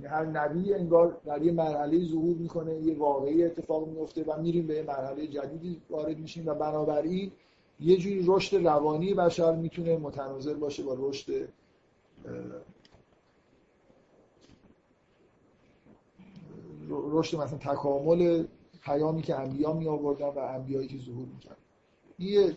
[0.00, 4.66] یعنی هر نبی انگار در یه مرحله ظهور می‌کنه یه واقعی اتفاق میفته و میریم
[4.66, 7.32] به یه مرحله جدیدی وارد میشیم و بنابراین
[7.80, 11.48] یه جوری رشد روانی بشر می‌تونه متناظر باشه با رشد
[16.90, 18.44] رشد مثلا تکامل
[18.82, 21.56] پیامی که انبیا می آوردن و انبیایی که ظهور می‌کرد
[22.18, 22.52] این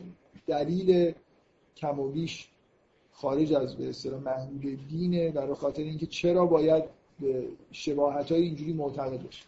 [0.48, 1.14] دلیل
[1.76, 2.50] کم و بیش
[3.12, 6.84] خارج از به اصطلاح محدود دینه برای خاطر اینکه چرا باید
[7.20, 9.44] به شباهت های اینجوری معتقد باشه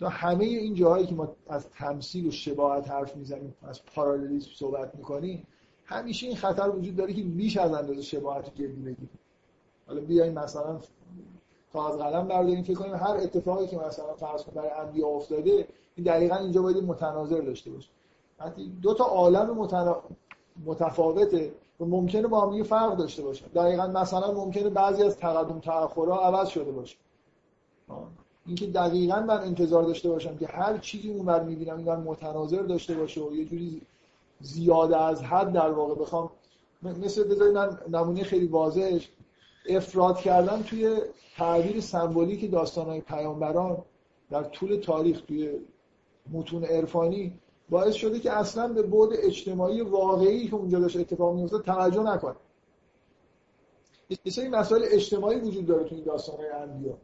[0.00, 5.46] همه این جاهایی که ما از تمثیل و شباهت حرف می‌زنیم از پارالیسم صحبت می‌کنیم
[5.84, 9.18] همیشه این خطر وجود داره که بیش از اندازه شباهت جدی بگیریم.
[9.86, 10.80] حالا بیاین مثلا
[11.72, 12.62] کاغذ قلم برداریم.
[12.62, 16.84] فکر کنیم هر اتفاقی که مثلا فرض کنیم برای انبیا افتاده این دقیقا اینجا باید
[16.84, 17.88] متناظر داشته باشه.
[18.82, 19.96] دو تا عالم متنا...
[20.66, 26.48] متفاوته ممکنه با هم فرق داشته باشن دقیقا مثلا ممکنه بعضی از تقدم تأخرها عوض
[26.48, 26.96] شده باشه.
[28.46, 33.20] اینکه دقیقا من انتظار داشته باشم که هر چیزی اونور می‌بینم اینور متناظر داشته باشه
[33.20, 33.82] و یه جوری
[34.40, 36.30] زیاده از حد در واقع بخوام
[36.82, 39.10] مثل بذارید من نمونه خیلی واضحش.
[39.68, 40.96] افراد کردن توی
[41.36, 43.84] تعبیر سمبولیک داستانهای پیامبران
[44.30, 45.58] در طول تاریخ توی
[46.32, 47.32] متون عرفانی
[47.70, 52.36] باعث شده که اصلا به بعد اجتماعی واقعی که اونجا داشت اتفاق میفته توجه نکنه.
[54.24, 56.98] یه مسائل اجتماعی وجود داره توی داستانهای انبیا.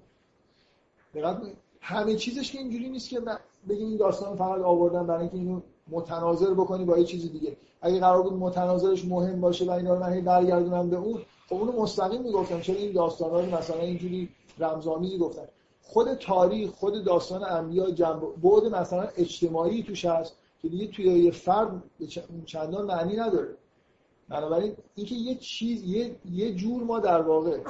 [1.81, 3.21] همه چیزش که اینجوری نیست که
[3.69, 7.57] بگیم این داستان فقط آوردن برای اینکه اینو متناظر بکنی با یه چیز دیگه.
[7.81, 11.73] اگه قرار بود متناظرش مهم باشه و اینا رو من برگردونم به اون خب اونو
[11.73, 15.49] مستقیم می‌گفتم چرا این داستانا رو مثلا اینجوری رمزآمیزی گفتن
[15.83, 17.85] خود تاریخ خود داستان انبیا
[18.43, 21.83] بعد مثلا اجتماعی توش هست که دیگه توی یه فرد
[22.47, 23.57] چندان معنی نداره.
[24.29, 27.61] بنابراین اینکه یه چیز یه, یه جور ما در واقع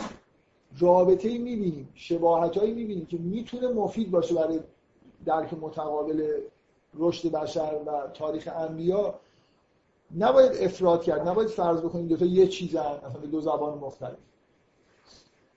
[0.78, 4.60] رابطه ای می‌بینیم شباهت هایی می‌بینیم که می‌تونه مفید باشه برای
[5.24, 6.40] درک متقابل
[6.94, 9.14] رشد بشر و تاریخ انبیا
[10.18, 14.18] نباید افراد کرد نباید فرض بکنیم دو تا یه چیز مثلا دو زبان مختلف.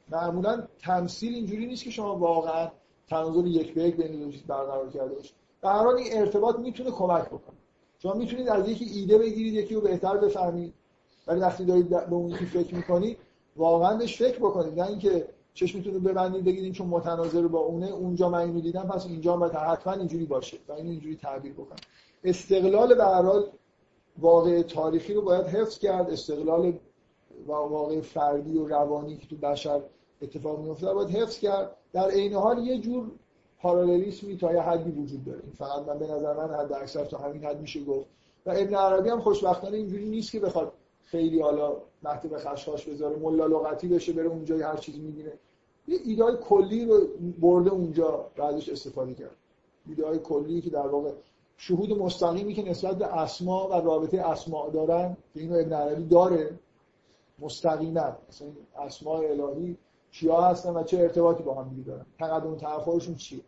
[0.10, 2.72] معمولا تمثیل اینجوری نیست که شما واقعا
[3.10, 6.92] تناظر یک به یک بین دو چیز برقرار کرده باشید در حال این ارتباط می‌تونه
[6.92, 7.58] کمک بکنه.
[8.00, 10.74] شما می‌تونید از یکی ایده بگیرید یکی رو بهتر بفهمید.
[11.28, 13.18] ولی وقتی دارید به اون فکر می‌کنید
[13.56, 14.80] واقعا بهش فکر بکنید.
[14.80, 19.06] نه اینکه چشمتون رو ببندید بگید چون متناظر با اونه اونجا من اینو دیدم پس
[19.06, 21.80] اینجا باید حتما اینجوری باشه و اینو اینجوری تعبیر بکنم.
[22.24, 23.26] استقلال به هر
[24.18, 26.10] واقع تاریخی رو باید حفظ کرد.
[26.10, 26.74] استقلال
[27.48, 29.82] و واقع فردی و روانی که تو بشر
[30.22, 31.76] اتفاق میفته باید حفظ کرد.
[31.94, 33.12] در عین حال یه جور
[33.62, 35.42] پارالیسمی تا یه حدی وجود داره.
[35.58, 38.08] فقط من به نظر من حد اکثر تا همین حد میشه گفت.
[38.46, 40.74] و ابن عربی هم خوشبختانه اینجوری نیست که بخواد
[41.04, 41.76] خیلی حالا
[42.30, 45.34] به خشخاش بذاره ملا لغتی بشه بره اونجا هر چیزی می‌بینه.
[45.88, 47.08] یه ایدای کلی رو
[47.40, 49.36] برده اونجا ازش استفاده کرد.
[49.88, 51.12] ایدای کلی که در واقع
[51.58, 56.60] شهود مستقیمی که نسبت به اسما و رابطه اسما دارن که اینو ابن عربی داره.
[57.40, 58.18] مستقیما.
[58.30, 58.48] مثلا
[58.80, 59.78] اسماء الهی
[60.12, 63.42] چیا هستن و چه ارتباطی با هم دارن؟ تقدم تأخرشون چیه؟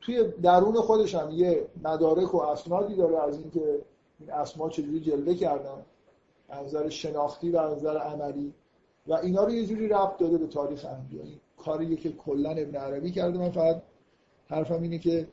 [0.00, 3.82] توی درون خودش هم یه مدارک و اسنادی داره از اینکه
[4.20, 5.84] این اسما چجوری جلوه کردن.
[6.48, 8.54] از نظر شناختی و از نظر عملی.
[9.06, 12.76] و اینا رو یه جوری ربط داده به تاریخ انبیا این کاریه که کلا ابن
[12.76, 13.38] عربی کرده.
[13.38, 13.82] من فقط
[14.48, 15.28] حرفم اینه که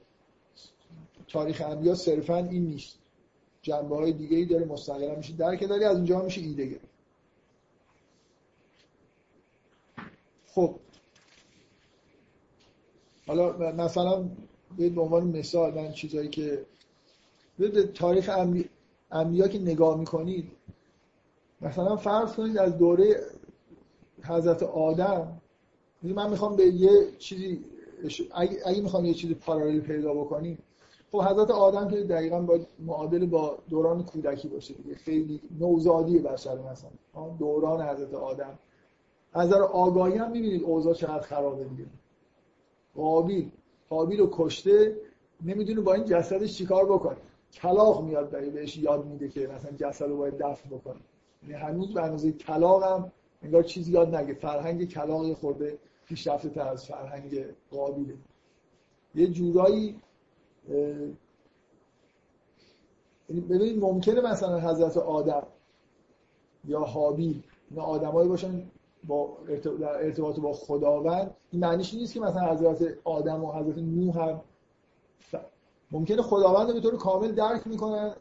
[1.28, 2.98] تاریخ انبیا صرفا این نیست.
[3.62, 6.88] جنبه های دیگه ای داره مستقلا میشه درک داری از اینجا میشه ایده گرفت.
[10.48, 10.76] خب.
[13.28, 14.30] حالا مثلا
[14.78, 16.66] به عنوان مثال من چیزایی که
[17.60, 18.30] به تاریخ
[19.12, 20.52] انبیا که نگاه می‌کنید
[21.62, 23.24] مثلا فرض کنید از دوره
[24.24, 25.42] حضرت آدم
[26.04, 27.66] من می‌خوام به یه چیزی
[28.66, 30.58] اگه می‌خوام یه چیزی پارالیل پیدا بکنیم
[31.12, 34.96] خب حضرت آدم که دقیقا باید معادل با دوران کودکی باشه دیگه.
[34.96, 36.90] خیلی نوزادی بشر مثلا
[37.40, 38.60] دوران حضرت آدم.
[39.34, 41.86] از نظر آگاهی هم می‌بینید اوضاع چقدر خرابه دیگه.
[42.96, 43.52] قابیل.
[43.90, 44.96] قابیل رو کشته
[45.46, 47.18] نمی‌دونه با این جسدش چیکار بکنه.
[47.54, 51.00] کلاق میاد برای بهش یاد میده که مثلا جسد رو باید دفن بکنه.
[51.44, 53.12] یعنی هنوز به اندازه کلاق هم
[53.44, 54.34] انگار چیزی یاد نگه.
[54.34, 58.14] فرهنگ کلاق خورده پیشرفته تر از فرهنگ قابیله.
[59.16, 60.00] یه جورایی
[63.30, 65.44] ببینید ممکنه مثلا حضرت آدم
[66.66, 68.64] یا حابیل اینا آدمایی باشن
[69.04, 69.38] با
[69.80, 71.36] ارتباط با خداوند.
[71.52, 74.42] این معنیش نیست که مثلا حضرت آدم و حضرت نوح هم
[75.92, 78.14] ممکنه خداوند به طور کامل درک می‌کنن.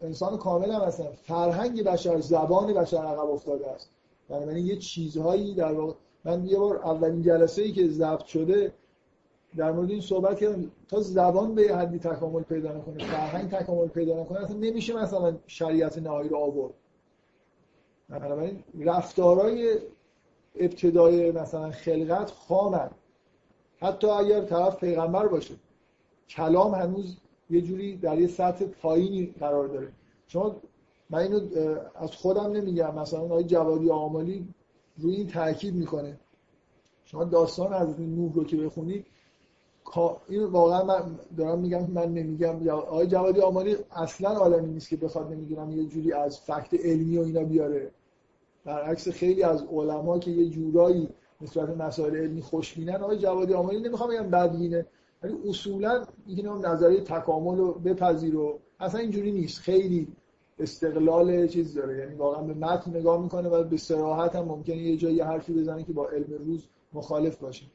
[0.00, 1.12] انسان کامل هم هستن.
[1.12, 3.90] فرهنگ بشر زبان بشر عقب افتاده است.
[4.30, 5.94] یعنی یه چیزهایی در واقع
[6.24, 8.72] من یه بار اولین جلسه ای که ضبط شده
[9.56, 14.20] در مورد این صحبت کردم تا زبان به حدی تکامل پیدا نکنه فرهنگ تکامل پیدا
[14.20, 16.74] نکنه اصلا نمیشه مثلا شریعت نهایی رو آورد.
[18.08, 19.78] بنابراین رفتارهای
[20.56, 22.90] ابتدای مثلا خلقت خامن.
[23.80, 25.54] حتی اگر طرف پیغمبر باشه
[26.28, 27.16] کلام هنوز
[27.50, 29.92] یه جوری در یه سطح پایینی قرار داره.
[30.26, 30.56] شما
[31.10, 31.40] من اینو
[31.94, 34.48] از خودم نمیگم مثلا آقای جوادی آمالی
[34.96, 36.18] روی این تاکید می‌کنه.
[37.04, 39.06] شما داستان از نوح رو که بخونید
[40.28, 42.68] این واقعا من دارم میگم من نمیگم.
[42.68, 47.20] آقای جوادی آمالی اصلا عالمی نیست که بخواد نمی‌دونم یه جوری از فکت علمی و
[47.22, 47.90] اینا بیاره.
[48.64, 51.08] برعکس خیلی از علما که یه جورایی
[51.40, 54.86] نسبت مسائل علمی خوشبینن آقای جوادی آمالی نمی‌خوام بگم بدبینه
[55.22, 59.58] ولی اصولا اینکه نظریه تکامل رو بپذیر و اصلا اینجوری نیست.
[59.58, 60.08] خیلی
[60.58, 61.98] استقلال چیز داره.
[61.98, 65.84] یعنی واقعا به متن نگاه می‌کنه و به صراحت هم ممکنه یه جایی حرفی بزنه
[65.84, 67.66] که با علم روز مخالف باشه.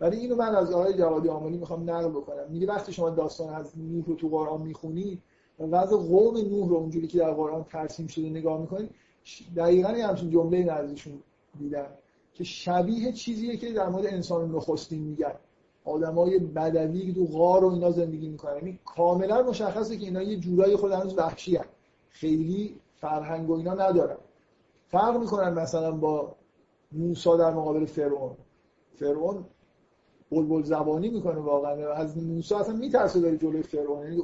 [0.00, 2.46] ولی اینو من از آقای جوادی آملی می‌خوام نقل بکنم.
[2.48, 5.22] میگه وقتی شما داستان از نوح رو تو قرآن می‌خونی
[5.58, 8.90] و وضع قوم نوح رو اونجوری که در قرآن ترسیم شده نگاه می‌کنی
[9.56, 11.22] دقیقا یه همچین جمله نزدیشون
[11.58, 11.86] دیدم
[12.34, 15.34] که شبیه چیزیه که در مورد انسان نخستین میگن.
[15.84, 18.56] آدمای بدوی که تو غار و اینا زندگی می‌کنن.
[18.56, 21.64] یعنی کاملا مشخصه که اینا یه جورایی خود هنوز وحشی هن.
[22.08, 24.16] خیلی فرهنگ و اینا ندارن.
[24.88, 26.34] فرق می‌کنن مثلا با
[26.92, 28.36] موسی در مقابل فرعون.
[28.94, 29.44] فرعون
[30.30, 31.92] بلبل زبانی می‌کنه واقعا.
[31.92, 34.02] از موسی اصلا میترسه بره جلوی فرعون.
[34.02, 34.22] یعنی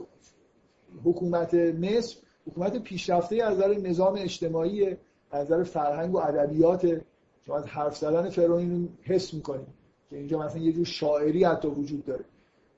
[1.05, 2.17] حکومت مصر
[2.47, 4.97] حکومت پیشرفته از نظر نظام اجتماعی
[5.31, 7.01] از نظر فرهنگ و ادبیات.
[7.47, 9.67] شما از حرف زدن فرعون حس می‌کنید
[10.11, 12.25] که اینجا مثلا یه جور شاعری حتی وجود داره.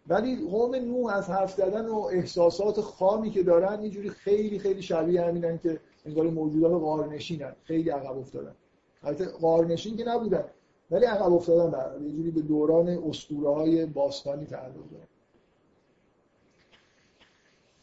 [0.08, 4.82] ولی قوم نوح از حرف زدن و احساسات خامی که دارن یه جوری خیلی خیلی
[4.82, 7.52] شبیه همینن که انگار موجودات غارنشینن.
[7.64, 8.54] خیلی عقب افتادن.
[9.02, 10.44] البته غارنشین که نبودن.
[10.90, 15.06] ولی عقب افتادن در یه جوری به دوران اسطوره های باستانی تعلق دارن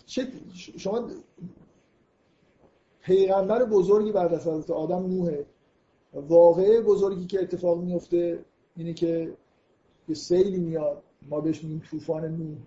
[0.05, 0.27] چه
[0.77, 1.09] شما
[3.01, 5.45] پیغمبر بزرگی بعد از آدم نوحه.
[6.13, 9.33] واقعه بزرگی که اتفاق میفته اینه که
[10.09, 11.03] یه سیلی میاد.
[11.29, 12.57] ما بهش میگیم طوفان نوح.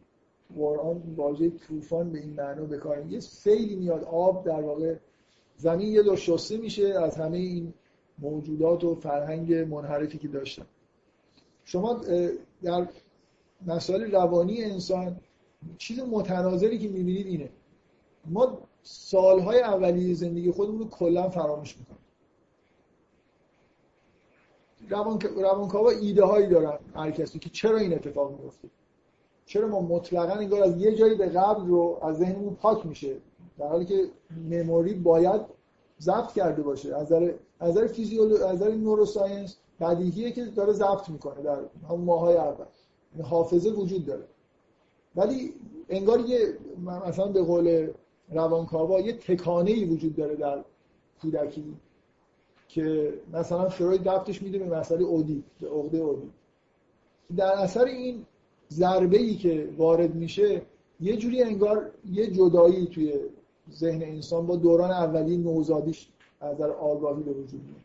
[0.56, 4.04] قرآن واژه طوفان به این معنا بکاریم یه سیلی میاد.
[4.04, 4.96] آب در واقع
[5.56, 6.86] زمین یه دور شسته میشه.
[6.86, 7.74] از همه این
[8.18, 10.66] موجودات و فرهنگ منحرفی که داشتن.
[11.64, 12.00] شما
[12.62, 12.88] در
[13.66, 15.20] مسائل روانی انسان
[15.78, 17.50] چیز متناظری که می‌بینید اینه.
[18.26, 21.98] ما سالهای اولیه زندگی خودمون رو کلا فراموش می‌کنیم.
[24.88, 28.68] روان روانکاوا ایده هایی دارن هر کسی که چرا این اتفاق میفته
[29.46, 33.16] چرا ما مطلقا انگار از یه جایی به قبل رو از ذهنمون پاک میشه؟
[33.58, 34.04] در حالی که
[34.50, 35.40] مموری باید
[36.00, 36.96] ضبط کرده باشه.
[36.96, 37.84] از نظر از نظر
[38.44, 41.58] از نظر نوروساینس بدیهیه که داره ضبط می‌کنه در
[41.88, 42.64] همون ماهای اول.
[43.12, 44.24] یعنی حافظه وجود داره.
[45.16, 45.54] ولی
[45.88, 46.58] انگار یه
[47.06, 47.88] مثلا به قول
[48.30, 50.64] روانکاوا یه تکانه ای وجود داره در
[51.22, 51.76] کودکی
[52.68, 56.30] که مثلا فروید دفتش میده به مسئله اودی به عقده اودی
[57.36, 58.26] در اثر این
[58.70, 60.62] ضربه ای که وارد میشه
[61.00, 63.14] یه جوری انگار یه جدایی توی
[63.72, 66.08] ذهن انسان با دوران اولی نوزادیش
[66.40, 67.80] از نظر آگاهی به وجود میاد.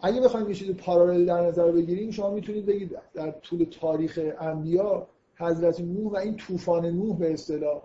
[0.00, 5.06] اگه بخوایم یه چیز پارالل در نظر بگیریم شما می‌تونید بگید در طول تاریخ انبیا
[5.36, 7.82] حضرت نوح و این طوفان نوح به اصطلاح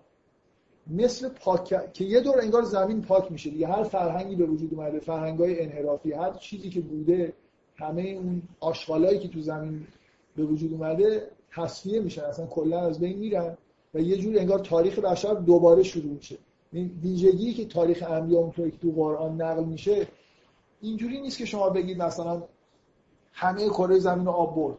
[0.88, 3.68] مثل پاک که یه دور انگار زمین پاک میشه دیگه.
[3.68, 7.34] هر فرهنگی به وجود اومده فرهنگای انحرافی هر چیزی که بوده
[7.76, 9.88] همه اون آشغالایی که تو زمین
[10.36, 12.22] به وجود اومده تصفیه میشن.
[12.22, 13.58] اصلا کلا از بین میرن.
[13.94, 16.38] و یه جور انگار تاریخ بشر دوباره شروع میشه.
[16.72, 20.08] این ویژگی که تاریخ انبیا اونطوری که تو قرآن نقل میشه
[20.82, 22.44] اینجوری نیست که شما بگید مثلا
[23.34, 24.78] همه کره زمین رو آب برد.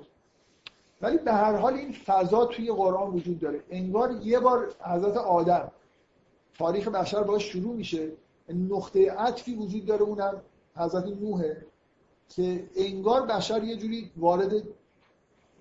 [1.02, 3.62] ولی به هر حال این فضا توی قرآن وجود داره.
[3.70, 5.70] انگار یه بار حضرت آدم
[6.59, 8.12] تاریخ بشر باش شروع میشه.
[8.48, 10.43] نقطه عطفی وجود داره اونم
[10.76, 11.66] حضرت نوحه
[12.28, 14.52] که انگار بشر یه جوری وارد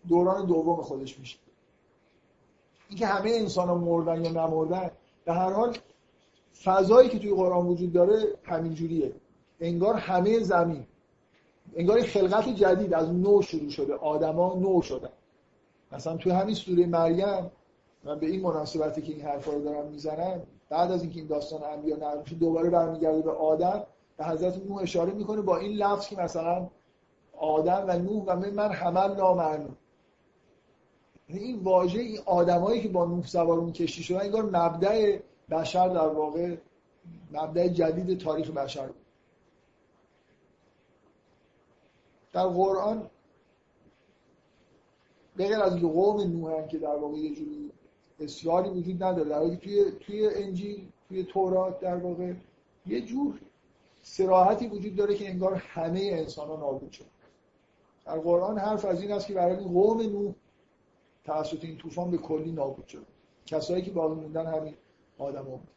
[0.08, 1.38] دوران دوم خودش میشه.
[2.92, 4.92] اینکه همه انسان ها مردن یا نمردن
[5.26, 5.78] به هر حال
[6.64, 9.14] فضایی که توی قرآن وجود داره همین جوریه
[9.60, 10.86] انگار همه زمین
[11.76, 15.10] انگار خلقت جدید از نو شروع شده آدما نو شدن.
[15.92, 17.52] مثلا توی همین سوره مریم
[18.04, 21.64] من به این مناسبتی که این حرفا رو دارم می‌زنم بعد از اینکه این داستان
[21.64, 23.84] انبیا نقل میشه دوباره برمیگرده به آدم
[24.18, 26.68] به حضرت نوح اشاره می‌کنه با این لفظ که مثلا
[27.38, 29.78] آدم و نوح و من همه نامعنون یعنی
[31.40, 36.08] این واژه این آدمایی که با نوح سوار اون کشتی شدن انگار مبدع بشر در
[36.08, 36.56] واقع
[37.32, 38.90] مبدع جدید تاریخ بشر
[42.34, 43.10] در قرآن
[45.38, 47.72] بغیر از قوم نوح که در واقع یه جوری
[48.20, 52.34] اصراری وجود نداره در حالی توی توی انجیل توی تورات در واقع
[52.86, 53.40] یه جور
[54.04, 57.06] سراحتی وجود داره که انگار همه انسان ها نابود شد
[58.06, 60.34] در قرآن حرف از این است که برای قوم نوح
[61.24, 63.06] توسط این طوفان به کلی نابود شد.
[63.46, 64.74] کسایی که باقی موندن همین
[65.18, 65.68] آدم ها بود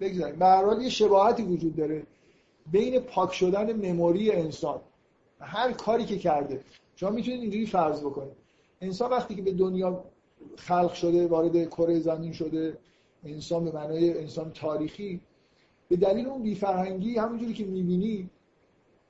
[0.00, 0.38] بگذاریم.
[0.38, 2.06] به هر حال یه شباهتی وجود داره
[2.72, 4.80] بین پاک شدن مموری انسان
[5.40, 6.60] هر کاری که کرده.
[6.96, 8.36] شما می‌تونید اینجوری فرض بکنید.
[8.80, 10.04] انسان وقتی که به دنیا
[10.56, 12.78] خلق شده وارد کره زمین شده
[13.24, 15.20] انسان به معنای انسان تاریخی
[15.88, 18.30] به دلیل اون بیفرهنگی همونجوری که می‌بینی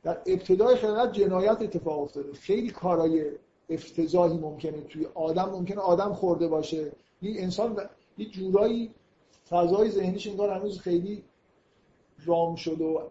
[0.03, 2.33] در ابتدای خلقت جنایت اتفاق افتاده.
[2.33, 3.31] خیلی کارهای
[3.69, 6.93] افتضاحی ممکنه توی آدم ممکنه آدم خورده باشه.
[7.20, 7.77] این انسان
[8.19, 8.91] یه جورایی
[9.49, 11.24] فضای ذهنیش انگار هنوز خیلی
[12.24, 13.03] رام شد و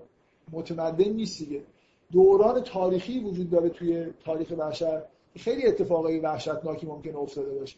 [0.52, 1.64] متمدن نیست دیگه.
[2.12, 5.04] دوران تاریخی وجود داره توی تاریخ بشر
[5.38, 7.78] خیلی اتفاقای وحشتناکی ممکنه افتاده باشه.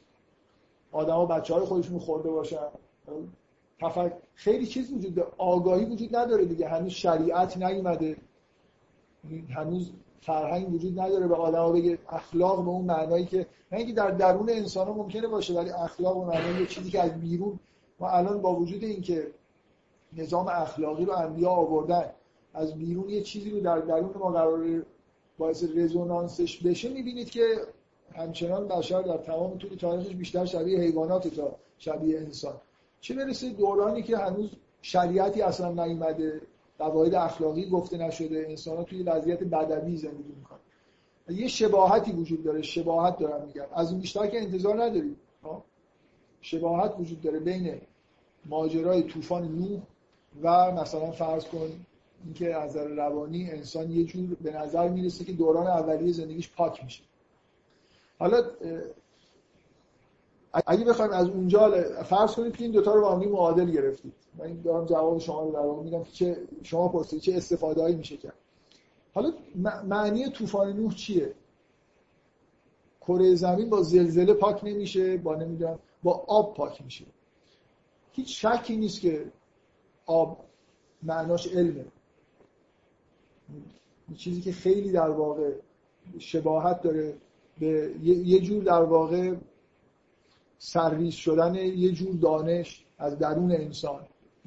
[0.92, 2.68] آدما بچه های خودشون خورده باشن.
[3.80, 4.14] تفک...
[4.34, 5.32] خیلی چیز وجود داره.
[5.38, 6.68] آگاهی وجود نداره دیگه.
[6.68, 8.18] هنوز شریعت نیومده.
[9.50, 9.92] هنوز
[10.22, 14.50] فرهنگ وجود نداره به آدما بگه اخلاق به اون معنایی که نه اینکه در درون
[14.50, 17.60] انسان ممکنه باشه ولی اخلاق به معنای یه چیزی که از بیرون
[18.00, 19.28] ما الان با وجود اینکه
[20.14, 22.12] نظام اخلاقی رو انبیا آوردن
[22.54, 24.86] از بیرون یه چیزی رو در درون ما قرار
[25.38, 27.46] باعث رزونانسش بشه می‌بینید که
[28.16, 32.54] همچنان بشر در تمام طول تاریخش بیشتر شبیه حیوانات تا شبیه انسان.
[33.02, 34.50] چه برسه دورانی که هنوز
[34.82, 36.42] شریعتی اصلا نیومده
[36.80, 40.60] قواعد اخلاقی گفته نشده انسان ها توی وضعیت بدوی زندگی می‌کنن.
[41.30, 43.66] یه شباهتی وجود داره شباهت دارم میگم.
[43.76, 45.16] از این بیشتر که انتظار نداریم.
[46.42, 47.82] شباهت وجود داره بین
[48.46, 49.82] ماجرای طوفان نوح
[50.42, 51.72] و مثلا فرض کن
[52.26, 56.84] اینکه از نظر روانی انسان یه جور به نظر می‌رسه که دوران اولیه زندگیش پاک
[56.84, 57.04] میشه.
[58.20, 58.44] حالا
[60.68, 61.72] اگه بخوایم از اونجا
[62.04, 64.14] فرض کنید که این دوتا رو با هم معادل گرفتید.
[64.38, 68.34] من دارم جواب شما رو در واقع میدم چه شما پرسید چه استفاده میشه کرد.
[69.14, 69.34] حالا
[69.88, 71.34] معنی طوفان نوح چیه؟
[73.02, 77.06] کره زمین با زلزله پاک نمیشه با نمی‌دونم با آب پاک میشه.
[78.12, 79.26] هیچ شکی نیست که
[80.06, 80.38] آب
[81.04, 81.86] معناش علمه.
[84.18, 85.52] چیزی که خیلی در واقع
[86.20, 87.14] شباهت داره
[87.60, 89.36] به یه جور در واقع
[90.58, 94.00] سرویس شدن یه جور دانش از درون انسان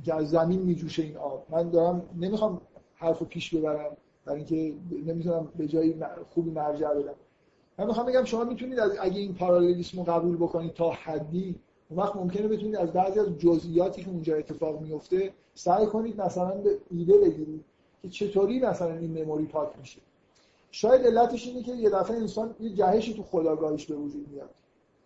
[0.05, 1.47] که از زمین میجوشه این آب.
[1.51, 2.61] من دارم نمی‌خوام
[2.95, 4.75] حرف پیش ببرم برای اینکه
[5.13, 5.95] نمی‌تونم به جایی
[6.31, 7.15] خوبی مرجع بدم.
[7.79, 11.55] من می‌خوام بگم شما می‌تونید از اگه این پارالیسم قبول بکنید تا حدی
[11.91, 16.51] اون وقت ممکنه بتونید از بعضی از جزئیاتی که اونجا اتفاق میفته سعی کنید مثلا
[16.51, 17.65] به ایده بگیرید
[18.03, 20.01] که چطوری مثلا این مموری پاک میشه.
[20.71, 24.51] شاید علتش اینه که یه دفعه انسان یه جهشی تو خداگاهیش به وجود میاد.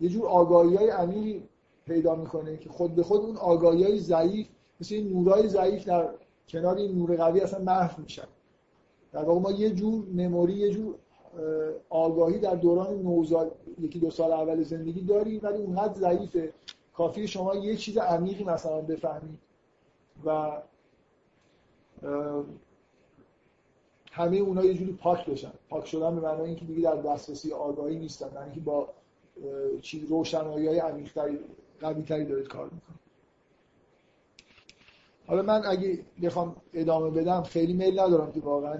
[0.02, 1.42] یه جور آگاهی های عمیقی
[1.86, 4.46] پیدا می‌کنه که خود به خود اون آگاهی های ضعیف
[4.80, 6.08] مثل این نورای ضعیف در
[6.48, 8.28] کنار این نور قوی اصلا محو میشن.
[9.12, 10.94] در واقع ما یه جور مموری یه جور
[11.90, 16.52] آگاهی در دوران نوزاد یکی دو سال اول زندگی داریم ولی اونقدر ضعیفه.
[16.94, 19.38] کافی شما یه چیز عمیقی مثلا بفهمید
[20.26, 20.52] و
[24.12, 25.52] همه اونها یه جوری پاک بشن.
[25.68, 28.88] پاک شدن به معنای اینکه دیگه در دسترسی آگاهی نیستن یعنی با
[29.80, 31.38] چیز روشنایی های عمیق‌تری
[31.80, 33.02] قوی‌تری دارید کار می‌کنید.
[35.26, 38.78] حالا من اگه بخوام ادامه بدم خیلی میل ندارم که واقعا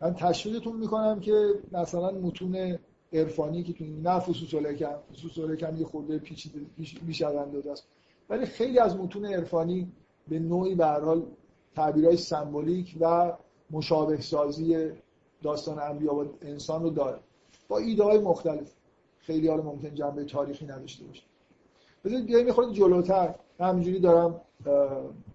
[0.00, 2.78] من تشویقتون می‌کنم که مثلا متون
[3.12, 6.60] عرفانی که تو نه فصوص الکم فصوص الکم یه خورده پیچیده
[7.26, 7.86] از است.
[8.30, 9.92] ولی خیلی از متون عرفانی
[10.28, 11.22] به نوعی به هر حال
[11.76, 13.32] تعبیرهای سمبولیک و
[13.70, 14.90] مشابه سازی
[15.42, 17.20] داستان انبیا و انسان رو داره.
[17.70, 18.72] با ایده های مختلف.
[19.18, 21.22] خیلی ها ممکن جنبه تاریخی نداشته باشه.
[22.04, 23.34] بذارید بیایم یه خورده جلوتر.
[23.60, 24.40] همینجوری دارم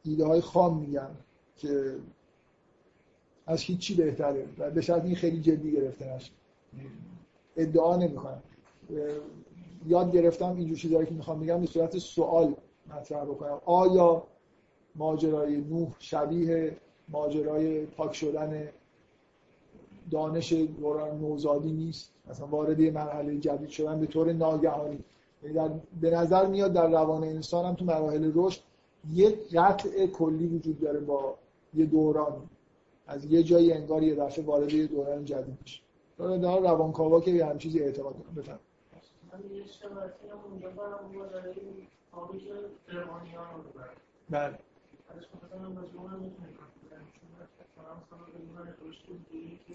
[0.04, 1.10] ایده های خام میگم
[1.58, 1.96] که
[3.48, 6.32] از هیچی بهتره و به شرط این خیلی جدی گرفته نشه.
[7.58, 8.44] ادعا نمی‌کنم.
[9.88, 12.56] یاد گرفتم اینجور چیزایی که می‌خوام بگم به صورت سوال
[12.96, 13.62] مطرح بکنم.
[13.66, 14.28] آیا
[14.96, 16.78] ماجرای نوح شبیه
[17.10, 18.68] ماجرای پاک شدن
[20.12, 25.00] دانش دوران نوزادی نیست؟ مثلا وارد یه مرحله جدید شدن به طور ناگهانی.
[25.44, 28.62] یعنی به نظر میاد در روان انسان هم تو مراحل رشد
[29.14, 31.36] یک قطع کلی وجود داره با
[31.74, 32.50] یه دوران.
[33.08, 35.82] از یه جایی انگار یه دفعه وارد یه دوران جدید میشه.
[36.18, 38.60] در روانکاوا که یه چیزی اعتقاد دارم بفهم
[44.30, 44.60] بله.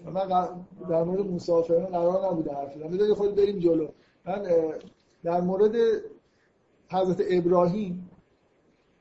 [0.05, 0.27] من
[0.89, 2.91] در مورد مسافران قرار نبوده حرف بزنم.
[2.91, 3.87] بذارید خود بریم جلو.
[4.25, 4.47] من
[5.23, 5.75] در مورد
[6.89, 8.09] حضرت ابراهیم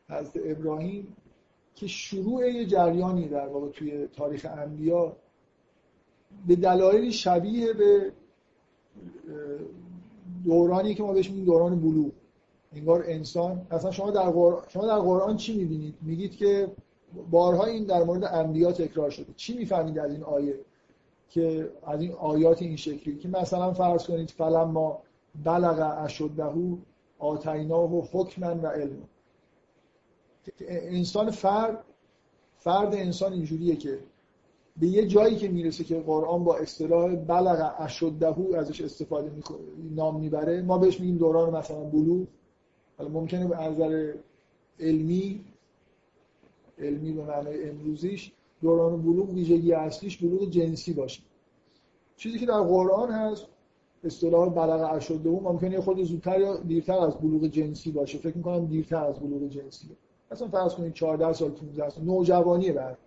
[0.08, 1.16] حضرت ابراهیم
[1.74, 5.16] که شروع یه جریانی در واقع توی تاریخ انبیا
[6.46, 8.12] به دلایلی شبیه به
[10.44, 12.12] دورانی که ما بهش میگیم دوران بلوغ.
[12.72, 16.72] انگار انسان اصلا شما در قرآن شما در قرآن چی می‌بینید؟ میگید که
[17.30, 19.32] بارها این در مورد انبیا تکرار شده.
[19.36, 20.60] چی می‌فهمید از این آیه؟
[21.28, 25.02] که از این آیات این شکلی که مثلا فرض کنید فلما
[25.44, 26.50] بلغ اشده
[27.18, 29.02] آتیناه حکما و علم.
[30.68, 31.84] انسان فرد
[32.58, 33.98] فرد انسان اینجوریه که
[34.76, 39.32] به یه جایی که می‌رسه که قرآن با اصطلاح بلغ اشده ازش استفاده
[39.94, 42.26] نام می‌بره ما بهش میگیم دوران مثلا بلوغ.
[42.98, 44.12] حالا ممکنه به نظر
[44.80, 45.44] علمی
[46.80, 48.32] علمی به معنای امروزیش
[48.62, 51.22] دوران بلوغ ویژگی اصلیش بلوغ جنسی باشه.
[52.16, 53.46] چیزی که در قرآن هست
[54.04, 58.18] اصطلاح بلغ اشده ممکنه خود زودتر یا دیرتر از بلوغ جنسی باشه.
[58.18, 59.88] فکر می‌کنم دیرتر از بلوغ جنسی.
[60.30, 62.98] مثلا فرض کنید 14 سال 15 سال نوجوانیه بعد.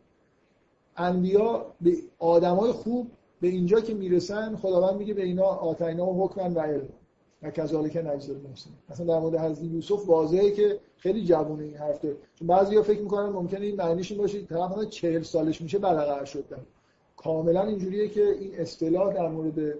[0.98, 3.08] انبیا به آدمای خوب
[3.42, 6.90] به اینجا که می‌رسن خداوند میگه به اینا آتینا و حکمن و علم.
[7.44, 12.02] و کذالک نجز المحسن مثلا در مورد حضرت یوسف واضحه که خیلی جوونه این حرف
[12.02, 16.26] داره چون بعضیا فکر می‌کنن ممکنه این معنیش این باشه طرف 40 سالش میشه بلغ
[16.26, 16.66] شدن
[17.18, 19.78] کاملا اینجوریه که این اصطلاح در مورد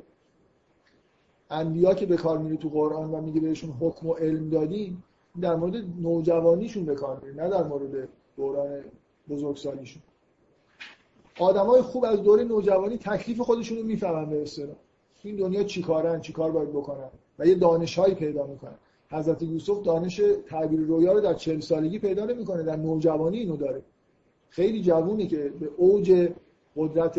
[1.50, 5.04] انبیا که به کار میره تو قرآن و میگه بهشون حکم و علم دادیم
[5.42, 8.84] در مورد نوجوانیشون به کار میره نه در مورد دوران
[9.30, 10.02] بزرگسالیشون.
[11.40, 14.76] آدمای خوب از دوره نوجوانی تکلیف خودشون رو می‌فهمن به اصطلاح.
[15.24, 17.10] این دنیا چیکارن چیکار باید بکنن؟
[17.46, 18.76] یه دانشهایی پیدا می‌کنن
[19.12, 23.82] حضرت یوسف دانش تعبیر رویا رو در چهل سالگی پیدا نمی‌کنه در نوجوانی اینو داره.
[24.50, 26.30] خیلی جوونی که به اوج
[26.76, 27.18] قدرت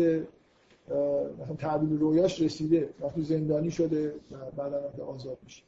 [1.39, 5.63] مثلا تعبیر رویاش رسیده وقتی زندانی شده و بعدا آزاد میشه.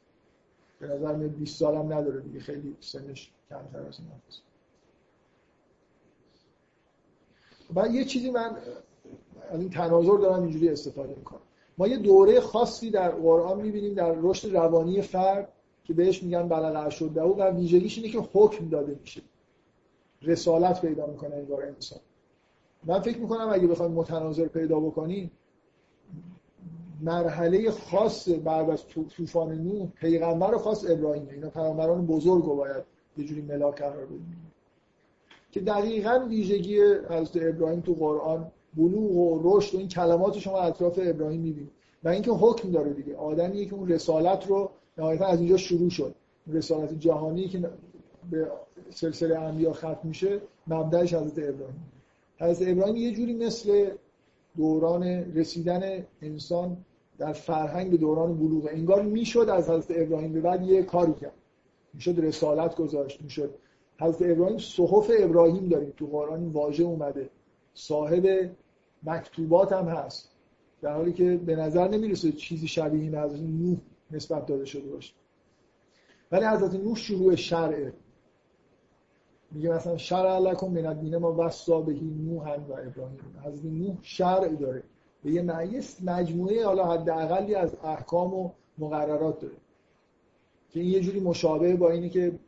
[0.80, 4.42] به نظر میاد 20 سالم نداره دیگه خیلی سنش کمتر از این هست
[7.76, 8.56] و یه چیزی من
[9.50, 11.40] از این تناظر دارم اینجوری استفاده می‌کنم.
[11.78, 15.52] ما یه دوره خاصی در قرآن می‌بینیم در رشد روانی فرد
[15.84, 19.20] که بهش میگن بلغ شده و ویژگیش اینه که حکم داده میشه.
[20.22, 21.98] رسالت پیدا می‌کنه انگار انسان.
[22.84, 25.30] من فکر می‌کنم اگه بخوایم متناظر پیدا بکنیم
[27.00, 28.86] مرحله خاص بعد از
[29.16, 31.32] طوفان نوح پیغمبر خاص ابراهیمه.
[31.32, 32.84] اینا پیغمبران بزرگ رو باید
[33.16, 34.52] یه جوری ملاک قرار بدیم.
[35.50, 36.80] که دقیقا ویژگی
[37.10, 41.70] حضرت ابراهیم تو قرآن بلوغ و رشد و این کلمات شما اطراف ابراهیم می‌بینید.
[42.04, 43.16] و اینکه حکم داره دیگه.
[43.16, 46.14] آدمیه که اون رسالت رو نهایتا از اینجا شروع شد.
[46.46, 47.70] رسالت جهانی که
[48.30, 48.50] به
[48.90, 51.92] سلسله انبیا ختم میشه مبدأش حضرت ابراهیم.
[52.40, 53.90] حضرت ابراهیم یه جوری مثل
[54.56, 56.76] دوران رسیدن انسان
[57.18, 58.68] در فرهنگ به دوران بلوغ.
[58.70, 61.34] انگار می‌شد از حضرت ابراهیم به بعد یه کاری کرد.
[61.94, 63.54] می‌شد رسالت گذاشت می‌شد.
[64.00, 65.92] حضرت ابراهیم صحف ابراهیم داریم.
[65.96, 67.30] تو قرآن واژه اومده.
[67.74, 68.50] صاحب
[69.02, 70.30] مکتوبات هم هست.
[70.82, 73.78] در حالی که به نظر نمی‌رسه چیزی شبیه این حضرت نوح
[74.10, 75.14] نسبت داده شده باشه.
[76.32, 77.92] ولی حضرت نوح شروع شرعه.
[79.50, 83.18] میگه مثلا شرع لکم من الدین ما وصا بهی نوح و ابراهیم.
[83.44, 84.82] حضرت نوح شرع داره.
[85.22, 85.42] به یه
[86.02, 89.56] مجموعه حالا حداقلی از احکام و مقررات داره.
[90.70, 92.38] که این یه جوری مشابه با اینی که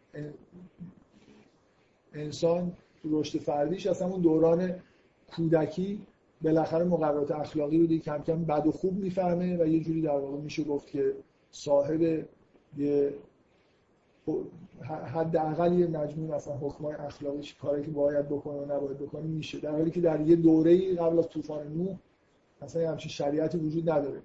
[2.13, 2.73] انسان
[3.03, 4.75] تو رشد فردیش اصلا اون دوران
[5.37, 6.07] کودکی
[6.43, 10.19] بالاخره مقررات اخلاقی رو دیگه کم کم بد و خوب می‌فهمه و یه جوری در
[10.19, 11.15] واقع میشه گفت که
[11.51, 12.27] صاحب
[12.77, 13.15] یه
[14.85, 19.59] حد اقل یه مجموع مثلا حکمای اخلاقی کاری که باید بکنه و نباید بکنه میشه.
[19.61, 21.97] در حالی که در یه دوره قبل از طوفان نوح
[22.63, 24.23] مثلا همچین شریعتی وجود نداره.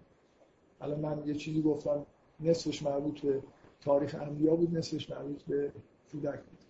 [0.81, 2.05] الان من یه چیزی گفتم
[2.39, 3.41] نصفش مربوط به
[3.81, 5.71] تاریخ انبیا بود نصفش مربوط به
[6.11, 6.64] کودک بود.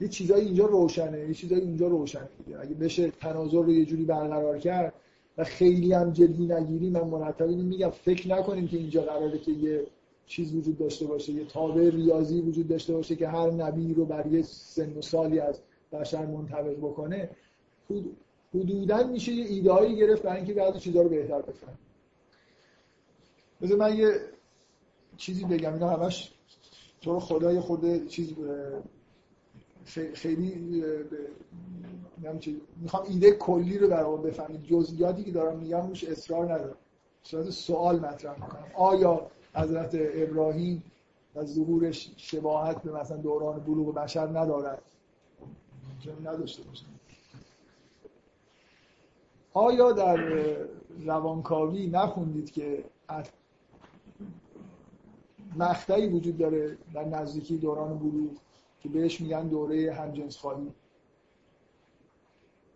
[0.00, 2.28] یه چیزایی اینجا روشنه یه چیزایی اینجا روشنه
[2.60, 4.94] اگه بشه تناظر رو یه جوری برقرار کرد
[5.38, 9.86] و خیلی هم جدی نگیری من مرتب میگم فکر نکنیم که اینجا قراره که یه
[10.26, 14.26] چیز وجود داشته باشه یه تابع ریاضی وجود داشته باشه که هر نبی رو بر
[14.26, 15.60] یه سن و سالی از
[15.92, 17.30] بشر منطبق بکنه.
[18.54, 21.78] حدودا میشه یه ایدهایی گرفت برای اینکه بعضی چیزها رو بهتر بفهم
[23.62, 24.12] بذار من یه
[25.16, 25.72] چیزی بگم.
[25.72, 26.32] اینا همش
[27.00, 28.34] تو خدای خود چیز
[30.14, 30.84] خیلی
[32.76, 34.62] می‌خوام ایده کلی رو در بفهمید.
[34.62, 36.76] جزئیاتی که دارم میگم روش اصرار ندارم.
[37.22, 38.66] صورت سوال مطرح می‌کنم.
[38.74, 40.82] آیا حضرت ابراهیم
[41.34, 44.82] و ظهورش شباهت به مثلا دوران بلوغ بشر ندارد؟
[46.24, 46.84] نداشته باشه
[49.52, 50.16] آیا در
[51.04, 52.84] روانکاوی نخوندید که
[55.56, 58.30] مقطعی وجود داره در نزدیکی دوران بلوغ؟
[58.86, 60.72] که بهش میگن دوره همجنس خواهی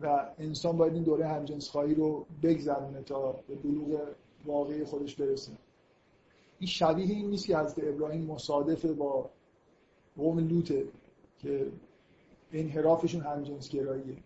[0.00, 4.00] و انسان باید این دوره همجنس خواهی رو بگذرونه تا به بلوغ
[4.44, 5.52] واقعی خودش برسه.
[6.58, 9.30] این شبیه این نیست که حضرت ابراهیم مصادف با
[10.16, 10.84] قوم لوته
[11.38, 11.66] که
[12.52, 14.16] انحرافشون همجنس گراییه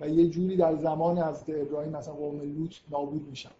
[0.00, 3.50] و یه جوری در زمان حضرت ابراهیم مثلا قوم لوط نابود میشن.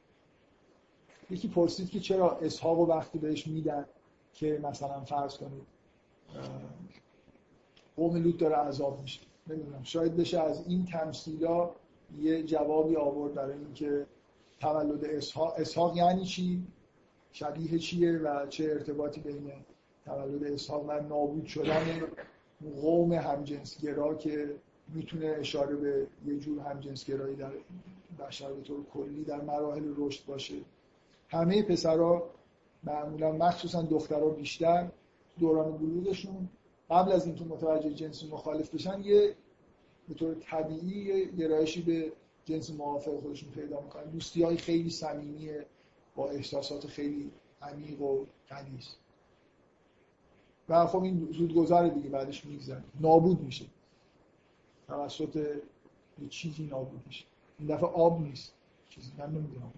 [1.30, 3.84] یکی پرسید که چرا اسحاق وقتی بهش میدن
[4.32, 5.66] که مثلا فرض کنید
[7.96, 9.20] قوم لوط داره عذاب میشه.
[9.46, 9.82] نمی‌دونم.
[9.82, 11.70] شاید بشه از این تمثیلا
[12.20, 14.06] یه جوابی آورد برای اینکه
[14.60, 15.04] تولد
[15.56, 15.96] اسحاق.
[15.96, 16.62] یعنی چی؟
[17.32, 19.52] شبیه چیه و چه ارتباطی بین
[20.04, 22.00] تولد اسحاق و نابود شدن
[22.82, 24.54] قوم همجنسگرا که
[24.94, 27.52] می‌تونه اشاره به یه جور همجنسگرایی در
[28.18, 30.54] بشر به طور کلی در مراحل رشد باشه.
[31.28, 32.22] همه پسرها
[32.84, 34.88] معمولا مخصوصا دخترها بیشتر
[35.38, 36.48] دوران بلوغشون
[36.92, 39.34] قبل از اینکه متوجه جنس مخالف بشن یه
[40.08, 42.12] به طور طبیعی گرایشی به
[42.44, 44.04] جنس موافق خودشون پیدا می‌کنن.
[44.04, 45.66] دوستی های خیلی صمیمیه
[46.16, 47.30] با احساسات خیلی
[47.62, 48.86] عمیق و غلیظ
[50.68, 52.84] و خب این زود گذاره دیگه بعدش میگذره.
[53.00, 53.64] نابود میشه.
[54.88, 55.36] توسط
[56.22, 57.24] یه چیزی نابود میشه.
[57.58, 58.52] این دفعه آب نیست.
[58.88, 59.72] چیزی من نمی‌دونم.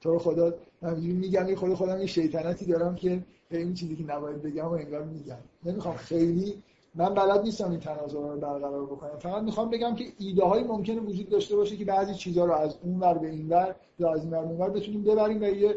[0.00, 4.04] تو رو خدا من میگم این خود خودم یه شیطنتی دارم که این چیزی که
[4.04, 5.36] نباید بگم و انگار میگم.
[5.64, 5.96] نمی‌خوام.
[5.96, 6.62] خیلی
[6.94, 9.18] من بلد نیستم این تناظر رو برقرار بکنم.
[9.18, 12.76] فقط می‌خوام بگم که ایده هایی ممکنه وجود داشته باشه که بعضی چیزها رو از
[12.82, 15.76] اون ور به این ور یا از این ور به ور بتونیم ببریم و یه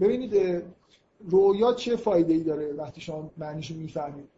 [0.00, 0.64] ببینید
[1.20, 4.28] رویا چه فایده ای داره وقتی شما معنیشو می‌فهمید؟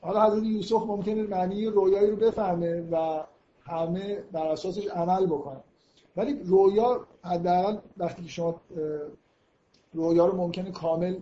[0.00, 3.24] حالا حضرت یوسف ممکنه معنی رویایی رو بفهمه و
[3.62, 5.60] همه بر اساسش عمل بکنن
[6.16, 8.60] ولی رویا حداقل وقتی که شما
[9.92, 11.16] رویا رو ممکنه کامل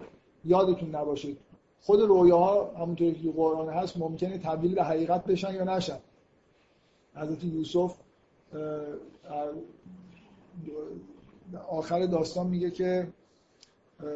[0.49, 1.37] یادتون نباشه.
[1.81, 5.99] خود رویاها همونطوری که قرآن هست ممکنه تبدیل به حقیقت بشن یا نشن.
[7.15, 7.95] حضرت یوسف
[11.69, 13.09] آخر داستان میگه که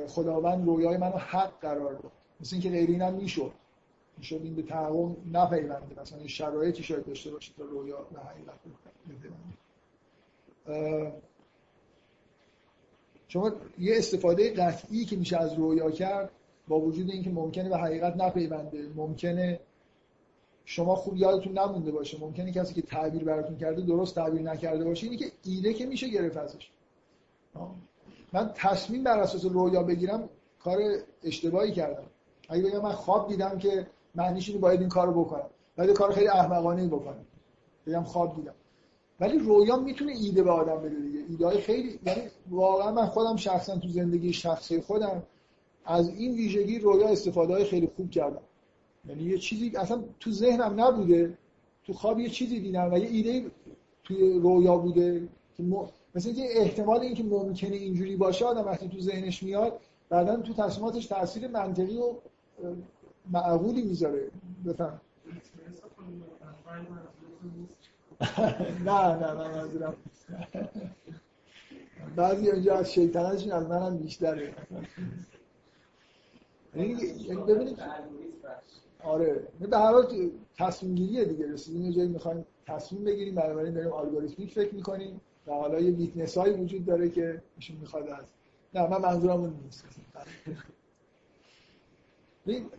[0.09, 2.13] خداوند رویای منو حق قرار داد.
[2.41, 3.53] مثل اینکه غیر اینم می‌شد.
[4.19, 8.59] می‌شد این به تحقق نپیونده مثلا شرایطی شاید داشته باشه تا رویا به حقیقت
[13.33, 16.31] شما یه استفاده قطعی که میشه از رویا کرد
[16.69, 19.61] با وجود اینکه ممکنه به حقیقت نپیونده ممکنه
[20.65, 25.05] شما خوب یادتون نمونده باشه ممکنه کسی که تعبیر براتون کرده درست تعبیر نکرده باشه
[25.05, 26.71] اینی که ایده که میشه گرفت ازش.
[28.33, 30.29] من تصمیم بر اساس رویا بگیرم
[30.59, 30.79] کار
[31.25, 32.07] اشتباهی کردم.
[32.49, 35.51] اگه بگم من خواب دیدم که معنیش اینه باید این کارو بکنم.
[35.79, 37.25] ولی کار خیلی احمقانه بکنم.
[37.87, 38.55] بگم خواب دیدم.
[39.23, 41.25] ولی رویا می‌تونه ایده به آدم بده دیگه.
[41.29, 42.21] ایده خیلی یعنی
[42.51, 45.23] واقعا من خودم شخصا تو زندگی شخصی خودم
[45.85, 48.43] از این ویژگی رویا استفاده های خیلی خوب کردم.
[49.09, 51.39] یعنی یه چیزی اصلا تو ذهنم نبوده.
[51.87, 53.51] تو خواب یه چیزی دیدم و یه ایده
[54.05, 55.87] توی رویا بوده که م...
[56.15, 61.07] مثل اینکه احتمال اینکه ممکنه اینجوری باشه آدم وقتی تو ذهنش میاد بعدا تو تصمیماتش
[61.07, 62.15] تاثیر منطقی و
[63.31, 64.31] معقولی می‌ذاره.
[64.67, 65.01] بفهم.
[68.87, 69.97] نه نه نه منظورم
[72.17, 74.55] بعضی اینجا از شیطنتشون از منم بیشتره.
[76.75, 76.95] یعنی
[77.49, 77.79] ببینید
[79.05, 81.53] آره به هر حال تصمیم گیریه دیگه.
[81.53, 86.39] رسیدیم یه جایی می‌خوایم تصمیم بگیریم بنابراین داریم الگوریتمیک فکر می‌کنیم و حالا یه ویتنس
[86.39, 88.25] هایی وجود داره که ایشون می‌خواد از
[88.75, 89.85] نه من منظورم اون نیست.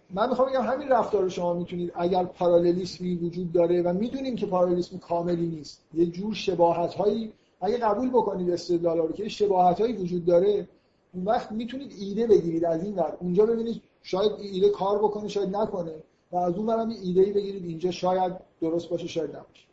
[0.09, 4.97] من می‌خوام بگم همین رفتار شما می‌تونید اگر پارالیسمی وجود داره و می‌دونیم که پارالیسم
[4.97, 10.25] کاملی نیست یه جور شباهت هایی اگه قبول بکنید استدلال رو که شباهت هایی وجود
[10.25, 10.67] داره
[11.13, 13.17] اون وقت می‌تونید ایده بگیرید از این ور.
[13.19, 15.95] اونجا ببینید شاید ایده کار بکنه شاید نکنه
[16.31, 19.67] و از اون برم ایده ای بگیرید اینجا شاید درست باشه شاید نباشه.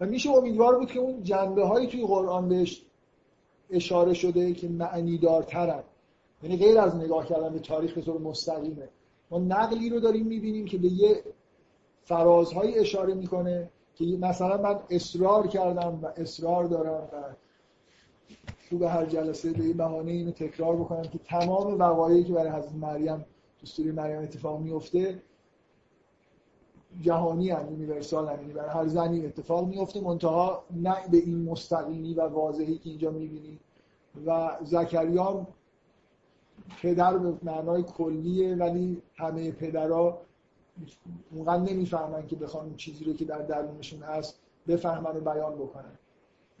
[0.00, 2.82] و میشه امیدوار بود که اون جنبه هایی توی قرآن بهش
[3.70, 5.82] اشاره شده که معنی دارترن
[6.44, 8.88] یعنی غیر از نگاه کردن به تاریخ به طور مستقیمه.
[9.30, 11.24] ما نقلی رو داریم می‌بینیم که به یه
[12.02, 17.34] فرازهایی اشاره می‌کنه که مثلا من اصرار کردم و اصرار دارم و
[18.70, 22.50] تو به هر جلسه به این بهانه اینو تکرار بکنم که تمام وقایعی که برای
[22.50, 23.24] حضرت مریم
[23.60, 25.22] تو سوره مریم اتفاق میفته
[27.00, 32.14] جهانی هم یونیورسال هم یعنی برای هر زنی اتفاق میفته منتها نه به این مستقیمی
[32.14, 33.58] و واضحی که اینجا می‌بینی.
[34.26, 35.46] و زکریا
[36.82, 40.20] پدر به معنای کلیه ولی همه پدرها
[41.30, 44.38] اونقدر نمی‌فهمن که بخوان چیزی رو که در درونشون هست
[44.68, 45.98] بفهمن و بیان بکنن.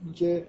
[0.04, 0.46] اینکه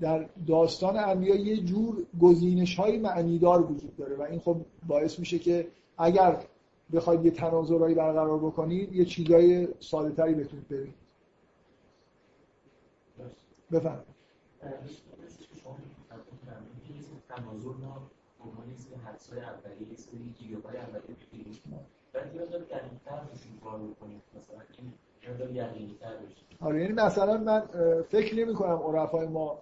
[0.00, 4.56] در داستان انبیا یه جور گزینش های معنیدار وجود داره و این خب
[4.86, 5.68] باعث میشه که
[5.98, 6.44] اگر
[6.92, 10.94] بخواید یه تناظرهایی برقرار بکنید یه چیزای ساده تری بتونید برید
[13.72, 14.04] بفهم
[18.46, 21.58] عنوان یه سری حدسای اولیه یه سری گیگابای اولیه بگیریم
[22.12, 24.92] بعد یه مقدار دقیق‌تر روشون کار بکنیم مثلا این
[26.60, 27.60] آره یعنی مثلا من
[28.02, 29.58] فکر نمی کنم عرفای ما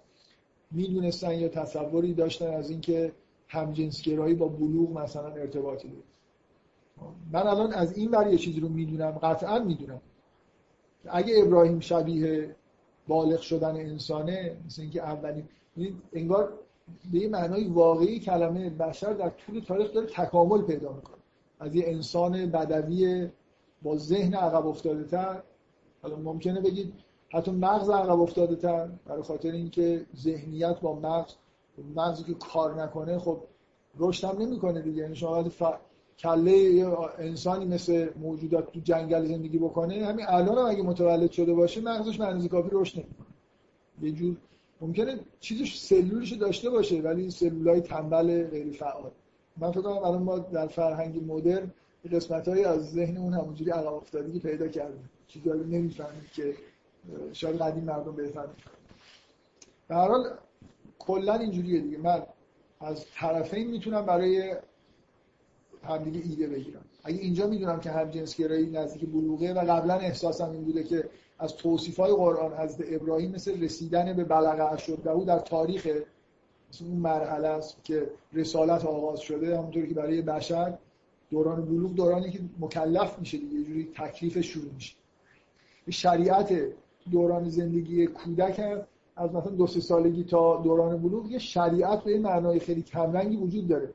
[0.71, 3.13] می‌دونستن یا تصوری داشتن از اینکه
[3.47, 6.03] همجنسگرایی با بلوغ مثلا ارتباطی داره.
[7.31, 10.01] من الان از این ور یه چیزی رو می‌دونم قطعا می‌دونم.
[11.05, 12.55] اگه ابراهیم شبیه
[13.07, 15.47] بالغ شدن انسانه مثل اینکه اولین
[16.13, 16.53] انگار
[17.11, 21.17] به یه معنای واقعی کلمه بشر در طول تاریخ داره تکامل پیدا می‌کنه.
[21.59, 23.29] از یه انسان بدوی
[23.81, 25.43] با ذهن عقب افتاده تر
[26.01, 26.93] حالا ممکنه بگید
[27.29, 31.33] حتی مغز عقب افتاده تر برای خاطر اینکه ذهنیت با مغز
[31.95, 33.37] مغزی که کار نکنه خب
[33.99, 35.01] رشد هم نمی‌کنه دیگه.
[35.01, 35.63] یعنی شما ف...
[36.19, 36.85] کله
[37.17, 42.17] انسانی مثل موجودات تو جنگل زندگی بکنه همین الان هم اگه متولد شده باشه مغزش
[42.17, 43.27] به کافی رشد نمی‌کنه.
[44.01, 44.37] یه جور
[44.81, 49.11] ممکنه چیزش سلولش داشته باشه ولی سلولای تنبل غیر فعال.
[49.57, 51.71] من فکر کنم الان ما در فرهنگ مدرن
[52.11, 55.09] قسمت از ذهن اون همونجوری عقب افتادگی پیدا کردیم.
[55.27, 56.55] چیزایی نمی‌فهمید که
[57.33, 58.45] شاید قدیم مردم بهتر
[59.87, 60.29] به هر حال
[60.99, 61.97] کلا اینجوریه دیگه.
[61.97, 62.23] من
[62.79, 64.55] از طرفین می‌تونم برای
[65.83, 66.85] همدیگه ایده بگیرم.
[67.03, 71.09] اگه اینجا می‌دونم که هم جنس گرایی نزدیک بلوغه و قبلا احساسم این بوده که
[71.41, 75.87] از توصیف های قرآن از ابراهیم مثل رسیدن به بلغه شده در تاریخ
[76.81, 80.77] اون مرحله است که رسالت آغاز شده همونطور که برای بشر
[81.29, 84.95] دوران بلوغ دورانی که مکلف میشه دیگه یه جوری تکلیف شروع میشه.
[85.89, 86.53] شریعت
[87.11, 92.19] دوران زندگی کودک هست از مثلا دو سه سالگی تا دوران بلوغ یه شریعت به
[92.19, 93.93] معنای خیلی کمرنگی وجود داره.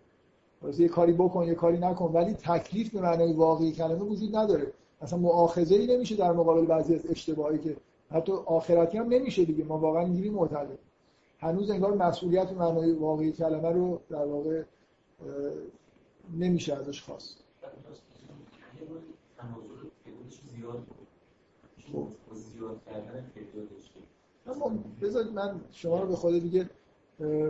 [0.63, 4.73] واسه یه کاری بکن یه کاری نکن ولی تکلیف به معنای واقعی کلمه وجود نداره.
[5.03, 7.77] مثلا مؤاخذه ای نمیشه در مقابل بعضی از اشتباهی که
[8.11, 9.65] حتی آخرتی هم نمیشه دیگه.
[9.65, 10.79] ما واقعا اینجوری معتقد
[11.39, 14.63] هنوز انگار مسئولیت معنای واقعی کلمه رو در واقع
[16.39, 17.37] نمیشه ازش خواست.
[21.89, 22.09] خب.
[25.01, 26.71] بذارید من شما رو به خود دیگه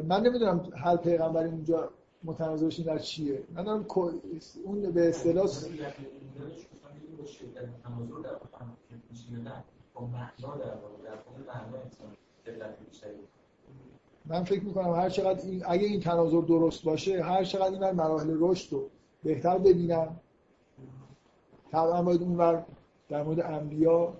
[0.08, 1.90] من نمی‌دونم هر پیغمبری اونجا
[2.24, 3.42] متنازعش در چیه.
[3.54, 3.86] من دارم
[4.64, 5.46] اون به اصطلاح
[14.26, 18.36] من فکر می‌کنم هر چقدر این اگه این تناظر درست باشه هر چقدر این مراحل
[18.40, 18.90] رشد رو
[19.22, 20.20] بهتر ببینم
[21.70, 22.64] طبعا باید اون
[23.08, 24.14] در مورد انبیا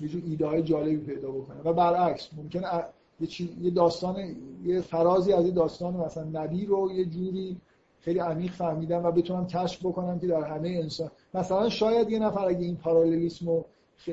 [0.00, 1.62] یه جور ایده های جالبی پیدا بکنه.
[1.62, 2.84] و برعکس ممکنه
[3.20, 3.28] یه,
[3.60, 7.60] یه داستان یه فرازی از یه داستان مثلا نبی رو یه جوری
[8.00, 12.48] خیلی عمیق فهمیدم و بتونم کشف بکنم که در همه انسان مثلا شاید یه نفر
[12.48, 13.64] اگه این پارالیسم رو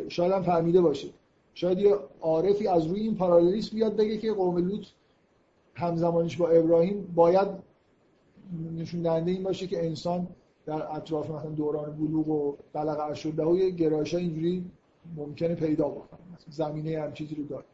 [0.07, 1.07] شاید هم فهمیده باشه.
[1.53, 4.85] شاید یه عارفی از روی این پارالیسم بیاد بگه که قوم لوط
[5.73, 7.47] همزمانش با ابراهیم باید
[8.77, 10.27] نشون دهنده این باشه که انسان
[10.65, 14.65] در اطراف مثلا دوران بلوغ و بلغ شده و گرایش اینجوری
[15.15, 16.19] ممکنه پیدا بکنه.
[16.49, 17.65] زمینه هم چیزی رو داره.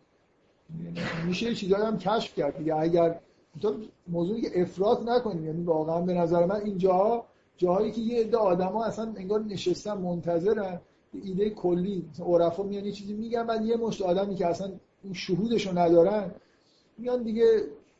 [1.27, 2.75] میشه یه چیزایی هم کشف کرد دیگه.
[2.75, 3.19] اگر
[4.07, 5.45] موضوعی که افراط نکنیم.
[5.45, 7.25] یعنی واقعا به نظر من اینجا
[7.57, 10.79] جاهایی که یه عده آدما اصلا انگار نشستن منتظرن
[11.23, 12.05] ایده کلی.
[12.25, 14.71] عرفا میان یه چیزی میگن بعد یه مشت آدمی که اصلا
[15.03, 16.31] اون شهودشو ندارن
[16.97, 17.45] میان دیگه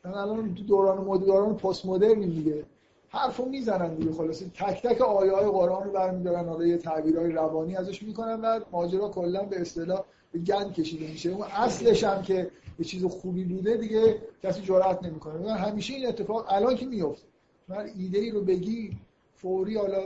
[0.04, 2.64] الان تو دوران دوران پست مدرنیم دیگه.
[3.08, 4.12] حرفو می‌زنن دیگه.
[4.12, 6.48] خلاص تک تک آیه های قرآن رو برمیدارن.
[6.48, 10.04] حالا یه تعبیرهای روانی ازش می‌کنن و ماجرا کلا به اصطلاح
[10.46, 11.30] گند کشیده میشه.
[11.30, 15.52] اون اصلش هم که یه چیز خوبی بوده دیگه کسی جرأت نمی‌کنه.
[15.52, 17.26] همیشه این اتفاق الان که میفته
[17.68, 18.98] من ایده ای رو بگی
[19.34, 20.00] فوری حالا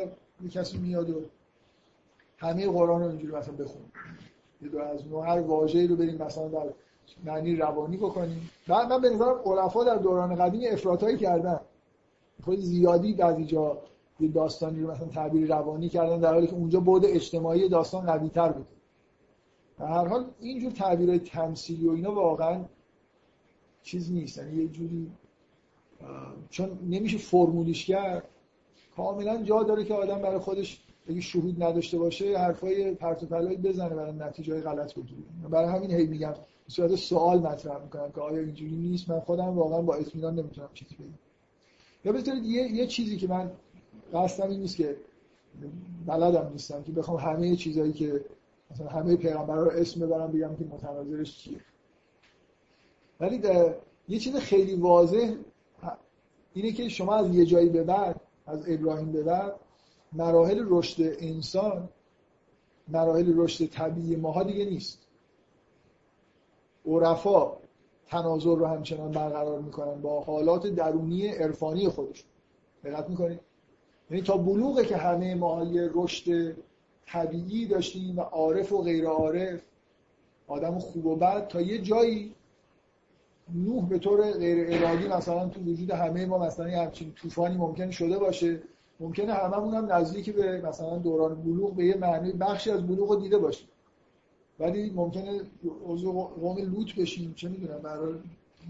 [0.50, 1.20] کسی میاد و
[2.36, 3.82] همه قرآن رو اینجوری مثلا بخون
[4.62, 6.66] یه دو از نوع هر واژه‌ای رو بریم مثلا در
[7.24, 8.50] معنی روانی بکنیم.
[8.68, 11.60] بعد من به نظرم عرفا در دوران قدیم افراطایی کردن.
[12.44, 13.78] خود زیادی بعضی جا
[14.20, 18.28] یه داستانی رو مثلا تعبیر روانی کردن در حالی که اونجا بود اجتماعی داستان قوی
[18.28, 18.66] تر بود.
[19.78, 22.64] در هر حال اینجور تعبیر تمثیلی و اینا واقعا
[23.82, 24.38] چیز نیست.
[24.38, 25.10] یعنی یه جوری
[26.50, 28.28] چون نمیشه فرمولیش کرد.
[28.96, 33.56] کاملا جا داره که آدم برای خودش اگه شهود نداشته باشه حرفای پرت و پلایی
[33.56, 35.20] بزنه برای نتیجه های غلط بگیره.
[35.50, 36.32] برای همین هی میگم
[36.66, 40.68] به صورت سوال مطرح می‌کنم که آیا اینجوری نیست؟ من خودم واقعا با اطمینان نمی‌تونم
[40.74, 41.18] چیزی بگم.
[42.04, 43.50] یا بذارید یه،, یه چیزی که من
[44.14, 44.96] قصدم این نیست که
[46.06, 48.24] بلدم نیستم که بخوام همه چیزایی که
[48.70, 51.60] مثلا همه پیغمبرا رو اسم ببرم بگم که متناظرش چیه.
[53.20, 53.42] ولی
[54.08, 55.34] یه چیز خیلی واضح
[56.52, 59.54] اینه که شما از یه جایی به بعد از ابراهیم به بعد
[60.12, 61.88] مراحل رشد انسان
[62.88, 64.98] مراحل رشد طبیعی ماها دیگه نیست.
[66.86, 67.52] عرفا
[68.06, 72.26] تناظر رو همچنان برقرار می‌کنن با حالات درونی عرفانی خودشون.
[72.84, 73.40] دقت می‌کنید
[74.10, 76.56] یعنی تا بلوغه که همه ما رشد
[77.12, 79.60] طبیعی داشتیم و عارف و غیر عارف.
[80.46, 82.34] آدم خوب و بد تا یه جایی
[83.54, 87.90] نوح به طور غیر ارادی مثلا تو وجود همه ما مثلا یه همچین طوفانی ممکن
[87.90, 88.62] شده باشه.
[89.00, 93.16] ممکنه هممون هم نزدیک به مثلا دوران بلوغ به یه معنی بخشی از بلوغ رو
[93.16, 93.68] دیده باشیم.
[94.58, 95.40] ولی ممکنه
[95.86, 97.34] عضو قوم لوط بشیم.
[97.36, 98.14] چه می‌دونم برای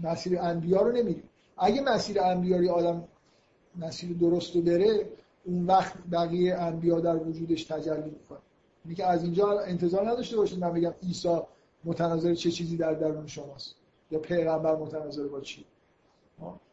[0.03, 1.23] مسیر انبیا رو نمیریم.
[1.57, 3.03] اگه مسیر انبیاری آدم
[3.75, 5.05] مسیر درست رو بره
[5.49, 8.39] اون وقت بقیه انبیا در وجودش تجلی می‌کنه.
[8.85, 11.39] اینی که از اینجا انتظار نداشته باشید من بگم عیسی
[11.83, 13.75] متناظر چه چیزی در درون شماست
[14.11, 15.65] یا پیغمبر متناظر با چی.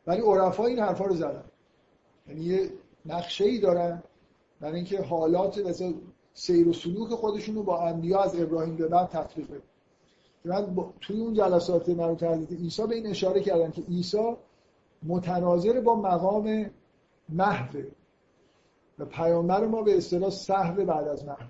[0.06, 1.44] ولی عرفا این حرفا رو زدن.
[2.28, 2.70] یعنی یه
[3.06, 4.02] نقشه ای دارن
[4.60, 5.94] برای اینکه حالات مثلا
[6.34, 9.62] سیر و سلوک خودشون با انبیا از ابراهیم به بعد تطبیق بده
[10.44, 14.36] من توی اون جلسات مربوط حضرت عیسی به این اشاره کردم که عیسی
[15.02, 16.70] متناظر با مقام
[17.28, 17.78] محو
[18.98, 21.46] و پیامبر ما به اصطلاح صحو بعد از محو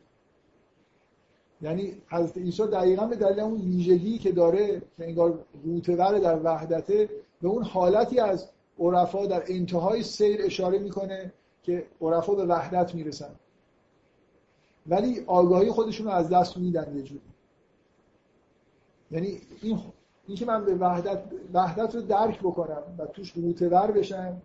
[1.62, 7.08] یعنی حضرت عیسی دقیقا به دلیل اون ویژگی که داره که انگار روتور در وحدته
[7.42, 8.48] به اون حالتی از
[8.78, 11.32] عرفا در انتهای سیر اشاره می‌کنه
[11.62, 13.30] که عرفا به وحدت می‌رسن.
[14.86, 17.20] ولی آگاهی خودشون رو از دست میدن یه جوری.
[19.10, 19.78] یعنی این
[20.26, 24.42] این که من به وحدت وحدت رو درک بکنم و توش روتور بشم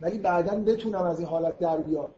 [0.00, 2.10] ولی بعدا بتونم از این حالت در بیام.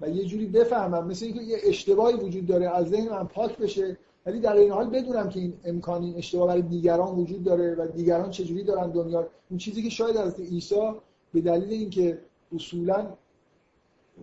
[0.00, 3.98] و یه جوری بفهمم مثل اینکه یه اشتباهی وجود داره از ذهن من پاک بشه
[4.26, 7.86] ولی در این حال بدونم که این امکان این اشتباه برای دیگران وجود داره و
[7.86, 10.92] دیگران چجوری دارن دنیا اون چیزی که شاید از عیسی
[11.32, 12.18] به دلیل اینکه
[12.54, 13.06] اصولا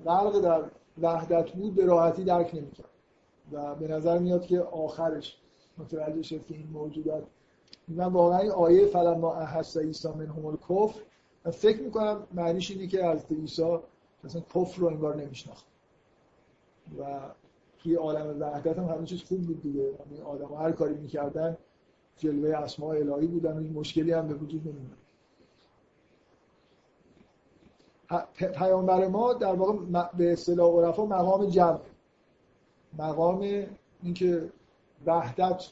[0.06, 0.64] غرق در
[1.02, 2.86] وحدت بود به راحتی درک نمی‌کرد.
[3.52, 5.38] و به نظر میاد که آخرش
[5.78, 7.24] متوجه شد که این موجودات.
[7.88, 11.02] من واقعا این آیه فلما احس عیسی منهم الکفر
[11.45, 13.80] من فکر می‌کنم معنیش اینه که از عیسی
[14.23, 15.65] مثلا کفر رو انگار نمیشناخت.
[16.99, 17.19] و
[17.80, 19.80] توی عالم وحدت هم همه چیز خوب بود دیگه.
[19.80, 21.57] یعنی آدم هر کاری می‌کردن
[22.18, 24.97] جلوه اسماء الهی بودن و این مشکلی هم به وجود نمیدن
[28.38, 29.77] پیامبر ما در واقع
[30.18, 31.80] به اصطلاح عرفا مقام جمع.
[32.97, 33.65] مقام
[34.03, 34.49] اینکه
[35.05, 35.65] وحدت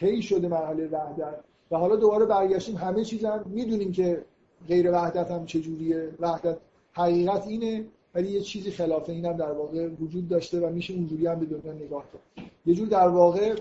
[0.00, 1.44] طی شده مرحله وحدت.
[1.70, 4.24] و حالا دوباره برگشتیم همه چیز هم می‌دونیم که
[4.68, 6.58] غیر وحدت هم چجوریه؟ وحدت
[6.92, 11.40] حقیقت اینه ولی یه چیزی خلاف اینم در واقع وجود داشته و میشه اونجوری هم
[11.40, 12.50] به دنیا نگاه کرد.
[12.66, 13.56] یه جور در واقع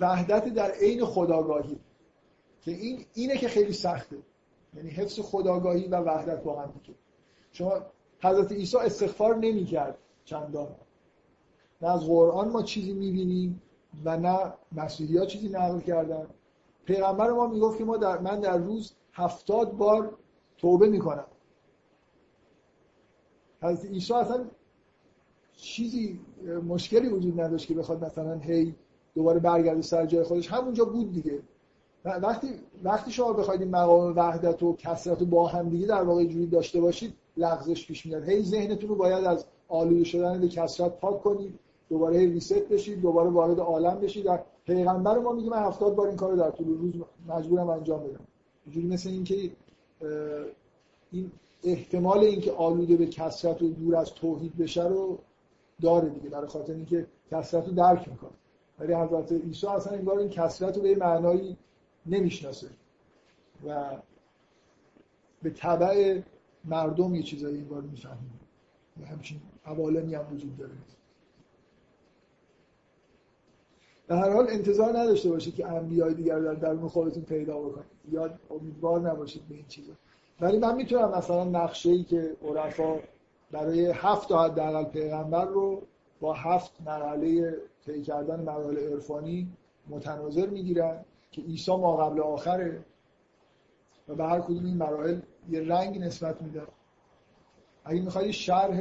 [0.00, 1.78] وحدت در عین خداگاهی
[2.62, 4.16] که این اینه که خیلی سخته.
[4.76, 6.98] یعنی حفظ خداگاهی و وحدت با هم دیگه.
[7.52, 7.72] شما
[8.20, 10.68] حضرت عیسی استغفار نمی‌کرد چندان.
[11.82, 13.62] نه از قرآن ما چیزی می‌بینیم
[14.04, 16.26] و نه مسیحی ها چیزی نقل کردن.
[16.84, 20.18] پیغمبر ما می‌گفت که ما در من در روز هفتاد بار
[20.58, 21.26] توبه می‌کنم.
[23.62, 24.44] حضرت عیسی اصلا
[25.52, 26.20] چیزی
[26.68, 28.74] مشکلی وجود نداشت که بخواد مثلا هی
[29.14, 30.52] دوباره برگرده سر جای خودش.
[30.52, 31.42] همونجا بود دیگه.
[32.04, 32.48] وقتی
[32.82, 36.46] وقتی شما بخواید این مقام وحدت و کسرت و با هم دیگه در واقع جوری
[36.46, 38.28] داشته باشید لغزش پیش میاد.
[38.28, 41.58] هی ذهنتون رو باید از آلوده شدن به کسرت پاک کنید
[41.88, 44.24] دوباره ریست بشید دوباره وارد عالم بشید.
[44.24, 46.94] در پیغمبر ما میگه من هفتاد بار این کارو در طول روز
[47.28, 48.26] مجبورم انجام بدم.
[48.64, 49.50] اینجوری مثل اینکه
[51.10, 51.32] این
[51.64, 55.18] احتمال اینکه آلوده به کسرت و دور از توحید بشه رو
[55.82, 58.30] داره دیگه برای خاطر اینکه کسرت رو درک می‌کنه.
[58.78, 61.56] ولی حضرت عیسی اصلا انگار این کسرت رو به معنایی
[62.06, 62.68] نمی‌شناسه.
[63.66, 63.90] و
[65.42, 66.20] به طبع
[66.64, 68.40] مردم یه چیزایی این بار می‌فهمیم
[69.10, 70.72] همچین عوالمی هم وجود داره.
[74.06, 77.86] به هر حال انتظار نداشته باشید که انبیای دیگر در درون خودتون پیدا بکنید.
[78.10, 79.92] یا امیدوار نباشید به این چیزا.
[80.40, 82.98] ولی من می‌تونم مثلا نقشه ای که عرفا
[83.50, 85.82] برای هفت تا حداقل پیغمبر رو
[86.20, 87.56] با هفت مرحله
[87.86, 89.48] طی کردن مراحل عرفانی
[89.88, 92.84] متناظر می‌گیرن که عیسی ما قبل آخره
[94.08, 95.20] و به هر کدوم این مراحل
[95.50, 96.62] یه رنگ نسبت میده
[97.84, 98.80] اگه می‌خواید شرح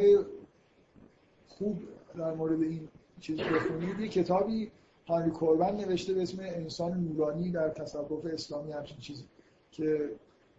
[1.48, 1.80] خوب
[2.18, 2.88] در مورد این
[3.20, 4.72] چیز بخونید یه کتابی
[5.08, 9.24] هانری کوربن نوشته به اسم انسان نورانی در تصوف اسلامی همچین چیزی
[9.72, 10.10] که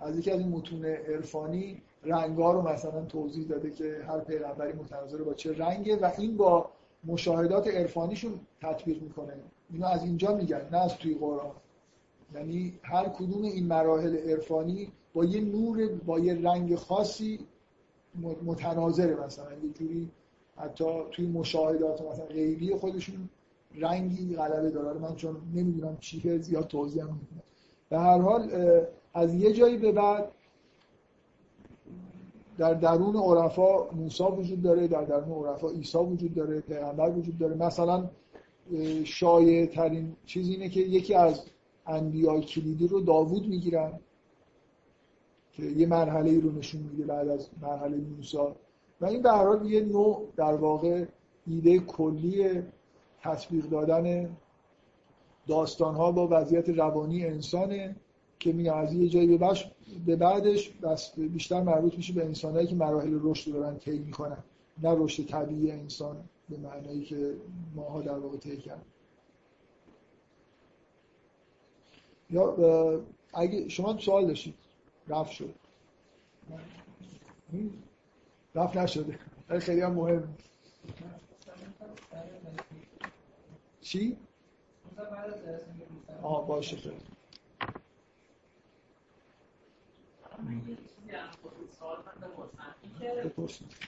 [0.00, 5.22] از یکی از این متون عرفانی رنگا رو مثلا توضیح داده که هر پیغمبری متناظر
[5.22, 6.70] با چه رنگه و این با
[7.04, 9.32] مشاهدات عرفانیشون تطبیق می‌کنه.
[9.72, 11.50] اینو از اینجا میگن نه از توی قرآن.
[12.34, 17.38] یعنی هر کدوم این مراحل عرفانی با یه نور با یه رنگ خاصی
[18.44, 19.52] متناظره مثلا.
[19.52, 20.10] یه جوری
[20.56, 23.28] حتی توی مشاهدات مثلا غیبی خودشون
[23.78, 24.98] رنگی غلبه داره.
[24.98, 27.42] من چون نمی‌دونم چیه زیاد توضیح هم نمی‌دونم
[27.88, 28.50] به هر حال
[29.14, 30.28] از یه جایی به بعد
[32.58, 37.54] در درون عرفا موسی وجود داره در درون عرفا عیسی وجود داره پیغمبر وجود داره.
[37.54, 38.10] مثلا
[39.04, 41.42] شایع ترین چیز اینه که یکی از
[41.86, 43.92] انبیای کلیدی رو داوود می‌گیرن
[45.52, 48.38] که یه مرحله ای رو نشون میده بعد از مرحله موسی.
[49.00, 51.04] و این به هر حال یه نوع در واقع
[51.46, 52.62] ایده کلی
[53.24, 54.36] تطبیق دادن
[55.46, 57.96] داستان ها با وضعیت روانی انسانه
[58.38, 59.38] که میگم از یه جایی
[60.06, 64.44] به, بعدش بس بیشتر مربوط میشه به انسانهایی که مراحل رشد دارن طی می‌کنن.
[64.82, 66.16] نه رشد طبیعی انسان
[66.48, 67.34] به معنایی که
[67.74, 68.82] ماها در واقع طی کردن.
[72.30, 72.56] یا
[73.34, 74.54] اگه شما سوال داشتید
[75.08, 75.54] رفت شد.
[78.54, 79.18] رفت نشده.
[79.58, 80.36] خیلی هم مهم.
[83.84, 84.16] چی؟
[86.22, 86.76] آه باشه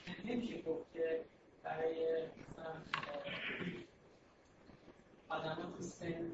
[0.05, 1.25] خیلی نمیشه گفت که
[1.63, 2.27] برای
[5.29, 6.33] آدم تو سن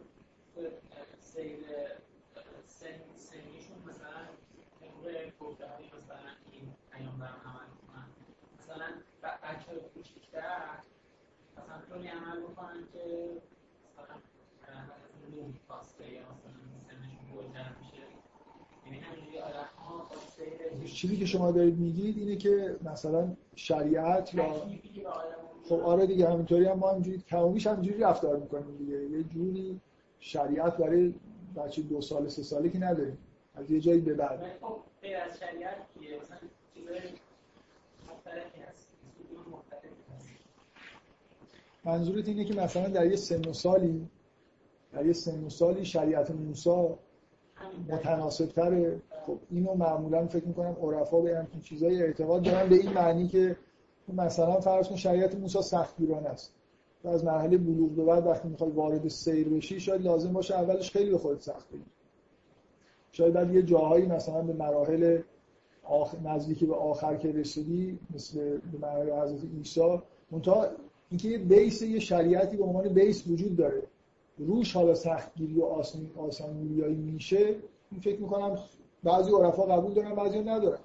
[1.20, 1.58] سیر
[2.66, 4.26] سن سنیشون مثلا
[4.80, 8.08] طبق گفته های مثلا این پیامبر عمل کنن
[8.58, 8.86] مثلا
[9.22, 10.78] بچه کوچیکتر
[11.56, 13.30] مثلا طوری عمل بکنن که
[13.92, 14.14] مثلا
[15.30, 16.52] نوم کاسته یا مثلا
[16.88, 18.02] سنشون بلجر میشه
[18.86, 19.02] یعنی
[20.84, 24.54] چیزی که شما دارید میگید؟ اینه که مثلا شریعت یا
[25.68, 29.18] خب آره دیگه همینطوری هم ما همینجوری کمامیش همینجوری رفتار می‌کنیم دیگه.
[29.18, 29.80] یه جوری
[30.20, 31.14] شریعت برای
[31.56, 33.18] بچه دو سال سه ساله که نداریم.
[33.54, 34.40] از یه جایی به بعد.
[34.60, 35.76] خب از شریعت
[36.22, 36.38] مثلا
[41.84, 44.08] منظورت اینه که مثلا در یه سن و سالی
[44.92, 46.86] در یه سن و سالی شریعت موسی
[47.88, 52.68] متناسب تره خب اینو معمولا فکر می‌کنم عرفا به همچین چیزای اعتقاد دارن.
[52.68, 53.56] به این معنی که
[54.08, 56.54] مثلا فرض کن شریعت موسی سختگیرانه است.
[57.04, 60.90] و از مرحله بلوغ به بعد وقتی می‌خوای وارد سیر بشی شاید لازم باشه اولش
[60.90, 61.90] خیلی به خودت سخت بگیری
[63.12, 65.18] شاید بعد یه جاهایی مثلا به مراحل
[65.82, 69.98] آخر نزدیکی به آخر که رسیدی مثل به مراحل حضرت عیسی
[70.30, 70.66] منتها
[71.10, 73.82] اینکه یه بیس یه شریعتی به عنوان بیس وجود داره.
[74.38, 77.54] روش حالا سختگیری و آسان آسانگیریایی میشه.
[77.90, 78.58] این فکر می‌کنم
[79.02, 80.78] بعضی عرفا قبول دارن بعضی ندارن.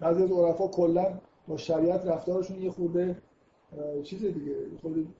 [0.00, 1.18] بعضی از عرفا کلا
[1.48, 3.16] با شریعت رفتارشون یه خورده
[4.02, 5.14] چیز دیگه خود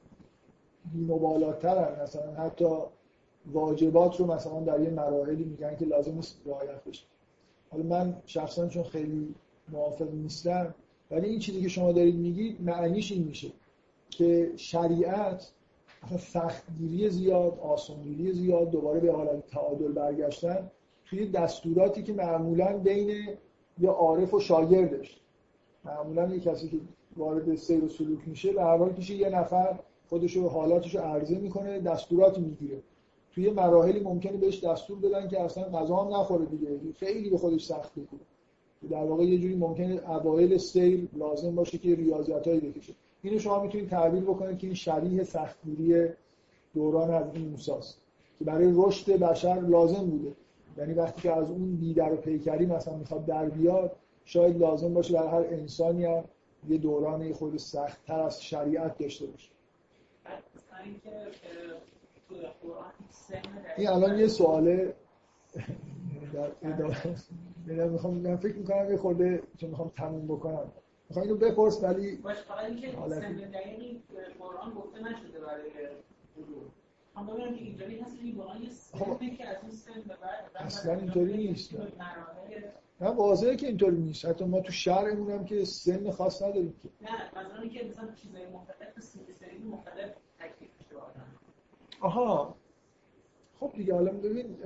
[0.93, 2.67] بیمبالاتر مثلا حتی
[3.53, 7.05] واجبات رو مثلا در یه مراحلی میگن که لازم نیست رعایت بشه.
[7.71, 9.35] حالا من شخصا چون خیلی
[9.69, 10.75] موافق نیستم
[11.11, 13.53] ولی این چیزی که شما دارید میگید معنیش این میشه
[14.11, 15.53] که شریعت
[16.19, 20.71] سختگیری زیاد آسانگیری زیاد دوباره به حالت تعادل برگشتن
[21.13, 23.29] توی دستوراتی که معمولا بین
[23.79, 25.21] یه عارف و شاگردش.
[25.85, 26.77] معمولا یه کسی که
[27.17, 29.79] وارد سیر و سلوک میشه به هر حال یه نفر
[30.09, 32.83] خودش رو حالاتش رو عرضه می‌کنه دستوراتی می‌گیره.
[33.35, 36.69] توی مراحلی ممکنه بهش دستور بدن که اصلا غذا هم نخوره دیگه
[36.99, 38.21] خیلی به خودش سخت بکنه
[38.91, 42.93] در واقع یه جوری ممکنه اوایل سیر لازم باشه که ریاضتایی بکشه.
[43.23, 46.09] اینو شما می‌تونید تعبیر بکنید که این شریح سختگیری
[46.75, 47.99] دوران از این موساست
[48.39, 50.33] که برای رشد بشر لازم بوده.
[50.77, 55.15] یعنی وقتی که از اون بیدر و پیکری مثلا می‌خواد در بیاد شاید لازم باشه
[55.15, 56.25] برای هر انسانی هم
[56.69, 59.51] یه دوران خود سخت تر از شریعت داشته باشه.
[63.77, 64.95] این الان یه سواله
[66.33, 67.17] در ادامه
[67.67, 70.73] می‌خوام من فکر می‌کنم یه خورده چون می‌خوام تموم بکنم.
[71.09, 74.03] می‌خوام اینو بپرس ولی باش فقط اینکه سن دقیقی
[74.39, 75.71] قرآن گفته نشده برای
[80.55, 81.75] اصلا اینطوری نیست.
[83.01, 84.25] نه واضحه که اینطوری نیست.
[84.25, 86.89] حتی ما تو شهرمون هم که سن خاص نداریم که.
[87.01, 89.21] نه منظورم که مثلا چیزای مختلف سن
[89.71, 90.71] مختلف تکلیف
[92.01, 92.55] آها.
[93.61, 94.57] خب دیگه حالا ببین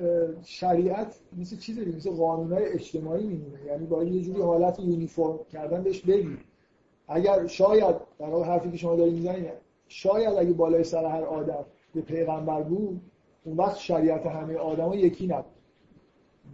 [0.44, 3.64] شریعت مثل چیزی مثل قانونهای اجتماعی میمونه.
[3.64, 6.38] یعنی باید یه جوری حالت یونیفرم کردن بهش بگی.
[7.08, 9.50] اگر شاید در حرفی که شما دارید می‌زنید
[9.88, 11.64] شاید اگه بالای سر هر آدم
[11.94, 13.00] به پیغمبر بود
[13.44, 15.52] اون وقت شریعت همه آدما یکی نبود.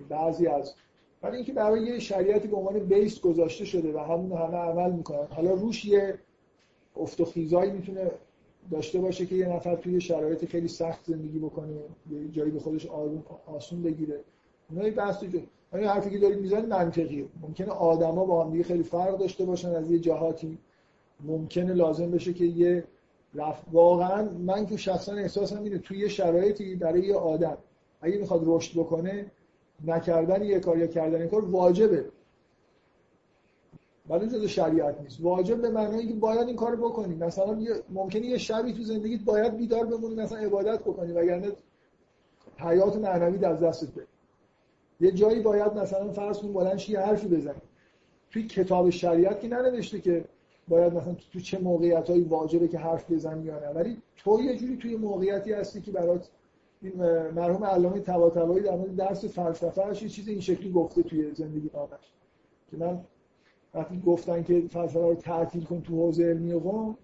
[0.08, 0.74] بعضی از
[1.22, 5.26] ولی اینکه برای یه شریعتی به عنوان بیس گذاشته شده و همون همه عمل می‌کنن.
[5.30, 6.18] حالا روش یه
[6.96, 8.10] افت و خیزایی می‌تونه
[8.70, 11.72] داشته باشه که یه نفر توی شرایط خیلی سخت زندگی بکنه
[12.10, 12.86] یه جایی به خودش
[13.46, 14.20] آسون بگیره.
[14.70, 15.24] اونا یه بحث
[15.72, 17.26] این حرفی که دارید می‌زنید منطقیه.
[17.42, 20.58] ممکنه آدما با هم خیلی فرق داشته باشن از یه جهاتی.
[21.20, 22.84] ممکنه لازم بشه که یه
[23.34, 23.62] رفت.
[23.72, 27.58] واقعا من که شخصا احساسم اینه توی یه شرایطی برای یه آدم
[28.00, 29.30] اگه می‌خواد رشد بکنه
[29.84, 32.04] نکردن یه کار یا کردن یه کار واجبه.
[34.08, 35.20] ولی جز شریعت نیست.
[35.20, 37.14] واجب به معنی که باید این کارو بکنی.
[37.14, 37.58] مثلا
[37.90, 41.52] ممکنه یه شبی تو زندگیت باید بیدار بمونی مثلا عبادت بکنی وگرنه
[42.56, 44.06] حیات معنوی از دستت بره.
[45.00, 47.62] یه جایی باید مثلا فرض کن بلند یه حرفی بزنی.
[48.30, 50.24] توی کتاب شریعت که ننوشته که
[50.68, 53.68] باید مثلا تو چه موقعیت هایی واجبه که حرف بزنی یا نه.
[53.68, 56.30] ولی تو یه جوری توی موقعیتی هستی که برات
[56.82, 56.96] این
[57.30, 62.12] مرحوم علامه طباطبایی در مورد درس فلسفه یه چیز این شکلی گفته توی زندگی نامش
[62.70, 63.04] که من
[63.74, 66.98] وقتی گفتن که فلسفه رو تعطیل کن تو حوزه علمی قوم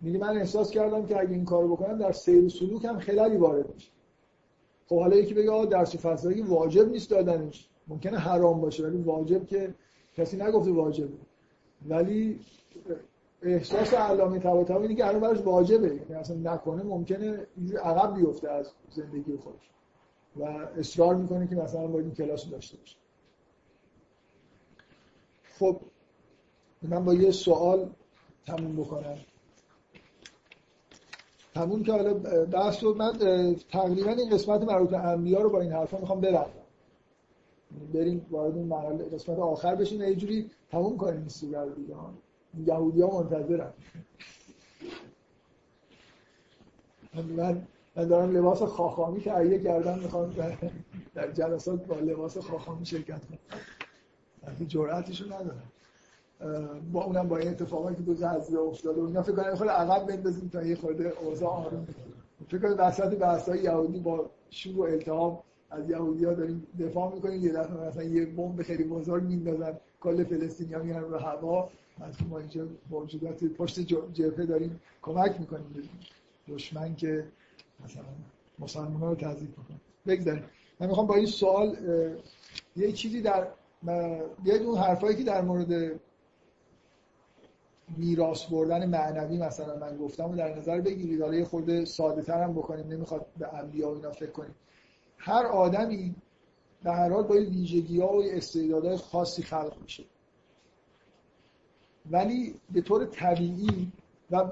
[0.00, 3.36] میگه من احساس کردم که اگه این کارو بکنم در سیر و سلوک هم خلالی
[3.36, 3.90] وارد میشه.
[4.86, 7.68] خب حالا یکی بگه آقا درس فلسفه واجب نیست دادنش.
[7.88, 9.74] ممکنه حرام باشه ولی واجب که
[10.14, 11.08] کسی نگفته واجبه.
[11.88, 12.40] ولی
[13.42, 15.86] احساس علامه طباطبایی اینه که الان براش واجبه.
[15.86, 19.70] یعنی اصلا نکنه ممکنه اینجوری عقب بیفته از زندگی خودش.
[20.36, 20.42] و
[20.78, 22.96] اصرار می‌کنه که مثلا باید این کلاس داشته باشه.
[25.58, 25.80] خب
[26.82, 27.90] من با یه سوال
[28.46, 29.18] تموم بکنم.
[31.54, 33.12] تموم که حالا بحث رو من
[33.72, 36.55] تقریبا این قسمت مربوط به انبیا رو با این حرفا می‌خوام ببندم.
[37.94, 41.94] بریم وارد این مرحله قسمت آخر بشیم یه جوری تموم کنیم این سوره رو دیگه.
[42.66, 43.72] یهودی ها منتظرن.
[47.14, 47.66] من
[47.96, 50.34] من دارم لباس خاخامی تهیه کردم می‌خوام
[51.14, 53.38] در جلسات با لباس خاخامی شرکت کنم.
[54.66, 55.72] جرأتشو ندارم.
[56.92, 60.06] با اونم با این اتفاقاتی که دو غزه افتاده و اینا فکر کنم خود عقب
[60.06, 61.86] بندازیم تا یه خورده اوضاع آروم
[62.48, 67.44] فکر کنم وسط بحث‌های یهودی با شور و التهاب از یهودی ها داریم دفاع می‌کنیم
[67.44, 71.70] یه دفعه مثلا یه بمب خیلی بزرگ میندازن کل فلسطینی ها میان رو هوا.
[72.00, 73.80] از ما اینجا موجودات پشت
[74.12, 75.88] جبهه داریم کمک می‌کنیم
[76.48, 77.24] دشمن که
[77.84, 78.04] مثلا
[78.58, 80.44] مسلمان ها رو تضییق کنیم بگذاریم.
[80.80, 81.76] من می‌خوام با این سوال
[82.76, 83.46] یه چیزی در
[84.44, 86.00] یه اون حرفایی که در مورد
[87.96, 91.22] میراث بردن معنوی مثلا من گفتم و در نظر بگیرید.
[91.22, 92.86] حالا یه خورده ساده تر هم بکنیم.
[92.88, 94.54] نمی‌خواد به انبیا اینا فکر کنیم.
[95.26, 96.14] هر آدمی
[96.82, 100.04] به هر حال با ویژگی ها و استعدادهای خاصی خلق میشه.
[102.10, 103.92] ولی به طور طبیعی
[104.30, 104.44] و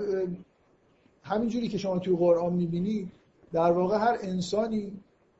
[1.22, 3.10] همینجوری که شما توی قرآن می‌بینید
[3.52, 4.92] در واقع هر انسانی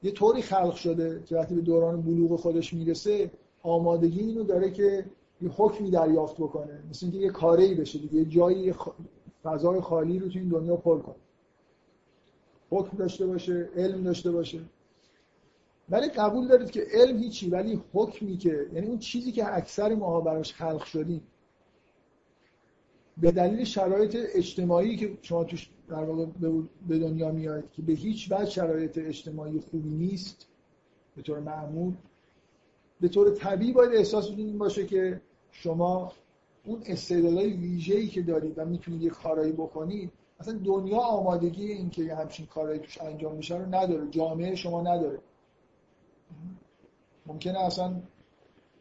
[0.02, 3.30] یه طوری خلق شده که وقتی به دوران بلوغ خودش می‌رسه
[3.62, 5.04] آمادگی اینو داره که
[5.40, 6.82] یه حکمی دریافت بکنه.
[6.90, 8.74] مثل اینکه یه کاری بشه دیگه یه جایی
[9.42, 11.14] فضای خالی رو تو این دنیا پر کنه.
[12.70, 14.60] حکم داشته باشه علم داشته باشه.
[15.88, 20.20] ولی قبول دارید که علم هیچی ولی حکمی که یعنی اون چیزی که اکثر ما
[20.20, 21.22] براش خلق شدیم
[23.16, 26.26] به دلیل شرایط اجتماعی که شما توش در واقع
[26.88, 30.46] به دنیا میاد که به هیچ وجه شرایط اجتماعی خوبی نیست
[31.16, 31.94] به طور معمول.
[33.00, 35.20] به طور طبیعی باید احساس این باشه که
[35.50, 36.12] شما
[36.64, 42.14] اون استعدادهای ویژه‌ای که دارید و می‌تونید یه کارایی بکنید اصلا دنیا آمادگی این که
[42.14, 45.18] همچین کارایی توش انجام میشه رو نداره جامعه شما نداره.
[47.26, 47.94] ممکنه اصلا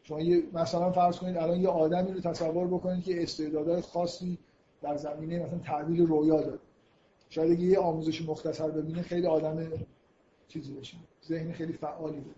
[0.02, 4.38] شما یه مثلا فرض کنید الان یه آدمی رو تصور بکنید که استعدادهای خاصی
[4.82, 6.58] در زمینه مثلا تعبیل رویا داره.
[7.28, 9.68] شاید اگه یه آموزش مختصر ببینه خیلی آدم
[10.48, 10.96] چیزی بشه
[11.28, 12.36] ذهن خیلی فعالی داره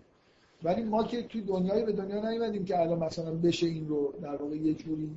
[0.63, 4.35] ولی ما که توی دنیایی به دنیا نیومدیم که الان مثلا بشه این رو در
[4.35, 5.09] واقع یه جوری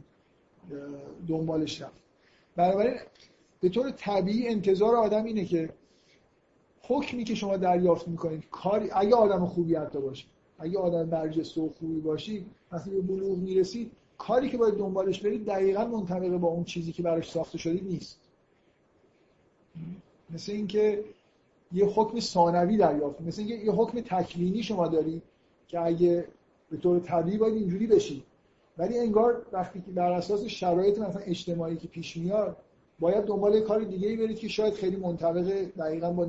[1.29, 2.01] دنبالش رفت.
[2.57, 2.95] بنابراین
[3.61, 5.71] به طور طبیعی انتظار آدم اینه که
[6.83, 10.27] حکمی که شما دریافت می‌کنید کاری اگه آدم خوبی حتی باشه
[10.59, 15.47] اگه آدم برجسته و خوبی باشی وقتی به بلوغ می‌رسید کاری که باید دنبالش برید
[15.47, 18.19] دقیقا منطبقه با اون چیزی که براش ساخته شدید نیست.
[20.31, 21.05] مثل اینکه
[21.73, 25.23] یه حکم ثانوی دریافت مثل اینکه یه حکم تکوینی شما دارید
[25.69, 26.29] که اگه
[26.71, 28.23] به طور طبیعی باید اینجوری بشید
[28.79, 32.57] ولی انگار وقتی که بر اساس شرایط مثلا اجتماعی که پیش میاد
[33.01, 35.45] باید دنبال کار دیگه ای برید که شاید خیلی منطبق
[35.79, 36.29] دقیقا با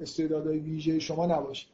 [0.00, 1.66] استعدادهای ویژه شما نباشه.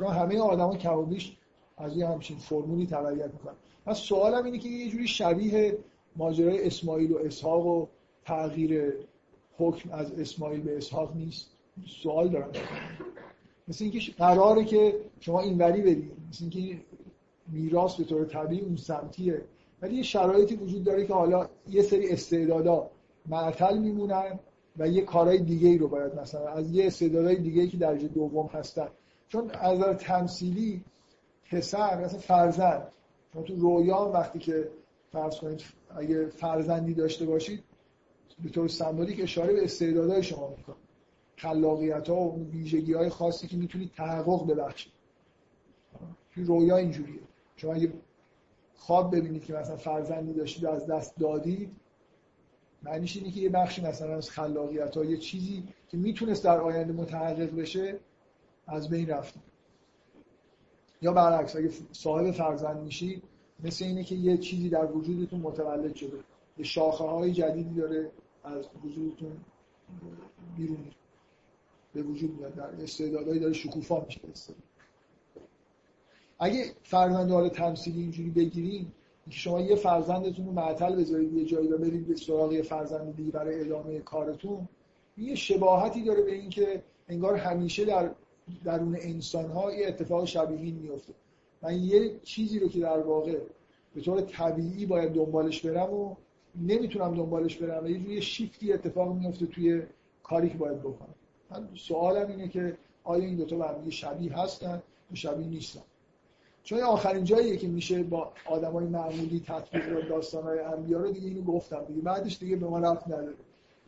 [0.00, 1.36] همه آدما کمابیش
[1.76, 3.54] از یه همچین فرمولی تبعیت می‌کنن.
[3.86, 5.78] پس سوالم اینه که یه جوری شبیه
[6.16, 7.86] ماجرای اسماعیل و اسحاق و
[8.24, 8.92] تغییر
[9.58, 11.50] حکم از اسماعیل به اسحاق نیست.
[12.02, 12.50] سوال دارم.
[13.68, 16.80] مثل اینکه قراره که شما اینوری بدید مثل اینکه
[17.48, 19.42] میراث به طور طبیعی اون سمتیه.
[19.82, 22.90] ولی یه شرایطی وجود داره که حالا یه سری استعدادا
[23.26, 24.38] معطل میمونن.
[24.78, 28.08] و یه کارهای دیگه ای رو باید مثلا از یه استعدادهای دیگه ای که درجه
[28.08, 28.88] دوم هستن.
[29.28, 30.84] چون از تمثیلی
[31.50, 32.92] پسر مثلا فرزند
[33.32, 34.70] شما تو رویا وقتی که
[35.12, 35.62] فرض کنید
[35.96, 37.64] اگه فرزندی داشته باشید
[38.42, 40.76] به طور سمبولیک اشاره به استعدادهای شما می‌کنه.
[41.36, 44.92] خلاقیت ها و ویژگی های خاصی که می‌تونید تحقق ببخشید.
[46.34, 47.20] توی رویا اینجوریه.
[47.56, 47.92] شما اگه
[48.74, 51.76] خواب ببینید که مثلا فرزندی داشتید و از دست دادید
[52.86, 56.92] معنیش اینه که یه بخشی مثلا از خلاقیت ها یه چیزی که می‌تونست در آینده
[56.92, 57.98] متحقق بشه
[58.66, 59.40] از بین رفته.
[61.02, 63.22] یا برعکس اگه صاحب فرزند میشید
[63.64, 66.18] مثل اینه که یه چیزی در وجودتون متولد شده.
[66.58, 68.10] یه شاخه های جدیدی داره
[68.44, 69.36] از وجودتون
[70.56, 70.84] بیرون
[71.94, 72.54] به وجود میاد.
[72.54, 74.20] در استعدادهایی داره شکوفا میشه
[76.38, 78.92] اگه فرزند حال تمثیلی اینجوری بگیریم
[79.30, 83.16] که شما یه فرزندتون رو معطل بذارید یه جایی و برید به سراغ یه فرزند
[83.16, 84.68] دیگه برای ادامه کارتون
[85.18, 88.10] یه شباهتی داره به اینکه انگار همیشه در
[88.64, 91.12] درون انسان ها یه اتفاق شبیه میفته
[91.62, 93.38] من یه چیزی رو که در واقع
[93.94, 96.14] به طور طبیعی باید دنبالش برم و
[96.60, 99.82] نمی‌تونم دنبالش برم و یه جوری شیفتی اتفاق میفته توی
[100.22, 101.14] کاری که باید بکنم.
[101.50, 105.82] من سوالم اینه که آیا این دوتا به شبیه هستن یا شبیه نیستن؟
[106.66, 111.84] چون آخرین جاییه که میشه با آدمای معمولی تطبیق داستانهای انبیا رو دیگه اینو گفتم
[111.88, 112.00] دیگه.
[112.00, 113.34] بعدش دیگه به ما رفت نداره.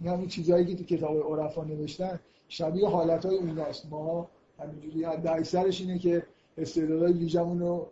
[0.05, 3.87] این چیزایی که تو کتاب عرفا نوشتن شبیه حالتهای اوناست.
[3.91, 4.29] ما
[4.59, 6.23] همینجوری اکثرش اینه که
[6.59, 7.87] استعدادهای ویژمون رو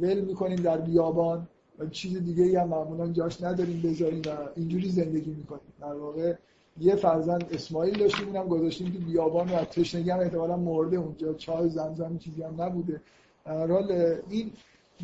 [0.00, 1.48] ول می‌کنیم در بیابان
[1.78, 5.72] و چیز دیگه ای هم معمولا جاش نداریم بذاریم و اینجوری زندگی می‌کنیم.
[5.80, 6.34] در واقع
[6.80, 11.34] یه فرزند اسماعیل داشتیم اونم گذاشتیم تو بیابان و تشنگی هم احتمالا مرده اونجا.
[11.34, 13.00] چای زمزم چیزی هم نبوده.
[13.46, 13.92] حال
[14.30, 14.52] این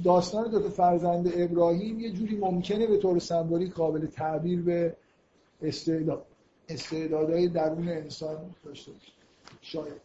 [0.05, 4.97] داستان دو فرزند ابراهیم یه جوری ممکنه به طور سمبولیک قابل تعبیر به
[5.63, 6.27] استعداد
[6.69, 9.13] استعدادهای درون انسان داشته باشه.
[9.61, 10.01] شاید.